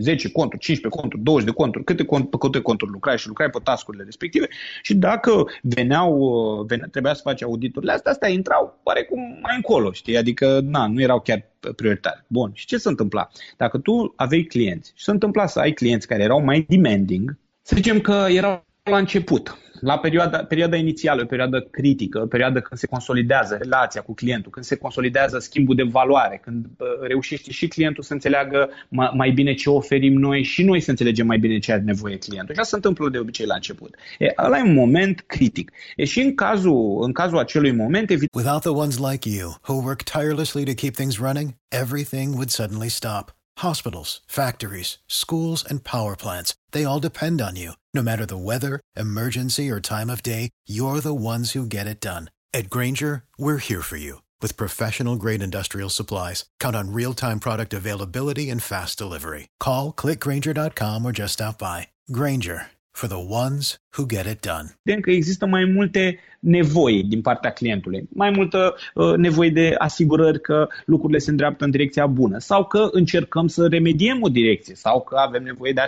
10 0.00 0.30
conturi, 0.30 0.62
15 0.62 1.00
conturi, 1.00 1.22
20 1.22 1.48
de 1.48 1.54
conturi, 1.54 1.84
câte, 1.84 2.04
cont, 2.04 2.30
pe 2.30 2.36
câte 2.38 2.60
conturi 2.60 2.90
lucrai 2.90 3.18
și 3.18 3.26
lucrai 3.26 3.50
pe 3.50 3.58
tascurile 3.62 4.04
respective 4.04 4.48
și 4.82 4.94
dacă 4.94 5.44
veneau, 5.62 6.64
vene, 6.68 6.86
trebuia 6.90 7.14
să 7.14 7.20
faci 7.24 7.42
auditurile 7.42 7.92
astea, 7.92 8.10
astea 8.10 8.28
intrau 8.28 8.80
oarecum 8.82 9.20
mai 9.20 9.54
încolo, 9.56 9.92
știi? 9.92 10.16
Adică, 10.16 10.60
na, 10.64 10.86
nu 10.86 11.00
erau 11.00 11.20
chiar 11.20 11.50
prioritare. 11.76 12.24
Bun, 12.26 12.50
și 12.54 12.66
ce 12.66 12.76
se 12.76 12.88
întâmpla? 12.88 13.28
Dacă 13.56 13.78
tu 13.78 14.12
aveai 14.16 14.42
clienți 14.42 14.92
și 14.94 15.04
se 15.04 15.10
întâmpla 15.10 15.46
să 15.46 15.58
ai 15.58 15.72
clienți 15.72 16.06
care 16.06 16.22
erau 16.22 16.44
mai 16.44 16.66
demanding, 16.68 17.36
să 17.62 17.74
zicem 17.76 18.00
că 18.00 18.26
erau 18.28 18.64
la 18.90 18.98
început, 18.98 19.58
la 19.80 19.98
perioada, 19.98 20.44
perioada 20.44 20.76
inițială, 20.76 21.22
o 21.22 21.26
perioadă 21.26 21.60
critică, 21.60 22.20
o 22.20 22.26
perioadă 22.26 22.60
când 22.60 22.80
se 22.80 22.86
consolidează 22.86 23.56
relația 23.60 24.00
cu 24.00 24.14
clientul, 24.14 24.50
când 24.50 24.64
se 24.64 24.76
consolidează 24.76 25.38
schimbul 25.38 25.74
de 25.74 25.82
valoare, 25.82 26.40
când 26.44 26.64
uh, 26.64 26.86
reușește 27.00 27.50
și 27.50 27.68
clientul 27.68 28.02
să 28.02 28.12
înțeleagă 28.12 28.70
mai, 28.88 29.10
mai 29.14 29.30
bine 29.30 29.54
ce 29.54 29.70
oferim 29.70 30.18
noi 30.18 30.42
și 30.42 30.62
noi 30.62 30.80
să 30.80 30.90
înțelegem 30.90 31.26
mai 31.26 31.38
bine 31.38 31.58
ce 31.58 31.72
are 31.72 31.82
nevoie 31.82 32.18
clientul. 32.18 32.54
Așa 32.54 32.62
se 32.62 32.74
întâmplă 32.74 33.08
de 33.08 33.18
obicei 33.18 33.46
la 33.46 33.54
început. 33.54 33.94
E, 34.18 34.32
ăla 34.38 34.58
e 34.58 34.62
un 34.62 34.74
moment 34.74 35.24
critic. 35.26 35.72
E 35.96 36.04
și 36.04 36.20
în 36.20 36.34
cazul, 36.34 37.02
în 37.02 37.12
cazul 37.12 37.38
acelui 37.38 37.72
moment... 37.72 38.10
Evident... 38.10 38.34
Without 38.34 38.60
the 38.60 38.70
ones 38.70 38.98
like 38.98 39.28
you, 39.28 39.54
who 39.68 39.82
work 39.82 40.02
tirelessly 40.02 40.64
to 40.64 40.72
keep 40.74 40.94
things 40.94 41.18
running, 41.18 41.54
everything 41.68 42.34
would 42.34 42.50
suddenly 42.50 42.88
stop. 42.88 43.32
Hospitals, 43.60 44.22
factories, 44.26 45.00
schools, 45.06 45.64
and 45.68 45.78
power 45.82 46.14
plants, 46.16 46.54
they 46.70 46.84
all 46.84 47.00
depend 47.00 47.40
on 47.40 47.56
you. 47.56 47.72
No 47.94 48.02
matter 48.02 48.24
the 48.24 48.38
weather, 48.38 48.80
emergency, 48.96 49.70
or 49.70 49.78
time 49.78 50.08
of 50.08 50.22
day, 50.22 50.48
you're 50.66 51.00
the 51.00 51.12
ones 51.12 51.52
who 51.52 51.66
get 51.66 51.86
it 51.86 52.00
done. 52.00 52.30
At 52.54 52.70
Granger, 52.70 53.24
we're 53.36 53.58
here 53.58 53.82
for 53.82 53.98
you 53.98 54.22
with 54.40 54.56
professional 54.56 55.16
grade 55.16 55.42
industrial 55.42 55.90
supplies. 55.90 56.46
Count 56.58 56.74
on 56.74 56.92
real 56.92 57.12
time 57.12 57.38
product 57.38 57.74
availability 57.74 58.48
and 58.48 58.62
fast 58.62 58.96
delivery. 58.96 59.48
Call 59.60 59.92
clickgranger.com 59.92 61.04
or 61.04 61.12
just 61.12 61.34
stop 61.34 61.58
by. 61.58 61.88
Granger 62.10 62.68
for 62.94 63.08
the 63.08 63.18
ones 63.18 63.76
who 63.96 64.06
get 64.06 64.26
it 64.26 64.40
done. 64.40 64.66
Evident 64.82 65.04
că 65.04 65.10
există 65.10 65.46
mai 65.46 65.64
multe 65.64 66.18
nevoi 66.40 67.04
din 67.04 67.20
partea 67.20 67.52
clientului, 67.52 68.08
mai 68.14 68.30
multă 68.30 68.74
uh, 68.94 69.14
nevoie 69.16 69.50
de 69.50 69.74
asigurări 69.78 70.40
că 70.40 70.68
lucrurile 70.86 71.18
se 71.18 71.30
îndreaptă 71.30 71.64
în 71.64 71.70
direcția 71.70 72.06
bună 72.06 72.38
sau 72.38 72.64
că 72.64 72.88
încercăm 72.90 73.46
să 73.46 73.66
remediem 73.66 74.22
o 74.22 74.28
direcție 74.28 74.74
sau 74.74 75.02
că 75.02 75.16
avem 75.16 75.42
nevoie 75.42 75.72
de 75.72 75.80
a 75.80 75.86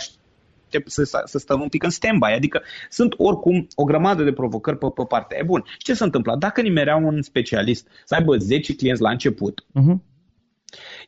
să, 0.85 1.23
să 1.25 1.39
stăm 1.39 1.61
un 1.61 1.69
pic 1.69 1.83
în 1.83 1.91
stand-by. 1.91 2.35
Adică 2.35 2.63
sunt 2.91 3.15
oricum 3.17 3.67
o 3.75 3.85
grămadă 3.85 4.23
de 4.23 4.33
provocări 4.33 4.79
pe, 4.79 4.87
pe 4.95 5.05
partea 5.09 5.39
e 5.39 5.43
bun. 5.43 5.63
Și 5.67 5.79
ce 5.79 5.95
se 5.95 6.05
întâmplă? 6.05 6.37
Dacă 6.39 6.61
nimerea 6.61 6.97
un 6.97 7.23
specialist 7.23 7.89
să 8.05 8.15
aibă 8.15 8.37
10 8.37 8.77
clienți 8.77 9.03
la 9.03 9.11
început, 9.11 9.65
uh-huh. 9.69 9.97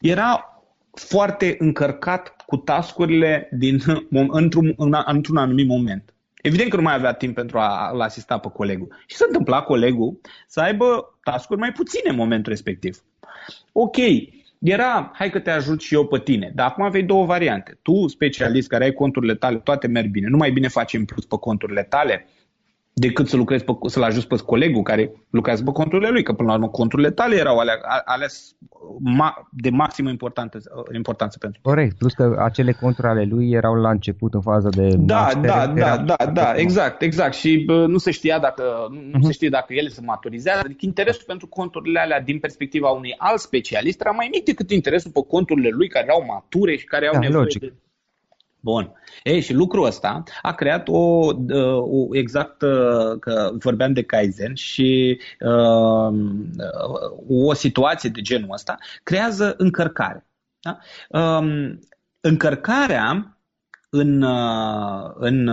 era 0.01 0.61
foarte 0.93 1.57
încărcat 1.59 2.37
cu 2.47 2.57
tascurile 2.57 3.49
din, 3.53 3.81
într-un, 4.41 4.75
într-un 5.07 5.37
anumit 5.37 5.67
moment. 5.67 6.15
Evident 6.43 6.71
că 6.71 6.77
nu 6.77 6.83
mai 6.83 6.95
avea 6.95 7.13
timp 7.13 7.35
pentru 7.35 7.59
a-l 7.59 8.01
asista 8.01 8.39
pe 8.39 8.49
colegul. 8.49 8.95
Și 9.07 9.17
se 9.17 9.25
întâmpla 9.27 9.63
colegul 9.63 10.21
să 10.47 10.61
aibă 10.61 11.19
tascuri 11.23 11.61
mai 11.61 11.73
puține 11.73 12.11
în 12.11 12.17
momentul 12.17 12.53
respectiv. 12.53 13.03
Ok, 13.73 13.97
era, 14.59 15.11
hai 15.15 15.31
că 15.31 15.39
te 15.39 15.51
ajut 15.51 15.81
și 15.81 15.95
eu 15.95 16.07
pe 16.07 16.19
tine, 16.19 16.53
dar 16.55 16.67
acum 16.69 16.85
aveai 16.85 17.03
două 17.03 17.25
variante. 17.25 17.79
Tu, 17.83 18.07
specialist 18.07 18.69
care 18.69 18.85
ai 18.85 18.93
conturile 18.93 19.35
tale, 19.35 19.57
toate 19.57 19.87
merg 19.87 20.11
bine, 20.11 20.29
nu 20.29 20.37
mai 20.37 20.51
bine 20.51 20.69
faci 20.69 20.95
în 20.95 21.05
plus 21.05 21.25
pe 21.25 21.37
conturile 21.41 21.83
tale, 21.83 22.27
decât 23.01 23.29
să 23.29 23.37
lucrezi 23.37 23.65
pe, 23.65 23.73
să-l 23.87 24.03
ajuți 24.03 24.27
pe 24.27 24.37
colegul 24.37 24.83
care 24.83 25.13
lucrează 25.31 25.63
pe 25.63 25.71
conturile 25.71 26.11
lui, 26.11 26.23
că 26.23 26.33
până 26.33 26.49
la 26.49 26.55
urmă 26.55 26.69
conturile 26.69 27.11
tale 27.11 27.37
erau 27.37 27.59
alea, 27.59 27.79
ales 28.05 28.57
ma, 28.99 29.49
de 29.51 29.71
maximă 29.71 30.11
importanță, 30.11 30.59
importanță 30.95 31.39
pentru 31.39 31.61
Corect, 31.63 31.99
plus 31.99 32.13
că 32.13 32.37
acele 32.39 32.73
conturi 32.73 33.07
ale 33.07 33.25
lui 33.25 33.51
erau 33.51 33.75
la 33.75 33.91
început 33.91 34.35
în 34.35 34.41
fază 34.41 34.69
de 34.69 34.89
Da, 34.99 35.29
da, 35.41 35.67
da, 35.67 35.97
da, 35.97 36.27
da, 36.33 36.55
exact, 36.55 37.03
exact 37.03 37.35
și 37.35 37.63
bă, 37.67 37.87
nu 37.87 37.99
se 37.99 38.11
știa 38.11 38.39
dacă 38.39 38.63
nu 38.91 39.19
uh-huh. 39.19 39.27
se 39.27 39.33
știe 39.33 39.49
dacă 39.49 39.75
ele 39.75 39.89
se 39.89 40.01
maturizează, 40.01 40.61
adică 40.65 40.81
interesul 40.85 41.25
pentru 41.27 41.47
conturile 41.47 42.01
alea 42.01 42.21
din 42.21 42.39
perspectiva 42.39 42.89
unui 42.89 43.15
alt 43.19 43.41
specialist 43.41 44.01
era 44.01 44.11
mai 44.11 44.29
mic 44.33 44.45
decât 44.45 44.71
interesul 44.71 45.11
pe 45.11 45.21
conturile 45.29 45.69
lui 45.69 45.89
care 45.89 46.05
erau 46.09 46.25
mature 46.27 46.77
și 46.77 46.85
care 46.85 47.07
au 47.07 47.13
da, 47.13 47.19
nevoie 47.19 47.43
logic. 47.43 47.61
de 47.61 47.73
Bun. 48.67 48.93
Ei, 49.23 49.41
și 49.41 49.53
lucrul 49.53 49.85
ăsta 49.85 50.23
a 50.43 50.53
creat 50.53 50.89
o, 50.89 51.27
o 51.81 52.17
exact 52.17 52.59
că 53.21 53.51
vorbeam 53.59 53.93
de 53.93 54.03
Kaizen 54.03 54.55
și 54.55 55.21
uh, 55.41 56.15
o 57.29 57.55
situație 57.55 58.11
de 58.11 58.21
genul 58.21 58.53
ăsta 58.53 58.77
creează 59.03 59.55
încărcare. 59.59 60.27
Da? 60.61 60.79
Um, 61.21 61.79
încărcarea 62.21 63.39
în, 63.91 64.23
în 65.15 65.51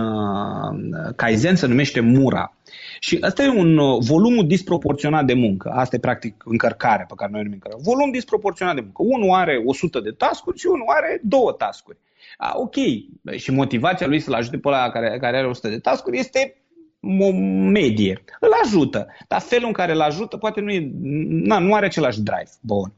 Kaizen 1.16 1.56
se 1.56 1.66
numește 1.66 2.00
Mura. 2.00 2.56
Și 3.00 3.18
asta 3.20 3.42
e 3.42 3.48
un 3.48 3.98
volum 3.98 4.46
disproporționat 4.46 5.24
de 5.24 5.34
muncă. 5.34 5.70
Asta 5.70 5.96
e 5.96 5.98
practic 5.98 6.42
încărcarea 6.44 7.04
pe 7.04 7.14
care 7.16 7.30
noi 7.30 7.40
o 7.40 7.44
numim 7.44 7.60
Volum 7.78 8.10
disproporționat 8.10 8.74
de 8.74 8.80
muncă. 8.80 9.02
Unul 9.02 9.34
are 9.34 9.62
100 9.66 10.00
de 10.00 10.10
tascuri 10.10 10.58
și 10.58 10.66
unul 10.66 10.86
are 10.88 11.20
două 11.22 11.52
tascuri. 11.52 11.98
A, 12.36 12.52
ok, 12.56 12.74
și 13.36 13.50
motivația 13.50 14.06
lui 14.06 14.20
să-l 14.20 14.34
ajute 14.34 14.58
pe 14.58 14.68
ăla 14.68 14.90
care, 14.90 15.18
care 15.20 15.36
are 15.36 15.46
100 15.46 15.68
de 15.68 15.78
tascuri 15.78 16.18
este 16.18 16.56
o 17.20 17.32
medie. 17.70 18.24
Îl 18.40 18.50
ajută, 18.64 19.06
dar 19.28 19.40
felul 19.40 19.66
în 19.66 19.72
care 19.72 19.92
îl 19.92 20.00
ajută 20.00 20.36
poate 20.36 20.60
nu, 20.60 20.70
e, 20.70 20.90
na, 21.28 21.58
nu 21.58 21.74
are 21.74 21.86
același 21.86 22.20
drive. 22.20 22.50
Bun. 22.60 22.92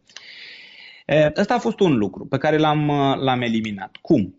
Ăsta 1.37 1.55
a 1.55 1.59
fost 1.59 1.80
un 1.80 1.97
lucru 1.97 2.26
pe 2.26 2.39
care 2.39 2.57
l-am, 2.57 2.87
l-am 3.20 3.41
eliminat. 3.41 3.97
Cum? 4.01 4.39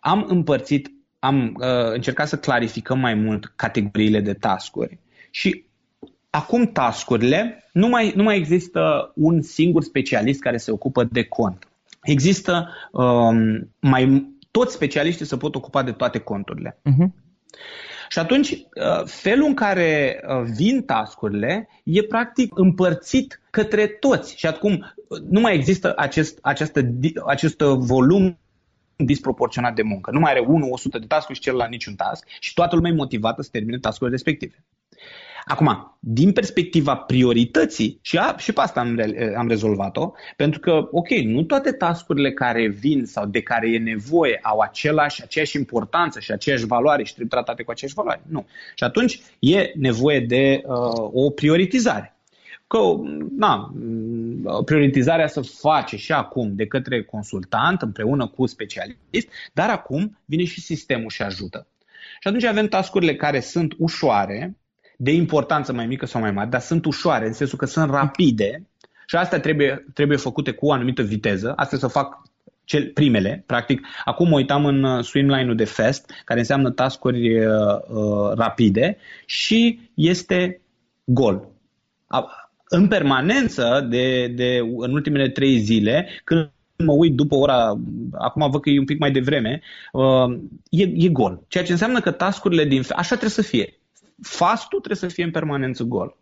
Am 0.00 0.24
împărțit, 0.28 0.90
am 1.18 1.56
uh, 1.60 1.92
încercat 1.92 2.28
să 2.28 2.36
clarificăm 2.36 2.98
mai 2.98 3.14
mult 3.14 3.52
categoriile 3.56 4.20
de 4.20 4.34
tascuri 4.34 4.98
și 5.30 5.64
acum 6.30 6.66
tascurile, 6.66 7.64
nu 7.72 7.88
mai, 7.88 8.12
nu 8.16 8.22
mai 8.22 8.36
există 8.36 9.12
un 9.14 9.42
singur 9.42 9.82
specialist 9.82 10.40
care 10.40 10.56
se 10.56 10.70
ocupă 10.70 11.04
de 11.04 11.24
cont 11.24 11.69
există 12.02 12.68
um, 12.92 13.70
mai 13.80 14.34
toți 14.50 14.74
specialiștii 14.74 15.26
se 15.26 15.36
pot 15.36 15.54
ocupa 15.54 15.82
de 15.82 15.92
toate 15.92 16.18
conturile. 16.18 16.78
Uh-huh. 16.78 17.28
Și 18.08 18.18
atunci, 18.18 18.50
uh, 18.50 19.04
felul 19.04 19.46
în 19.46 19.54
care 19.54 20.20
uh, 20.28 20.50
vin 20.54 20.82
tascurile 20.82 21.68
e 21.84 22.02
practic 22.02 22.58
împărțit 22.58 23.40
către 23.50 23.86
toți. 23.86 24.38
Și 24.38 24.46
acum 24.46 24.72
uh, 24.72 25.20
nu 25.28 25.40
mai 25.40 25.54
există 25.54 25.92
acest, 25.96 26.38
această, 26.42 26.80
acest 27.26 27.58
volum 27.60 28.38
disproporționat 28.96 29.74
de 29.74 29.82
muncă. 29.82 30.10
Nu 30.10 30.20
mai 30.20 30.30
are 30.30 30.40
unul 30.40 30.68
100 30.72 30.98
de 30.98 31.06
tascuri 31.06 31.36
și 31.36 31.44
celălalt 31.44 31.70
niciun 31.70 31.94
task 31.94 32.26
și 32.40 32.54
toată 32.54 32.74
lumea 32.74 32.90
e 32.90 32.94
motivată 32.94 33.42
să 33.42 33.48
termine 33.52 33.78
tascurile 33.78 34.16
respective. 34.16 34.64
Acum, 35.44 35.96
din 35.98 36.32
perspectiva 36.32 36.96
priorității, 36.96 37.98
și, 38.02 38.18
a, 38.18 38.36
și 38.38 38.52
pe 38.52 38.60
asta 38.60 38.80
am, 38.80 38.96
re, 38.96 39.34
am 39.36 39.48
rezolvat-o, 39.48 40.12
pentru 40.36 40.60
că, 40.60 40.88
ok, 40.90 41.08
nu 41.08 41.42
toate 41.42 41.72
tascurile 41.72 42.32
care 42.32 42.68
vin 42.68 43.04
sau 43.04 43.26
de 43.26 43.40
care 43.40 43.72
e 43.72 43.78
nevoie 43.78 44.38
au 44.42 44.58
același, 44.58 45.22
aceeași 45.22 45.56
importanță 45.56 46.20
și 46.20 46.32
aceeași 46.32 46.66
valoare 46.66 47.02
și 47.02 47.14
trebuie 47.14 47.30
tratate 47.30 47.62
cu 47.62 47.70
aceeași 47.70 47.96
valoare. 47.96 48.22
Nu. 48.26 48.46
Și 48.74 48.84
atunci 48.84 49.20
e 49.38 49.72
nevoie 49.74 50.20
de 50.20 50.62
uh, 50.64 51.10
o 51.12 51.30
prioritizare. 51.30 52.14
Că, 52.66 52.78
na, 53.36 53.74
prioritizarea 54.64 55.26
se 55.26 55.40
face 55.60 55.96
și 55.96 56.12
acum 56.12 56.54
de 56.54 56.66
către 56.66 57.02
consultant 57.02 57.82
împreună 57.82 58.26
cu 58.26 58.46
specialist, 58.46 59.28
dar 59.52 59.70
acum 59.70 60.18
vine 60.24 60.44
și 60.44 60.60
sistemul 60.60 61.10
și 61.10 61.22
ajută. 61.22 61.66
Și 62.20 62.28
atunci 62.28 62.44
avem 62.44 62.66
tascurile 62.66 63.16
care 63.16 63.40
sunt 63.40 63.74
ușoare, 63.78 64.56
de 65.02 65.12
importanță 65.12 65.72
mai 65.72 65.86
mică 65.86 66.06
sau 66.06 66.20
mai 66.20 66.30
mare, 66.30 66.48
dar 66.48 66.60
sunt 66.60 66.84
ușoare, 66.84 67.26
în 67.26 67.32
sensul 67.32 67.58
că 67.58 67.66
sunt 67.66 67.90
rapide 67.90 68.66
și 69.06 69.16
astea 69.16 69.40
trebuie, 69.40 69.84
trebuie 69.94 70.16
făcute 70.16 70.50
cu 70.50 70.66
o 70.66 70.72
anumită 70.72 71.02
viteză. 71.02 71.52
Astea 71.56 71.78
să 71.78 71.86
fac 71.86 72.22
cel, 72.64 72.90
primele, 72.94 73.42
practic. 73.46 73.86
Acum 74.04 74.28
mă 74.28 74.36
uitam 74.36 74.64
în 74.64 74.82
uh, 74.82 75.04
swimline-ul 75.04 75.56
de 75.56 75.64
FEST, 75.64 76.10
care 76.24 76.38
înseamnă 76.38 76.70
tascuri 76.70 77.46
uh, 77.46 77.54
uh, 77.88 78.32
rapide 78.34 78.96
și 79.26 79.90
este 79.94 80.60
gol. 81.04 81.48
În 82.68 82.88
permanență, 82.88 83.86
de, 83.90 84.26
de, 84.26 84.58
în 84.76 84.92
ultimele 84.92 85.28
trei 85.28 85.58
zile, 85.58 86.08
când 86.24 86.50
mă 86.76 86.92
uit 86.92 87.14
după 87.14 87.34
ora, 87.34 87.80
acum 88.12 88.50
văd 88.50 88.60
că 88.60 88.70
e 88.70 88.78
un 88.78 88.84
pic 88.84 88.98
mai 88.98 89.10
devreme, 89.10 89.60
uh, 89.92 90.38
e, 90.70 90.82
e 90.82 91.08
gol. 91.08 91.42
Ceea 91.48 91.64
ce 91.64 91.72
înseamnă 91.72 92.00
că 92.00 92.10
tascurile 92.10 92.64
din... 92.64 92.82
Așa 92.88 93.08
trebuie 93.08 93.30
să 93.30 93.42
fie 93.42 93.79
fastul 94.22 94.78
trebuie 94.80 95.10
să 95.10 95.16
fie 95.16 95.24
în 95.24 95.30
permanență 95.30 95.82
gol. 95.82 96.16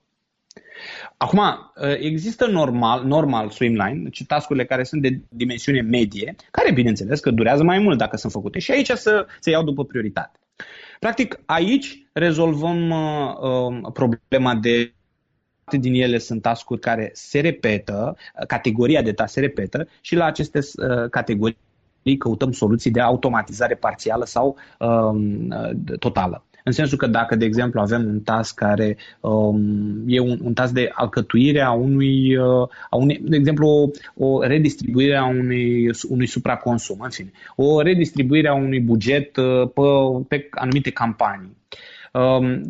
Acum, 1.17 1.39
uh, 1.39 1.95
există 1.99 2.47
normal, 2.47 3.05
normal 3.05 3.51
swimline, 3.51 4.01
deci 4.03 4.25
tascurile 4.27 4.65
care 4.65 4.83
sunt 4.83 5.03
de 5.03 5.21
dimensiune 5.29 5.81
medie, 5.81 6.35
care 6.51 6.73
bineînțeles 6.73 7.21
că 7.21 7.31
durează 7.31 7.63
mai 7.63 7.79
mult 7.79 7.99
dacă 7.99 8.17
sunt 8.17 8.33
făcute 8.33 8.59
și 8.59 8.71
aici 8.71 8.91
să 8.91 9.27
se 9.41 9.51
iau 9.51 9.63
după 9.63 9.85
prioritate. 9.85 10.39
Practic, 10.99 11.41
aici 11.47 12.07
rezolvăm 12.13 12.91
uh, 12.91 13.35
uh, 13.41 13.93
problema 13.93 14.55
de 14.55 14.93
din 15.71 15.95
ele 15.95 16.19
sunt 16.19 16.43
tascuri 16.43 16.81
care 16.81 17.11
se 17.13 17.41
repetă, 17.41 18.17
categoria 18.47 19.03
de 19.03 19.13
task 19.13 19.33
se 19.33 19.41
repetă 19.41 19.89
și 20.01 20.15
la 20.15 20.25
aceste 20.25 20.59
uh, 20.59 21.11
categorii 21.11 21.57
căutăm 22.19 22.53
soluții 22.53 22.91
de 22.91 23.01
automatizare 23.01 23.75
parțială 23.75 24.25
sau 24.25 24.57
um, 24.79 25.49
totală. 25.99 26.48
În 26.69 26.75
sensul 26.75 26.99
că 26.99 27.07
dacă, 27.07 27.37
de 27.37 27.45
exemplu, 27.45 27.81
avem 27.81 28.05
un 28.05 28.21
task 28.21 28.55
care 28.55 28.97
um, 29.21 30.03
e 30.07 30.21
un, 30.21 30.39
un 30.43 30.53
task 30.53 30.73
de 30.73 30.91
alcătuire 30.95 31.61
a 31.61 31.73
unui, 31.73 32.37
uh, 32.37 32.69
a 32.91 32.97
unei, 32.97 33.21
de 33.23 33.37
exemplu, 33.37 33.69
o, 33.69 34.27
o 34.27 34.43
redistribuire 34.43 35.17
a 35.17 35.27
unui, 35.27 35.91
unui 36.09 36.27
supraconsum, 36.27 37.01
în 37.01 37.11
fine, 37.11 37.31
o 37.57 37.81
redistribuire 37.83 38.49
a 38.49 38.55
unui 38.55 38.81
buget 38.81 39.37
uh, 39.37 39.71
pe, 39.75 40.37
pe 40.37 40.49
anumite 40.51 40.91
campanii. 40.91 41.57
Um, 42.13 42.63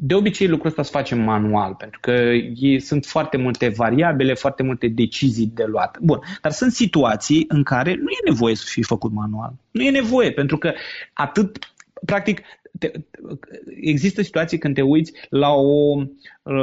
de 0.00 0.14
obicei 0.14 0.48
lucrul 0.48 0.68
ăsta 0.68 0.82
se 0.82 0.90
face 0.92 1.14
manual, 1.14 1.74
pentru 1.74 2.00
că 2.00 2.10
e, 2.60 2.78
sunt 2.78 3.04
foarte 3.04 3.36
multe 3.36 3.68
variabile, 3.68 4.34
foarte 4.34 4.62
multe 4.62 4.88
decizii 4.88 5.50
de 5.54 5.64
luat. 5.64 5.98
Bun, 6.00 6.20
dar 6.42 6.52
sunt 6.52 6.72
situații 6.72 7.44
în 7.48 7.62
care 7.62 7.94
nu 7.94 8.10
e 8.10 8.30
nevoie 8.30 8.54
să 8.54 8.64
fie 8.66 8.82
făcut 8.82 9.12
manual. 9.12 9.52
Nu 9.70 9.82
e 9.82 9.90
nevoie, 9.90 10.32
pentru 10.32 10.58
că 10.58 10.72
atât, 11.12 11.58
practic, 12.04 12.40
te, 12.78 12.90
există 13.80 14.22
situații 14.22 14.58
când 14.58 14.74
te 14.74 14.82
uiți 14.82 15.12
la, 15.28 15.50
o, 15.50 16.02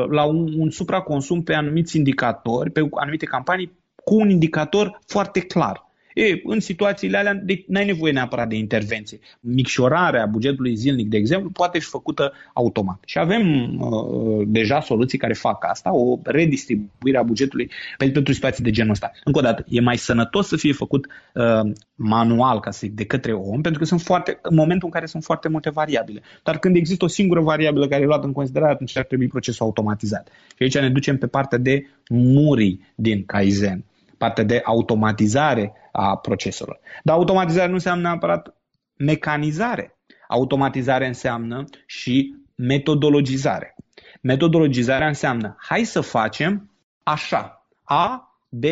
la 0.09 0.23
un, 0.23 0.59
un 0.59 0.69
supraconsum 0.69 1.43
pe 1.43 1.53
anumiți 1.53 1.97
indicatori, 1.97 2.71
pe 2.71 2.87
anumite 2.91 3.25
campanii, 3.25 3.71
cu 4.03 4.15
un 4.15 4.29
indicator 4.29 4.99
foarte 5.07 5.39
clar. 5.39 5.84
E, 6.15 6.41
în 6.43 6.59
situațiile 6.59 7.17
alea 7.17 7.43
nu 7.67 7.77
ai 7.77 7.85
nevoie 7.85 8.11
neapărat 8.11 8.47
de 8.47 8.55
intervenție. 8.55 9.19
Micșorarea 9.39 10.25
bugetului 10.25 10.75
zilnic, 10.75 11.07
de 11.07 11.17
exemplu, 11.17 11.49
poate 11.49 11.79
fi 11.79 11.85
făcută 11.85 12.33
automat. 12.53 12.99
Și 13.05 13.19
avem 13.19 13.75
uh, 13.79 14.43
deja 14.47 14.81
soluții 14.81 15.17
care 15.17 15.33
fac 15.33 15.65
asta, 15.69 15.93
o 15.93 16.19
redistribuire 16.23 17.17
a 17.17 17.23
bugetului 17.23 17.71
pentru 17.97 18.33
situații 18.33 18.63
de 18.63 18.71
genul 18.71 18.91
ăsta. 18.91 19.11
Încă 19.23 19.39
o 19.39 19.41
dată, 19.41 19.65
e 19.67 19.81
mai 19.81 19.97
sănătos 19.97 20.47
să 20.47 20.55
fie 20.55 20.73
făcut 20.73 21.07
uh, 21.33 21.71
manual, 21.95 22.59
ca 22.59 22.71
să 22.71 22.79
zic, 22.81 22.95
de 22.95 23.05
către 23.05 23.33
om, 23.33 23.61
pentru 23.61 23.79
că 23.79 23.85
sunt 23.85 24.01
foarte, 24.01 24.39
în 24.41 24.55
momentul 24.55 24.87
în 24.87 24.93
care 24.93 25.05
sunt 25.05 25.23
foarte 25.23 25.49
multe 25.49 25.69
variabile. 25.69 26.21
Dar 26.43 26.59
când 26.59 26.75
există 26.75 27.05
o 27.05 27.07
singură 27.07 27.41
variabilă 27.41 27.87
care 27.87 28.01
e 28.01 28.05
luată 28.05 28.25
în 28.25 28.33
considerare, 28.33 28.71
atunci 28.71 28.97
ar 28.97 29.05
trebui 29.05 29.27
procesul 29.27 29.65
automatizat. 29.65 30.27
Și 30.47 30.63
aici 30.63 30.77
ne 30.77 30.89
ducem 30.89 31.17
pe 31.17 31.27
partea 31.27 31.57
de 31.57 31.85
murii 32.09 32.79
din 32.95 33.25
Kaizen, 33.25 33.83
partea 34.25 34.43
de 34.43 34.61
automatizare 34.63 35.73
a 35.91 36.17
proceselor. 36.17 36.79
Dar 37.03 37.15
automatizare 37.15 37.67
nu 37.67 37.73
înseamnă 37.73 38.01
neapărat 38.01 38.55
mecanizare. 38.97 39.97
Automatizare 40.27 41.07
înseamnă 41.07 41.63
și 41.85 42.35
metodologizare. 42.55 43.75
Metodologizarea 44.21 45.07
înseamnă 45.07 45.55
hai 45.59 45.83
să 45.83 46.01
facem 46.01 46.71
așa. 47.03 47.67
A, 47.83 48.37
B, 48.49 48.63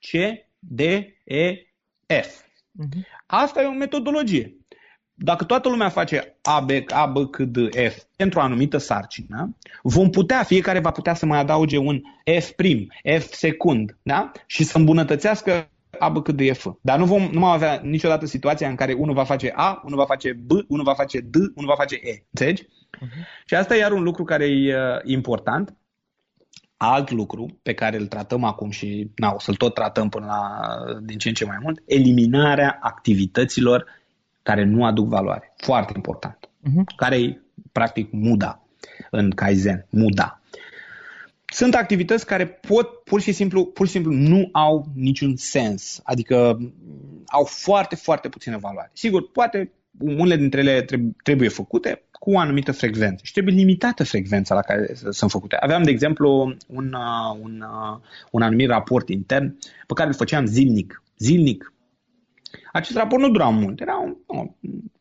C, 0.00 0.10
D, 0.58 0.80
E, 1.24 1.54
F. 2.06 2.42
Uh-huh. 2.42 3.02
Asta 3.26 3.62
e 3.62 3.66
o 3.66 3.72
metodologie. 3.72 4.57
Dacă 5.20 5.44
toată 5.44 5.68
lumea 5.68 5.88
face 5.88 6.36
A, 6.42 6.60
B, 6.60 6.70
A, 6.88 7.06
B, 7.06 7.30
C, 7.30 7.36
D, 7.36 7.56
F 7.74 8.02
pentru 8.16 8.38
o 8.38 8.42
anumită 8.42 8.78
sarcină, 8.78 9.56
vom 9.82 10.10
putea, 10.10 10.42
fiecare 10.42 10.80
va 10.80 10.90
putea 10.90 11.14
să 11.14 11.26
mai 11.26 11.38
adauge 11.38 11.76
un 11.76 12.00
F 12.40 12.50
prim, 12.50 12.86
F 13.18 13.32
secund, 13.32 13.96
da? 14.02 14.32
Și 14.46 14.64
să 14.64 14.78
îmbunătățească 14.78 15.70
A, 15.98 16.08
B, 16.08 16.22
C, 16.22 16.28
D, 16.28 16.56
F. 16.56 16.66
Dar 16.80 16.98
nu 16.98 17.04
vom 17.04 17.22
nu 17.22 17.38
vom 17.38 17.48
avea 17.48 17.80
niciodată 17.84 18.26
situația 18.26 18.68
în 18.68 18.74
care 18.74 18.92
unul 18.92 19.14
va 19.14 19.24
face 19.24 19.52
A, 19.56 19.82
unul 19.84 19.98
va 19.98 20.04
face 20.04 20.32
B, 20.32 20.50
unul 20.68 20.84
va 20.84 20.94
face 20.94 21.20
D, 21.20 21.34
unul 21.34 21.68
va 21.68 21.74
face 21.76 21.94
E. 21.94 22.24
Înțelegi? 22.30 22.62
Uh-huh. 22.62 23.44
Și 23.44 23.54
asta 23.54 23.74
e 23.76 23.78
iar 23.78 23.92
un 23.92 24.02
lucru 24.02 24.24
care 24.24 24.44
e 24.44 24.76
uh, 24.76 25.00
important. 25.04 25.76
Alt 26.76 27.10
lucru 27.10 27.58
pe 27.62 27.74
care 27.74 27.96
îl 27.96 28.06
tratăm 28.06 28.44
acum 28.44 28.70
și 28.70 29.10
na, 29.16 29.32
o 29.34 29.38
să-l 29.38 29.54
tot 29.54 29.74
tratăm 29.74 30.08
până 30.08 30.26
la 30.26 30.40
din 31.00 31.18
ce 31.18 31.28
în 31.28 31.34
ce 31.34 31.44
mai 31.44 31.58
mult, 31.60 31.82
eliminarea 31.86 32.78
activităților 32.80 33.84
care 34.48 34.64
nu 34.64 34.84
aduc 34.84 35.08
valoare. 35.08 35.52
Foarte 35.56 35.92
important. 35.96 36.38
Uh-huh. 36.38 36.96
Care 36.96 37.20
e 37.20 37.40
practic 37.72 38.08
muda 38.12 38.62
în 39.10 39.30
Kaizen. 39.30 39.86
Muda. 39.90 40.40
Sunt 41.44 41.74
activități 41.74 42.26
care 42.26 42.46
pot 42.46 42.88
pur 42.88 43.20
și 43.20 43.32
simplu, 43.32 43.64
pur 43.64 43.86
și 43.86 43.92
simplu 43.92 44.12
nu 44.12 44.48
au 44.52 44.86
niciun 44.94 45.36
sens. 45.36 46.00
Adică 46.02 46.58
au 47.26 47.44
foarte, 47.44 47.96
foarte 47.96 48.28
puțină 48.28 48.58
valoare. 48.58 48.90
Sigur, 48.92 49.30
poate 49.30 49.72
unele 49.98 50.36
dintre 50.36 50.60
ele 50.60 50.84
trebuie 51.22 51.48
făcute 51.48 52.02
cu 52.12 52.32
o 52.32 52.38
anumită 52.38 52.72
frecvență 52.72 53.20
și 53.24 53.32
trebuie 53.32 53.54
limitată 53.54 54.04
frecvența 54.04 54.54
la 54.54 54.60
care 54.60 54.94
sunt 55.10 55.30
făcute. 55.30 55.56
Aveam, 55.60 55.82
de 55.82 55.90
exemplu, 55.90 56.56
un, 56.68 56.92
uh, 56.92 57.38
un, 57.42 57.60
uh, 57.60 57.98
un 58.30 58.42
anumit 58.42 58.68
raport 58.68 59.08
intern 59.08 59.58
pe 59.86 59.94
care 59.94 60.08
îl 60.08 60.14
făceam 60.14 60.46
zilnic. 60.46 61.02
Zilnic. 61.18 61.72
Acest 62.78 62.96
raport 62.96 63.22
nu 63.22 63.30
dura 63.30 63.48
mult, 63.48 63.80
era 63.80 63.96
un, 63.96 64.16
o, 64.26 64.44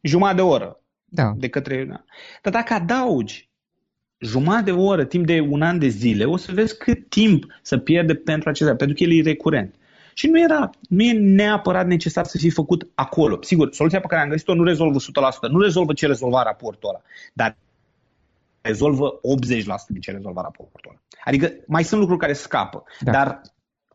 jumătate 0.02 0.36
de 0.36 0.42
oră 0.42 0.80
da. 1.06 1.34
de 1.38 1.48
către... 1.50 1.86
Da. 1.86 2.04
Dar 2.42 2.54
dacă 2.54 2.74
adaugi 2.74 3.50
jumătate 4.18 4.64
de 4.64 4.72
oră, 4.72 5.06
timp 5.06 5.26
de 5.26 5.40
un 5.40 5.62
an 5.62 5.80
de 5.80 5.88
zile, 5.88 6.26
o 6.26 6.38
să 6.38 6.52
vezi 6.52 6.78
cât 6.78 7.10
timp 7.10 7.46
să 7.62 7.78
pierde 7.78 8.16
pentru 8.16 8.50
acesta, 8.50 8.76
pentru 8.76 8.96
că 8.96 9.04
el 9.04 9.18
e 9.18 9.30
recurent. 9.30 9.76
Și 10.14 10.28
nu 10.28 10.40
era, 10.40 10.70
nu 10.90 11.04
e 11.04 11.12
neapărat 11.12 11.88
necesar 11.88 12.26
să 12.26 12.38
fie 12.38 12.50
făcut 12.50 12.88
acolo. 12.96 13.42
Sigur, 13.42 13.74
soluția 13.74 14.00
pe 14.00 14.08
care 14.08 14.22
am 14.22 14.30
găsit-o 14.30 14.54
nu 14.54 14.64
rezolvă 14.64 14.98
100%, 15.48 15.50
nu 15.50 15.60
rezolvă 15.60 15.94
ce 15.94 16.08
rezolva 16.08 16.44
raportul 16.44 16.90
ăla, 16.90 17.02
dar 17.34 17.58
rezolvă 18.62 19.20
80% 19.20 19.20
din 19.88 20.02
ce 20.02 20.12
rezolva 20.12 20.42
raportul 20.42 20.90
ăla. 20.90 21.00
Adică 21.24 21.54
mai 21.68 21.84
sunt 21.84 22.00
lucruri 22.00 22.22
care 22.22 22.34
scapă, 22.34 22.84
da. 23.00 23.12
dar 23.12 23.42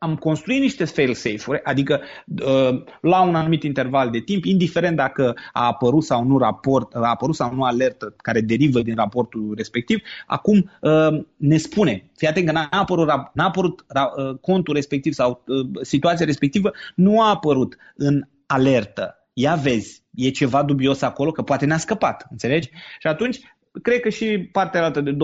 am 0.03 0.17
construit 0.17 0.61
niște 0.61 0.85
fail-safe-uri, 0.85 1.61
adică 1.65 2.01
uh, 2.45 2.83
la 3.01 3.23
un 3.23 3.35
anumit 3.35 3.63
interval 3.63 4.11
de 4.11 4.19
timp, 4.19 4.45
indiferent 4.45 4.97
dacă 4.97 5.35
a 5.53 5.67
apărut 5.67 6.05
sau 6.05 6.25
nu 6.25 6.39
raport, 6.39 6.95
a 6.95 7.09
apărut 7.09 7.35
sau 7.35 7.55
nu 7.55 7.63
alertă 7.63 8.15
care 8.17 8.41
derivă 8.41 8.83
din 8.83 8.95
raportul 8.95 9.55
respectiv, 9.57 10.03
acum 10.27 10.71
uh, 10.81 11.25
ne 11.37 11.57
spune, 11.57 12.11
fii 12.17 12.29
atent 12.29 12.47
că 12.47 12.53
n-a 12.53 12.69
apărut, 12.71 13.07
n-a 13.33 13.45
apărut 13.45 13.85
uh, 13.95 14.39
contul 14.41 14.75
respectiv 14.75 15.13
sau 15.13 15.45
situația 15.83 16.27
respectivă, 16.27 16.73
nu 16.95 17.21
a 17.21 17.29
apărut 17.29 17.77
în 17.97 18.29
alertă. 18.47 19.17
Ia 19.33 19.55
vezi, 19.55 20.03
e 20.15 20.31
ceva 20.31 20.63
dubios 20.63 21.03
acolo, 21.03 21.31
că 21.31 21.43
poate 21.43 21.67
ne-a 21.67 21.79
scăpat, 21.79 22.27
înțelegi? 22.31 22.71
Și 22.99 23.07
atunci 23.07 23.41
cred 23.83 24.01
că 24.01 24.09
și 24.09 24.49
partea 24.53 24.85
altă 24.85 25.01
de 25.01 25.17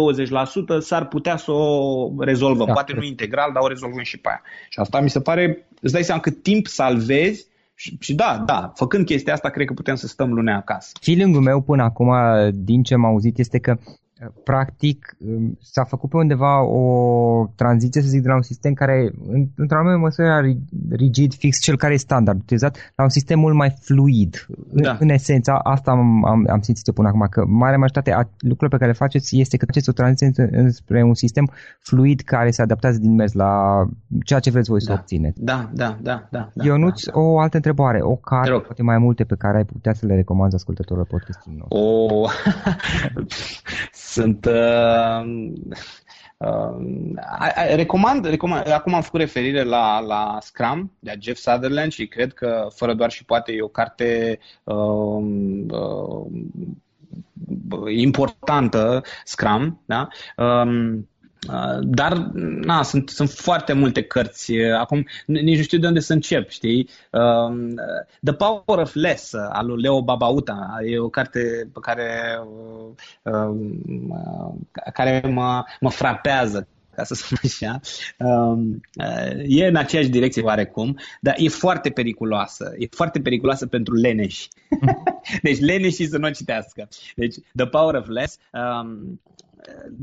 20% 0.78 0.78
s-ar 0.80 1.06
putea 1.06 1.36
să 1.36 1.52
o 1.52 2.10
rezolvăm. 2.18 2.66
Da, 2.66 2.72
Poate 2.72 2.92
cred. 2.92 3.02
nu 3.02 3.08
integral, 3.08 3.50
dar 3.52 3.62
o 3.62 3.68
rezolvăm 3.68 4.02
și 4.02 4.18
pe 4.18 4.28
aia. 4.28 4.42
Și 4.68 4.78
asta 4.78 5.00
mi 5.00 5.10
se 5.10 5.20
pare, 5.20 5.66
îți 5.80 5.92
dai 5.92 6.02
seama 6.02 6.20
cât 6.20 6.42
timp 6.42 6.66
salvezi 6.66 7.46
și, 7.74 7.96
și 8.00 8.14
da, 8.14 8.42
da, 8.46 8.72
făcând 8.74 9.04
chestia 9.04 9.32
asta, 9.32 9.48
cred 9.48 9.66
că 9.66 9.72
putem 9.72 9.94
să 9.94 10.06
stăm 10.06 10.32
lunea 10.32 10.56
acasă. 10.56 10.92
Feeling-ul 11.00 11.42
meu 11.42 11.60
până 11.60 11.82
acum, 11.82 12.12
din 12.52 12.82
ce 12.82 12.94
am 12.94 13.04
auzit, 13.04 13.38
este 13.38 13.58
că 13.58 13.76
practic 14.44 15.16
s-a 15.60 15.84
făcut 15.84 16.10
pe 16.10 16.16
undeva 16.16 16.64
o 16.64 17.46
tranziție, 17.54 18.02
să 18.02 18.08
zic, 18.08 18.22
de 18.22 18.28
la 18.28 18.34
un 18.34 18.42
sistem 18.42 18.72
care, 18.72 19.12
într-o 19.54 19.78
anumită 19.78 19.98
măsură, 19.98 20.26
era 20.26 20.40
rigid, 20.90 21.34
fix, 21.34 21.58
cel 21.60 21.76
care 21.76 21.94
e 21.94 21.96
standard 21.96 22.40
utilizat, 22.40 22.92
la 22.96 23.02
un 23.02 23.08
sistem 23.08 23.38
mult 23.38 23.54
mai 23.54 23.74
fluid. 23.80 24.46
Da. 24.72 24.90
În, 24.90 24.96
în 25.00 25.08
esență, 25.08 25.50
asta 25.62 25.90
am, 25.90 26.24
am, 26.24 26.46
am 26.50 26.60
simțit 26.60 26.86
eu 26.86 26.94
până 26.94 27.08
acum, 27.08 27.26
că 27.30 27.44
mare 27.46 27.76
majoritate 27.76 28.12
a 28.12 28.22
lucrurilor 28.38 28.70
pe 28.70 28.76
care 28.76 28.90
le 28.90 28.96
faceți 28.96 29.38
este 29.38 29.56
că 29.56 29.64
faceți 29.64 29.88
o 29.88 29.92
tranziție 29.92 30.48
spre 30.68 31.02
un 31.02 31.14
sistem 31.14 31.50
fluid 31.80 32.20
care 32.20 32.50
se 32.50 32.62
adaptează 32.62 32.98
din 32.98 33.14
mers 33.14 33.32
la 33.32 33.84
ceea 34.24 34.40
ce 34.40 34.50
vreți 34.50 34.68
voi 34.68 34.78
da. 34.78 34.84
să 34.84 34.92
obțineți. 35.00 35.44
Da, 35.44 35.70
da, 35.72 35.98
da. 36.00 36.28
da, 36.30 36.50
da 36.54 36.76
nu 36.78 36.88
da, 36.88 36.94
da. 37.12 37.20
o 37.20 37.38
altă 37.38 37.56
întrebare, 37.56 37.98
o 38.02 38.16
carte, 38.16 38.50
poate 38.50 38.82
mai 38.82 38.98
multe 38.98 39.24
pe 39.24 39.34
care 39.38 39.56
ai 39.56 39.64
putea 39.64 39.92
să 39.92 40.06
le 40.06 40.14
recomanzi 40.14 40.54
ascultătorilor 40.54 41.06
podcastului 41.06 41.58
nostru. 41.58 41.78
O... 41.78 42.26
Sunt 44.08 44.44
uh, 44.44 45.22
uh, 46.36 47.74
recomand, 47.74 48.26
recomand, 48.26 48.70
acum 48.70 48.94
am 48.94 49.02
făcut 49.02 49.20
referire 49.20 49.62
la, 49.62 50.00
la 50.00 50.38
Scrum 50.40 50.92
de 50.98 51.16
Jeff 51.20 51.40
Sutherland 51.40 51.92
și 51.92 52.06
cred 52.06 52.32
că 52.32 52.66
fără 52.74 52.94
doar 52.94 53.10
și 53.10 53.24
poate 53.24 53.52
e 53.52 53.62
o 53.62 53.68
carte 53.68 54.38
uh, 54.64 55.22
uh, 55.70 56.26
importantă, 57.86 59.02
Scrum, 59.24 59.82
da? 59.86 60.08
Uh, 60.36 60.48
Uh, 60.48 60.98
dar, 61.80 62.30
na, 62.60 62.82
sunt, 62.82 63.08
sunt 63.08 63.30
foarte 63.30 63.72
multe 63.72 64.02
cărți. 64.02 64.52
Uh, 64.52 64.74
acum, 64.78 65.06
nici 65.26 65.56
nu 65.56 65.62
știu 65.62 65.78
de 65.78 65.86
unde 65.86 66.00
să 66.00 66.12
încep, 66.12 66.48
știi? 66.48 66.88
Um, 67.10 67.74
The 68.24 68.32
Power 68.34 68.78
of 68.78 68.94
Less, 68.94 69.32
uh, 69.32 69.48
al 69.52 69.66
lui 69.66 69.82
Leo 69.82 70.02
Babauta, 70.02 70.78
e 70.84 70.98
o 70.98 71.08
carte 71.08 71.70
pe 71.72 71.78
care, 71.80 72.40
um, 73.22 74.68
care 74.92 75.22
mă, 75.28 75.64
mă 75.80 75.90
frapează 75.90 76.68
ca 76.94 77.04
să 77.04 77.14
spun 77.20 77.38
așa, 77.42 77.80
um, 78.18 78.80
e 79.46 79.66
în 79.66 79.76
aceeași 79.76 80.08
direcție 80.08 80.42
oarecum, 80.42 80.98
dar 81.20 81.34
e 81.38 81.48
foarte 81.48 81.90
periculoasă. 81.90 82.74
E 82.78 82.86
foarte 82.90 83.20
periculoasă 83.20 83.66
pentru 83.66 83.94
leneși. 83.94 84.48
deci 85.42 85.58
leneșii 85.58 86.06
să 86.06 86.18
nu 86.18 86.26
o 86.26 86.30
citească. 86.30 86.88
Deci 87.14 87.34
The 87.56 87.66
Power 87.66 87.94
of 87.94 88.06
Less 88.06 88.38
um, 88.52 89.20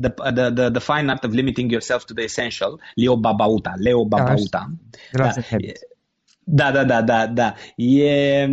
the, 0.02 0.10
the, 0.10 0.52
the, 0.52 0.70
the 0.70 0.80
Fine 0.80 1.10
Art 1.10 1.24
of 1.24 1.34
Limiting 1.34 1.70
Yourself 1.70 2.06
to 2.06 2.14
the 2.14 2.24
Essential, 2.24 2.80
Leo 2.98 3.16
Babauta. 3.16 3.76
Leo 3.78 4.06
da, 4.06 4.18
Babauta. 4.18 4.68
Da, 5.14 5.34
da, 6.48 6.72
da, 6.72 6.84
da, 6.84 7.02
da, 7.02 7.28
da. 7.28 7.56
E, 7.76 8.48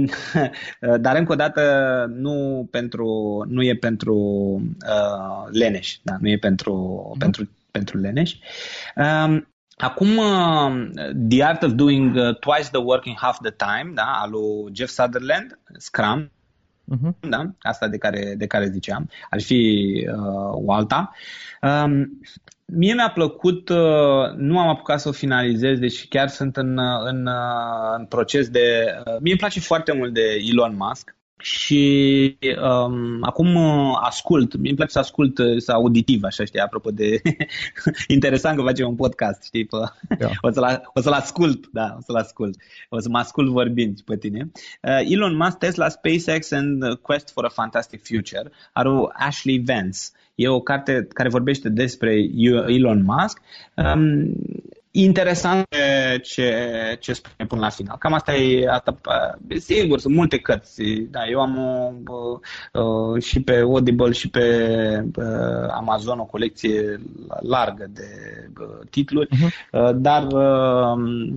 dar 1.04 1.16
încă 1.16 1.32
o 1.32 1.34
dată 1.34 2.06
nu, 2.14 2.68
pentru, 2.70 3.06
nu 3.48 3.62
e 3.62 3.74
pentru 3.74 4.16
uh, 4.88 5.48
leneș, 5.50 5.98
da, 6.02 6.16
nu 6.20 6.28
e 6.28 6.36
pentru, 6.36 7.02
mm-hmm. 7.14 7.18
pentru, 7.18 7.50
pentru 7.70 7.98
leneș. 7.98 8.34
Um, 8.96 9.46
Acum, 9.76 10.16
uh, 10.16 10.70
The 11.28 11.42
Art 11.42 11.62
of 11.62 11.72
Doing 11.72 12.14
uh, 12.16 12.38
Twice 12.38 12.68
the 12.70 12.80
Work 12.80 13.06
in 13.06 13.14
Half 13.16 13.38
the 13.40 13.50
Time, 13.50 13.92
da, 13.94 14.04
al 14.22 14.30
lui 14.30 14.72
Jeff 14.74 14.90
Sutherland, 14.90 15.58
Scrum, 15.78 16.30
uh-huh. 16.92 17.28
da? 17.28 17.50
asta 17.60 17.88
de 17.88 17.98
care, 17.98 18.34
de 18.36 18.46
care 18.46 18.68
ziceam, 18.68 19.10
ar 19.30 19.40
fi 19.40 19.92
uh, 20.08 20.66
o 20.66 20.72
alta. 20.72 21.10
Um, 21.62 22.20
mie 22.64 22.94
mi-a 22.94 23.10
plăcut, 23.10 23.68
uh, 23.68 24.32
nu 24.36 24.58
am 24.58 24.68
apucat 24.68 25.00
să 25.00 25.08
o 25.08 25.12
finalizez, 25.12 25.78
deci 25.78 26.08
chiar 26.08 26.28
sunt 26.28 26.56
în, 26.56 26.78
în, 27.04 27.26
uh, 27.26 27.94
în 27.96 28.06
proces 28.06 28.48
de... 28.48 28.94
Uh, 28.98 29.16
mie 29.20 29.32
îmi 29.32 29.40
place 29.40 29.60
foarte 29.60 29.92
mult 29.92 30.14
de 30.14 30.42
Elon 30.50 30.76
Musk 30.76 31.16
și 31.42 32.36
um, 32.62 33.18
acum 33.20 33.54
uh, 33.54 33.98
ascult, 34.00 34.56
mi 34.56 34.74
place 34.74 34.90
să 34.90 34.98
ascult 34.98 35.38
uh, 35.38 35.56
să 35.56 35.72
auditiv, 35.72 36.22
așa 36.24 36.44
știi, 36.44 36.60
apropo 36.60 36.90
de 36.90 37.20
interesant 38.06 38.56
că 38.56 38.62
facem 38.62 38.88
un 38.88 38.94
podcast, 38.94 39.44
știi, 39.44 39.64
pe... 39.64 39.76
da. 40.18 40.30
o, 40.48 40.50
să-l, 40.50 40.90
o 40.94 41.00
să-l 41.00 41.12
ascult, 41.12 41.68
da, 41.72 41.94
o 41.98 42.00
să-l 42.00 42.16
ascult, 42.16 42.56
o 42.88 43.00
să 43.00 43.08
mă 43.08 43.18
ascult 43.18 43.48
vorbind 43.48 44.00
pe 44.00 44.16
tine. 44.16 44.50
Uh, 44.82 45.12
Elon 45.12 45.36
Musk, 45.36 45.58
Tesla, 45.58 45.88
SpaceX 45.88 46.50
and 46.50 46.94
Quest 46.94 47.30
for 47.32 47.44
a 47.44 47.48
Fantastic 47.48 48.02
Future 48.02 48.50
are 48.72 48.88
o 48.88 49.08
Ashley 49.12 49.62
Vance. 49.64 50.00
E 50.34 50.48
o 50.48 50.60
carte 50.60 51.06
care 51.12 51.28
vorbește 51.28 51.68
despre 51.68 52.14
Elon 52.66 53.02
Musk. 53.04 53.40
Um, 53.74 54.34
interesant 54.92 55.66
ce, 56.22 56.52
ce 57.00 57.12
spune 57.12 57.46
până 57.48 57.60
la 57.60 57.68
final. 57.68 57.96
Cam 57.98 58.12
asta 58.12 58.34
e, 58.34 58.68
asta, 58.68 58.96
sigur, 59.58 59.98
sunt 59.98 60.14
multe 60.14 60.38
cărți. 60.38 60.82
Da, 61.10 61.28
eu 61.28 61.40
am 61.40 61.58
o, 62.06 62.38
uh, 62.80 63.22
și 63.22 63.42
pe 63.42 63.58
Audible 63.58 64.12
și 64.12 64.28
pe 64.30 64.46
uh, 65.16 65.68
Amazon 65.70 66.18
o 66.18 66.24
colecție 66.24 67.00
largă 67.40 67.86
de 67.90 68.08
uh, 68.60 68.86
titluri, 68.90 69.28
uh-huh. 69.28 69.92
dar 69.94 70.26
uh, 70.26 71.32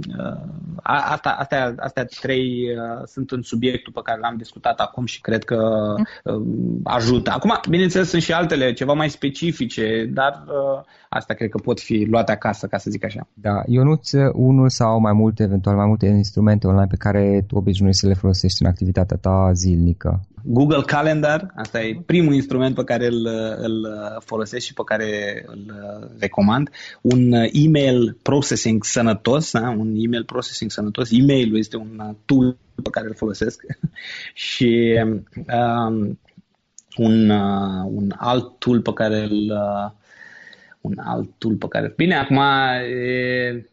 asta, 0.84 1.30
astea, 1.30 1.76
astea 1.78 2.06
trei 2.06 2.70
uh, 2.70 3.03
sunt 3.06 3.32
în 3.32 3.41
subiectul 3.41 3.93
pe 3.93 4.01
care 4.03 4.20
l-am 4.20 4.38
discutat 4.38 4.80
acum 4.80 5.06
și 5.06 5.22
cred 5.22 5.43
că 5.43 5.93
uh, 6.24 6.41
ajută. 6.84 7.32
Acum, 7.32 7.60
bineînțeles, 7.70 8.10
sunt 8.10 8.22
și 8.22 8.34
altele 8.34 8.74
ceva 8.74 8.93
mai 8.93 9.10
specifice, 9.10 10.10
dar 10.14 10.43
uh, 10.47 10.82
asta 11.16 11.34
cred 11.34 11.49
că 11.49 11.57
pot 11.57 11.80
fi 11.80 12.05
luate 12.09 12.32
acasă, 12.32 12.68
ca 12.68 12.78
să 12.78 12.89
zic 12.89 13.03
așa. 13.03 13.28
Da, 13.34 13.61
Ionuț, 13.66 14.11
unul 14.34 14.70
sau 14.70 14.99
mai 14.99 15.13
multe, 15.13 15.43
eventual 15.43 15.76
mai 15.76 15.86
multe 15.86 16.05
instrumente 16.05 16.68
online 16.68 16.88
pe 16.89 16.95
care 16.95 17.43
tu 17.47 17.55
obișnuiești 17.55 18.01
să 18.01 18.07
le 18.07 18.13
folosești 18.13 18.61
în 18.61 18.68
activitatea 18.68 19.18
ta 19.18 19.51
zilnică? 19.53 20.28
Google 20.43 20.82
Calendar, 20.86 21.51
asta 21.55 21.82
e 21.82 22.01
primul 22.05 22.34
instrument 22.34 22.76
pe 22.76 22.84
care 22.84 23.05
îl, 23.07 23.28
îl 23.57 23.88
folosesc 24.26 24.66
și 24.66 24.74
pe 24.74 24.82
care 24.86 25.43
îl 25.47 25.74
recomand. 26.20 26.70
Un 27.01 27.32
email 27.51 28.18
processing 28.22 28.84
sănătos, 28.84 29.51
da? 29.51 29.70
un 29.70 29.93
email 29.97 30.24
processing 30.24 30.72
sănătos. 30.72 31.11
Email-ul 31.11 31.57
este 31.57 31.78
un 31.78 32.16
tool 32.26 32.57
pe 32.84 32.89
care 32.89 33.07
îl 33.07 33.16
folosesc 33.16 33.61
și 34.34 34.99
um, 35.03 36.20
un, 36.97 37.30
uh, 37.30 37.86
un 37.88 38.11
alt 38.18 38.59
tool 38.59 38.82
pe 38.82 38.93
care 38.93 39.24
îl 39.24 39.51
uh, 39.51 39.91
un 40.86 40.98
alt 40.98 41.30
tool 41.38 41.56
pe 41.56 41.68
care... 41.68 41.94
Bine, 41.96 42.16
acum 42.16 42.38
e, 42.38 43.66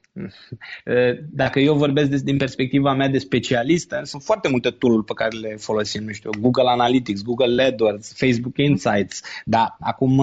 dacă 1.30 1.58
eu 1.60 1.74
vorbesc 1.74 2.10
din 2.10 2.36
perspectiva 2.36 2.94
mea 2.94 3.08
de 3.08 3.18
specialist, 3.18 3.94
sunt 4.02 4.22
foarte 4.22 4.48
multe 4.48 4.70
tool 4.70 5.02
pe 5.02 5.12
care 5.14 5.36
le 5.36 5.56
folosim, 5.58 6.04
nu 6.04 6.12
știu, 6.12 6.30
Google 6.40 6.68
Analytics, 6.68 7.22
Google 7.22 7.62
AdWords, 7.62 8.12
Facebook 8.16 8.58
Insights, 8.58 9.22
da, 9.44 9.76
acum... 9.80 10.22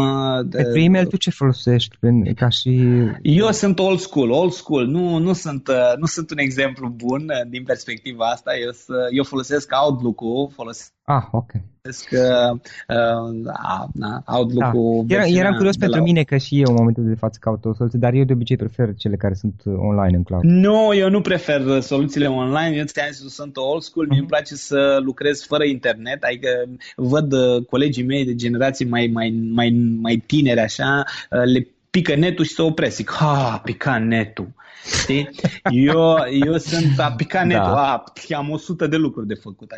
Pentru 0.50 0.80
email 0.80 1.06
tu 1.06 1.18
ce 1.18 1.30
folosești 1.30 1.98
ca 2.36 2.50
și... 2.50 2.84
Eu 3.22 3.52
sunt 3.52 3.80
old 3.80 4.00
school, 4.00 4.30
old 4.32 4.52
school, 4.52 4.86
nu, 4.86 5.18
nu, 5.18 5.34
sunt, 5.34 5.70
nu 5.98 6.06
sunt 6.06 6.32
un 6.32 6.38
exemplu 6.38 6.88
bun 6.88 7.32
din 7.48 7.64
perspectiva 7.64 8.26
asta, 8.26 8.52
eu, 8.58 8.72
eu 9.12 9.24
folosesc 9.24 9.72
Outlook-ul, 9.84 10.52
folosesc 10.54 10.94
Ah, 11.10 11.28
ok. 11.32 11.52
Că, 11.98 12.52
uh, 12.88 14.22
Outlook-ul... 14.26 15.04
Da. 15.08 15.16
Era, 15.16 15.26
eram 15.26 15.56
curios 15.56 15.78
pentru 15.78 15.98
la... 15.98 16.04
mine 16.04 16.24
că 16.24 16.38
și 16.38 16.60
eu 16.60 16.66
în 16.68 16.76
momentul 16.78 17.04
de 17.08 17.16
față 17.16 17.38
caut 17.42 17.66
o 17.66 17.74
soluție, 17.74 18.00
dar 18.00 18.14
eu 18.14 18.24
de 18.24 18.34
obicei 18.34 18.58
prefer 18.58 18.94
cele 18.98 19.16
care 19.16 19.34
sunt 19.34 19.62
online 19.66 20.18
în 20.18 20.24
cloud. 20.24 20.44
Nu, 20.44 20.94
eu 20.94 21.10
nu 21.10 21.22
prefer 21.22 21.80
soluțiile 21.82 22.28
online, 22.28 22.76
eu 22.76 22.84
ți-am 22.86 23.08
zis, 23.12 23.34
sunt 23.34 23.58
old 23.58 23.82
school, 23.82 24.06
uh-huh. 24.06 24.10
mie 24.10 24.20
îmi 24.20 24.28
mhm. 24.28 24.36
place 24.36 24.56
să 24.56 25.00
lucrez 25.04 25.46
fără 25.46 25.64
internet, 25.64 26.24
adică 26.24 26.50
văd 26.96 27.34
uh, 27.34 27.66
colegii 27.70 28.04
mei 28.04 28.26
de 28.26 28.36
generații 28.36 28.86
mai, 28.86 29.10
mai, 29.14 29.30
mai, 29.54 29.70
mai 30.02 30.24
tineri 30.26 30.60
așa, 30.60 31.04
uh, 31.30 31.44
le 31.44 31.68
pică 31.90 32.16
netul 32.16 32.46
și 32.46 32.54
se 32.54 32.62
opresc. 32.62 32.96
Zic, 32.96 33.12
ha, 33.12 33.62
pica 33.64 33.98
netul. 33.98 34.48
Știi? 35.02 35.30
Eu, 35.72 36.18
eu 36.46 36.58
sunt 36.58 37.00
a 37.00 37.12
picat 37.12 37.46
netul, 37.46 37.72
da. 37.72 38.04
a, 38.30 38.36
am 38.36 38.50
100 38.50 38.88
de 38.88 38.96
lucruri 38.96 39.28
de 39.28 39.34
făcut. 39.34 39.74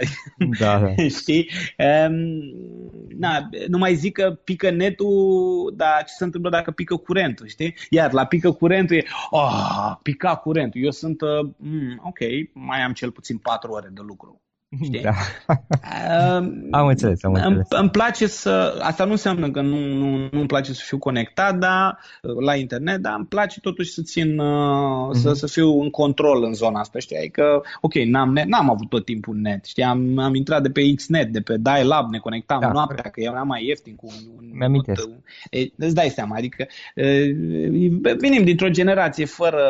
Da, 0.59 0.79
da. 0.79 1.03
Știi? 1.19 1.49
Um, 1.77 2.41
na, 3.17 3.49
nu 3.67 3.77
mai 3.77 3.95
zic 3.95 4.13
că 4.13 4.39
pică 4.43 4.69
netul, 4.69 5.73
dar 5.75 6.03
ce 6.05 6.13
se 6.13 6.23
întâmplă 6.23 6.49
dacă 6.49 6.71
pică 6.71 6.95
curentul, 6.95 7.47
știi? 7.47 7.75
Iar 7.89 8.11
la 8.11 8.25
pică 8.25 8.51
curentul 8.51 8.95
e, 8.95 9.03
oh, 9.29 9.95
pica 10.01 10.35
curentul. 10.35 10.83
Eu 10.83 10.91
sunt, 10.91 11.21
uh, 11.21 11.49
mm, 11.57 12.01
ok, 12.03 12.19
mai 12.53 12.81
am 12.81 12.93
cel 12.93 13.11
puțin 13.11 13.37
4 13.37 13.71
ore 13.71 13.89
de 13.93 14.01
lucru. 14.03 14.41
Știi? 14.83 15.01
Da. 15.01 15.13
Uh, 15.47 16.51
am 16.71 16.87
înțeles, 16.87 17.23
am 17.23 17.33
înțeles. 17.33 17.55
Îmi, 17.69 17.79
îmi 17.81 17.89
place 17.89 18.27
să... 18.27 18.79
Asta 18.81 19.05
nu 19.05 19.11
înseamnă 19.11 19.51
că 19.51 19.61
nu, 19.61 19.77
nu, 19.77 20.17
nu 20.17 20.39
îmi 20.39 20.45
place 20.45 20.73
să 20.73 20.81
fiu 20.85 20.97
conectat 20.97 21.57
da, 21.57 21.97
la 22.39 22.55
internet, 22.55 22.99
dar 22.99 23.13
îmi 23.17 23.25
place 23.25 23.59
totuși 23.59 23.91
să 23.91 24.01
țin, 24.01 24.39
uh, 24.39 25.09
mm-hmm. 25.09 25.19
să, 25.19 25.33
să 25.33 25.47
fiu 25.47 25.81
în 25.81 25.89
control 25.89 26.43
în 26.43 26.53
zona 26.53 26.79
asta, 26.79 26.99
știi? 26.99 27.17
Adică, 27.17 27.63
ok, 27.81 27.93
n-am, 27.93 28.31
net, 28.31 28.45
n-am 28.45 28.69
avut 28.69 28.89
tot 28.89 29.05
timpul 29.05 29.35
net, 29.35 29.65
știi? 29.65 29.83
Am, 29.83 30.17
am 30.17 30.35
intrat 30.35 30.61
de 30.61 30.69
pe 30.69 30.93
Xnet, 30.95 31.31
de 31.31 31.41
pe 31.41 31.57
Dial-Up, 31.57 32.11
ne 32.11 32.17
conectam 32.17 32.59
da, 32.59 32.71
noaptea, 32.71 32.95
corect. 32.95 33.13
că 33.13 33.21
era 33.21 33.43
mai 33.43 33.65
ieftin 33.65 33.95
cu 33.95 34.07
un... 34.07 34.49
Mi-am 34.53 34.83
e, 35.49 35.67
îți 35.75 35.95
dai 35.95 36.09
seama, 36.09 36.35
adică 36.35 36.67
e, 36.95 37.35
venim 38.19 38.43
dintr-o 38.43 38.69
generație 38.69 39.25
fără 39.25 39.61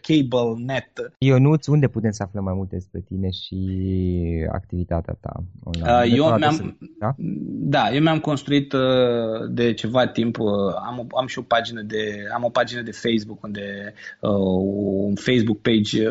cable 0.00 0.64
net. 0.64 1.12
Ionuț, 1.18 1.66
unde 1.66 1.88
putem 1.88 2.10
să 2.10 2.22
aflăm 2.22 2.44
mai 2.44 2.54
multe 2.56 2.74
despre 2.74 3.00
tine 3.00 3.30
și 3.30 3.54
activitatea 4.52 5.16
ta 5.20 5.32
online? 5.64 5.90
Uh, 5.92 6.18
eu 6.18 6.36
mi-am, 6.36 6.78
da? 6.98 7.14
da, 7.76 7.90
eu 7.92 8.00
mi-am 8.00 8.18
construit 8.18 8.72
uh, 8.72 8.80
de 9.50 9.72
ceva 9.72 10.06
timp, 10.06 10.38
uh, 10.38 10.46
am, 10.86 11.06
am 11.18 11.26
și 11.26 11.38
o 11.38 11.42
pagină 11.42 11.80
de, 11.80 12.24
am 12.34 12.44
o 12.44 12.48
pagină 12.48 12.80
de 12.80 12.90
Facebook 12.90 13.42
unde 13.42 13.94
un 14.20 15.14
Facebook 15.14 15.60
page 15.60 16.02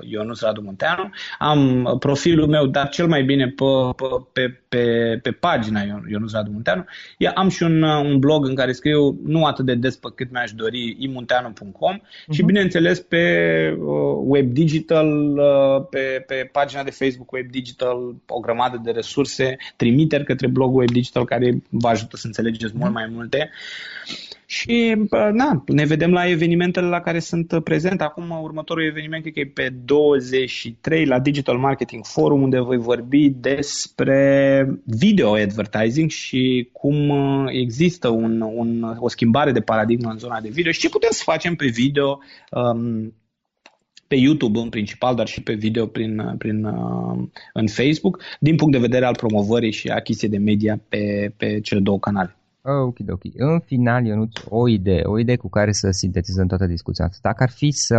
Ionuț 0.00 0.40
Radu 0.40 0.60
Munteanu, 0.60 1.10
am 1.38 1.96
profilul 1.98 2.46
meu, 2.46 2.66
dar 2.66 2.88
cel 2.88 3.06
mai 3.06 3.22
bine 3.22 3.48
pe, 3.48 3.64
pe, 4.32 4.60
pe, 4.68 5.18
pe 5.22 5.30
pagina 5.30 5.80
Ionuț 6.08 6.32
Radu 6.32 6.50
Munteanu, 6.50 6.84
am 7.34 7.48
și 7.48 7.62
un, 7.62 7.82
un 7.82 8.18
blog 8.18 8.46
în 8.46 8.54
care 8.54 8.72
scriu 8.72 9.20
nu 9.24 9.44
atât 9.44 9.64
de 9.64 9.74
des 9.74 9.96
pe 9.96 10.08
cât 10.14 10.30
mi-aș 10.30 10.52
dori, 10.52 10.96
imunteanu.com 10.98 11.96
uh-huh. 11.96 12.30
și 12.30 12.38
mhm. 12.38 12.46
bineînțeles 12.46 13.00
pe 13.00 13.24
web 14.24 14.52
digital, 14.52 15.40
pe, 15.90 16.24
pe 16.26 16.48
pagina 16.52 16.82
de 16.82 16.90
Facebook 16.90 17.25
Web 17.32 17.50
Digital 17.50 18.14
o 18.26 18.40
grămadă 18.40 18.80
de 18.84 18.90
resurse, 18.90 19.56
trimiteri 19.76 20.24
către 20.24 20.46
blogul 20.46 20.80
Web 20.80 20.90
Digital 20.90 21.24
care 21.24 21.62
vă 21.68 21.88
ajută 21.88 22.16
să 22.16 22.26
înțelegeți 22.26 22.72
mult 22.76 22.92
mai 22.92 23.06
multe. 23.12 23.50
Și, 24.48 24.94
na, 25.32 25.64
ne 25.66 25.84
vedem 25.84 26.12
la 26.12 26.28
evenimentele 26.28 26.86
la 26.86 27.00
care 27.00 27.18
sunt 27.18 27.60
prezent. 27.64 28.00
Acum, 28.00 28.30
următorul 28.42 28.84
eveniment, 28.84 29.22
cred 29.22 29.34
că 29.34 29.40
e 29.40 29.46
pe 29.46 29.74
23 29.84 31.06
la 31.06 31.18
Digital 31.18 31.58
Marketing 31.58 32.04
Forum, 32.04 32.42
unde 32.42 32.60
voi 32.60 32.76
vorbi 32.76 33.28
despre 33.30 34.80
video 34.84 35.34
advertising 35.34 36.10
și 36.10 36.68
cum 36.72 37.12
există 37.46 38.08
un, 38.08 38.40
un, 38.40 38.96
o 38.98 39.08
schimbare 39.08 39.52
de 39.52 39.60
paradigmă 39.60 40.10
în 40.10 40.18
zona 40.18 40.40
de 40.40 40.48
video 40.48 40.72
și 40.72 40.80
ce 40.80 40.88
putem 40.88 41.10
să 41.12 41.22
facem 41.24 41.54
pe 41.54 41.66
video 41.66 42.20
um, 42.50 43.12
pe 44.08 44.14
YouTube 44.14 44.58
în 44.58 44.68
principal, 44.68 45.14
dar 45.14 45.26
și 45.26 45.42
pe 45.42 45.54
video 45.54 45.86
prin, 45.86 46.34
prin, 46.38 46.64
uh, 46.64 47.28
în 47.52 47.66
Facebook, 47.66 48.22
din 48.40 48.56
punct 48.56 48.72
de 48.72 48.78
vedere 48.78 49.04
al 49.04 49.16
promovării 49.16 49.72
și 49.72 49.88
achiziției 49.88 50.30
de 50.30 50.38
media 50.38 50.80
pe, 50.88 51.32
pe 51.36 51.60
cele 51.60 51.80
două 51.80 51.98
canale. 51.98 52.36
Ok, 52.62 52.96
ok. 53.08 53.22
În 53.34 53.60
final, 53.60 54.06
eu 54.06 54.16
nu 54.16 54.28
o 54.48 54.68
idee, 54.68 55.02
o 55.04 55.18
idee 55.18 55.36
cu 55.36 55.48
care 55.48 55.72
să 55.72 55.88
sintetizăm 55.90 56.46
toată 56.46 56.66
discuția 56.66 57.04
asta. 57.04 57.18
Dacă 57.22 57.42
ar 57.42 57.50
fi 57.50 57.70
să 57.70 57.96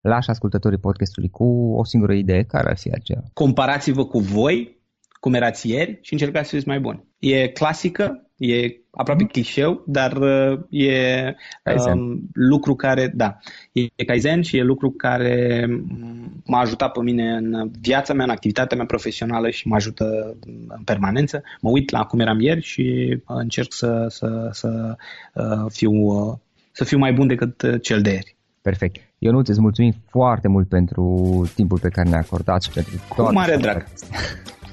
lași 0.00 0.30
ascultătorii 0.30 0.78
podcastului 0.78 1.28
cu 1.28 1.74
o 1.76 1.84
singură 1.84 2.12
idee, 2.12 2.42
care 2.42 2.68
ar 2.68 2.78
fi 2.78 2.90
aceea? 2.90 3.22
Comparați-vă 3.32 4.04
cu 4.04 4.18
voi, 4.18 4.82
cum 5.20 5.34
erați 5.34 5.68
ieri 5.68 5.98
și 6.02 6.12
încercați 6.12 6.48
să 6.48 6.54
fiți 6.54 6.68
mai 6.68 6.80
buni. 6.80 7.04
E 7.18 7.48
clasică, 7.48 8.23
E 8.36 8.80
aproape 8.90 9.22
mm 9.22 9.28
clișeu, 9.28 9.82
dar 9.86 10.16
uh, 10.16 10.58
e 10.70 11.34
um, 11.92 12.28
lucru 12.32 12.74
care, 12.74 13.12
da, 13.14 13.38
e 13.72 14.04
Kaizen 14.04 14.42
și 14.42 14.56
e 14.56 14.62
lucru 14.62 14.90
care 14.90 15.66
m-a 16.44 16.58
ajutat 16.58 16.92
pe 16.92 17.00
mine 17.00 17.32
în 17.32 17.70
viața 17.80 18.12
mea, 18.12 18.24
în 18.24 18.30
activitatea 18.30 18.76
mea 18.76 18.86
profesională 18.86 19.50
și 19.50 19.68
mă 19.68 19.74
ajută 19.74 20.36
în 20.68 20.82
permanență. 20.84 21.42
Mă 21.60 21.70
uit 21.70 21.90
la 21.90 22.04
cum 22.04 22.20
eram 22.20 22.40
ieri 22.40 22.62
și 22.62 23.18
încerc 23.26 23.72
să, 23.72 24.06
să, 24.08 24.48
să, 24.52 24.96
uh, 25.34 25.64
fiu, 25.68 25.92
uh, 25.92 26.36
să 26.72 26.84
fiu 26.84 26.98
mai 26.98 27.12
bun 27.12 27.26
decât 27.26 27.82
cel 27.82 28.02
de 28.02 28.10
ieri. 28.10 28.36
Perfect. 28.62 29.02
Eu 29.18 29.32
nu 29.32 29.38
îți 29.38 29.60
mulțumim 29.60 29.94
foarte 30.08 30.48
mult 30.48 30.68
pentru 30.68 31.04
timpul 31.54 31.78
pe 31.78 31.88
care 31.88 32.08
ne-ai 32.08 32.20
acordat 32.20 32.62
și 32.62 32.70
pentru 32.70 32.94
Cu 33.08 33.32
mare 33.32 33.56
drag. 33.56 33.86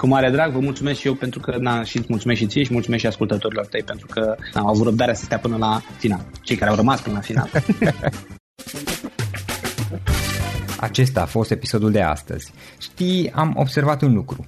Cu 0.01 0.07
mare 0.07 0.29
drag, 0.29 0.51
vă 0.51 0.59
mulțumesc 0.59 0.99
și 0.99 1.07
eu 1.07 1.13
pentru 1.13 1.39
că, 1.39 1.57
na, 1.57 1.83
și 1.83 2.03
mulțumesc 2.07 2.39
și 2.39 2.45
ție 2.45 2.63
și 2.63 2.73
mulțumesc 2.73 3.01
și 3.01 3.07
ascultătorilor 3.07 3.65
tăi 3.65 3.83
pentru 3.83 4.07
că 4.07 4.35
na, 4.53 4.61
au 4.61 4.67
avut 4.67 4.83
răbdarea 4.83 5.13
să 5.13 5.23
stea 5.23 5.39
până 5.39 5.57
la 5.57 5.81
final. 5.97 6.25
Cei 6.41 6.55
care 6.55 6.69
au 6.69 6.75
rămas 6.75 7.01
până 7.01 7.15
la 7.15 7.21
final. 7.21 7.49
Acesta 10.79 11.21
a 11.21 11.25
fost 11.25 11.51
episodul 11.51 11.91
de 11.91 12.01
astăzi. 12.01 12.53
Știi, 12.79 13.31
am 13.31 13.53
observat 13.55 14.01
un 14.01 14.13
lucru. 14.13 14.47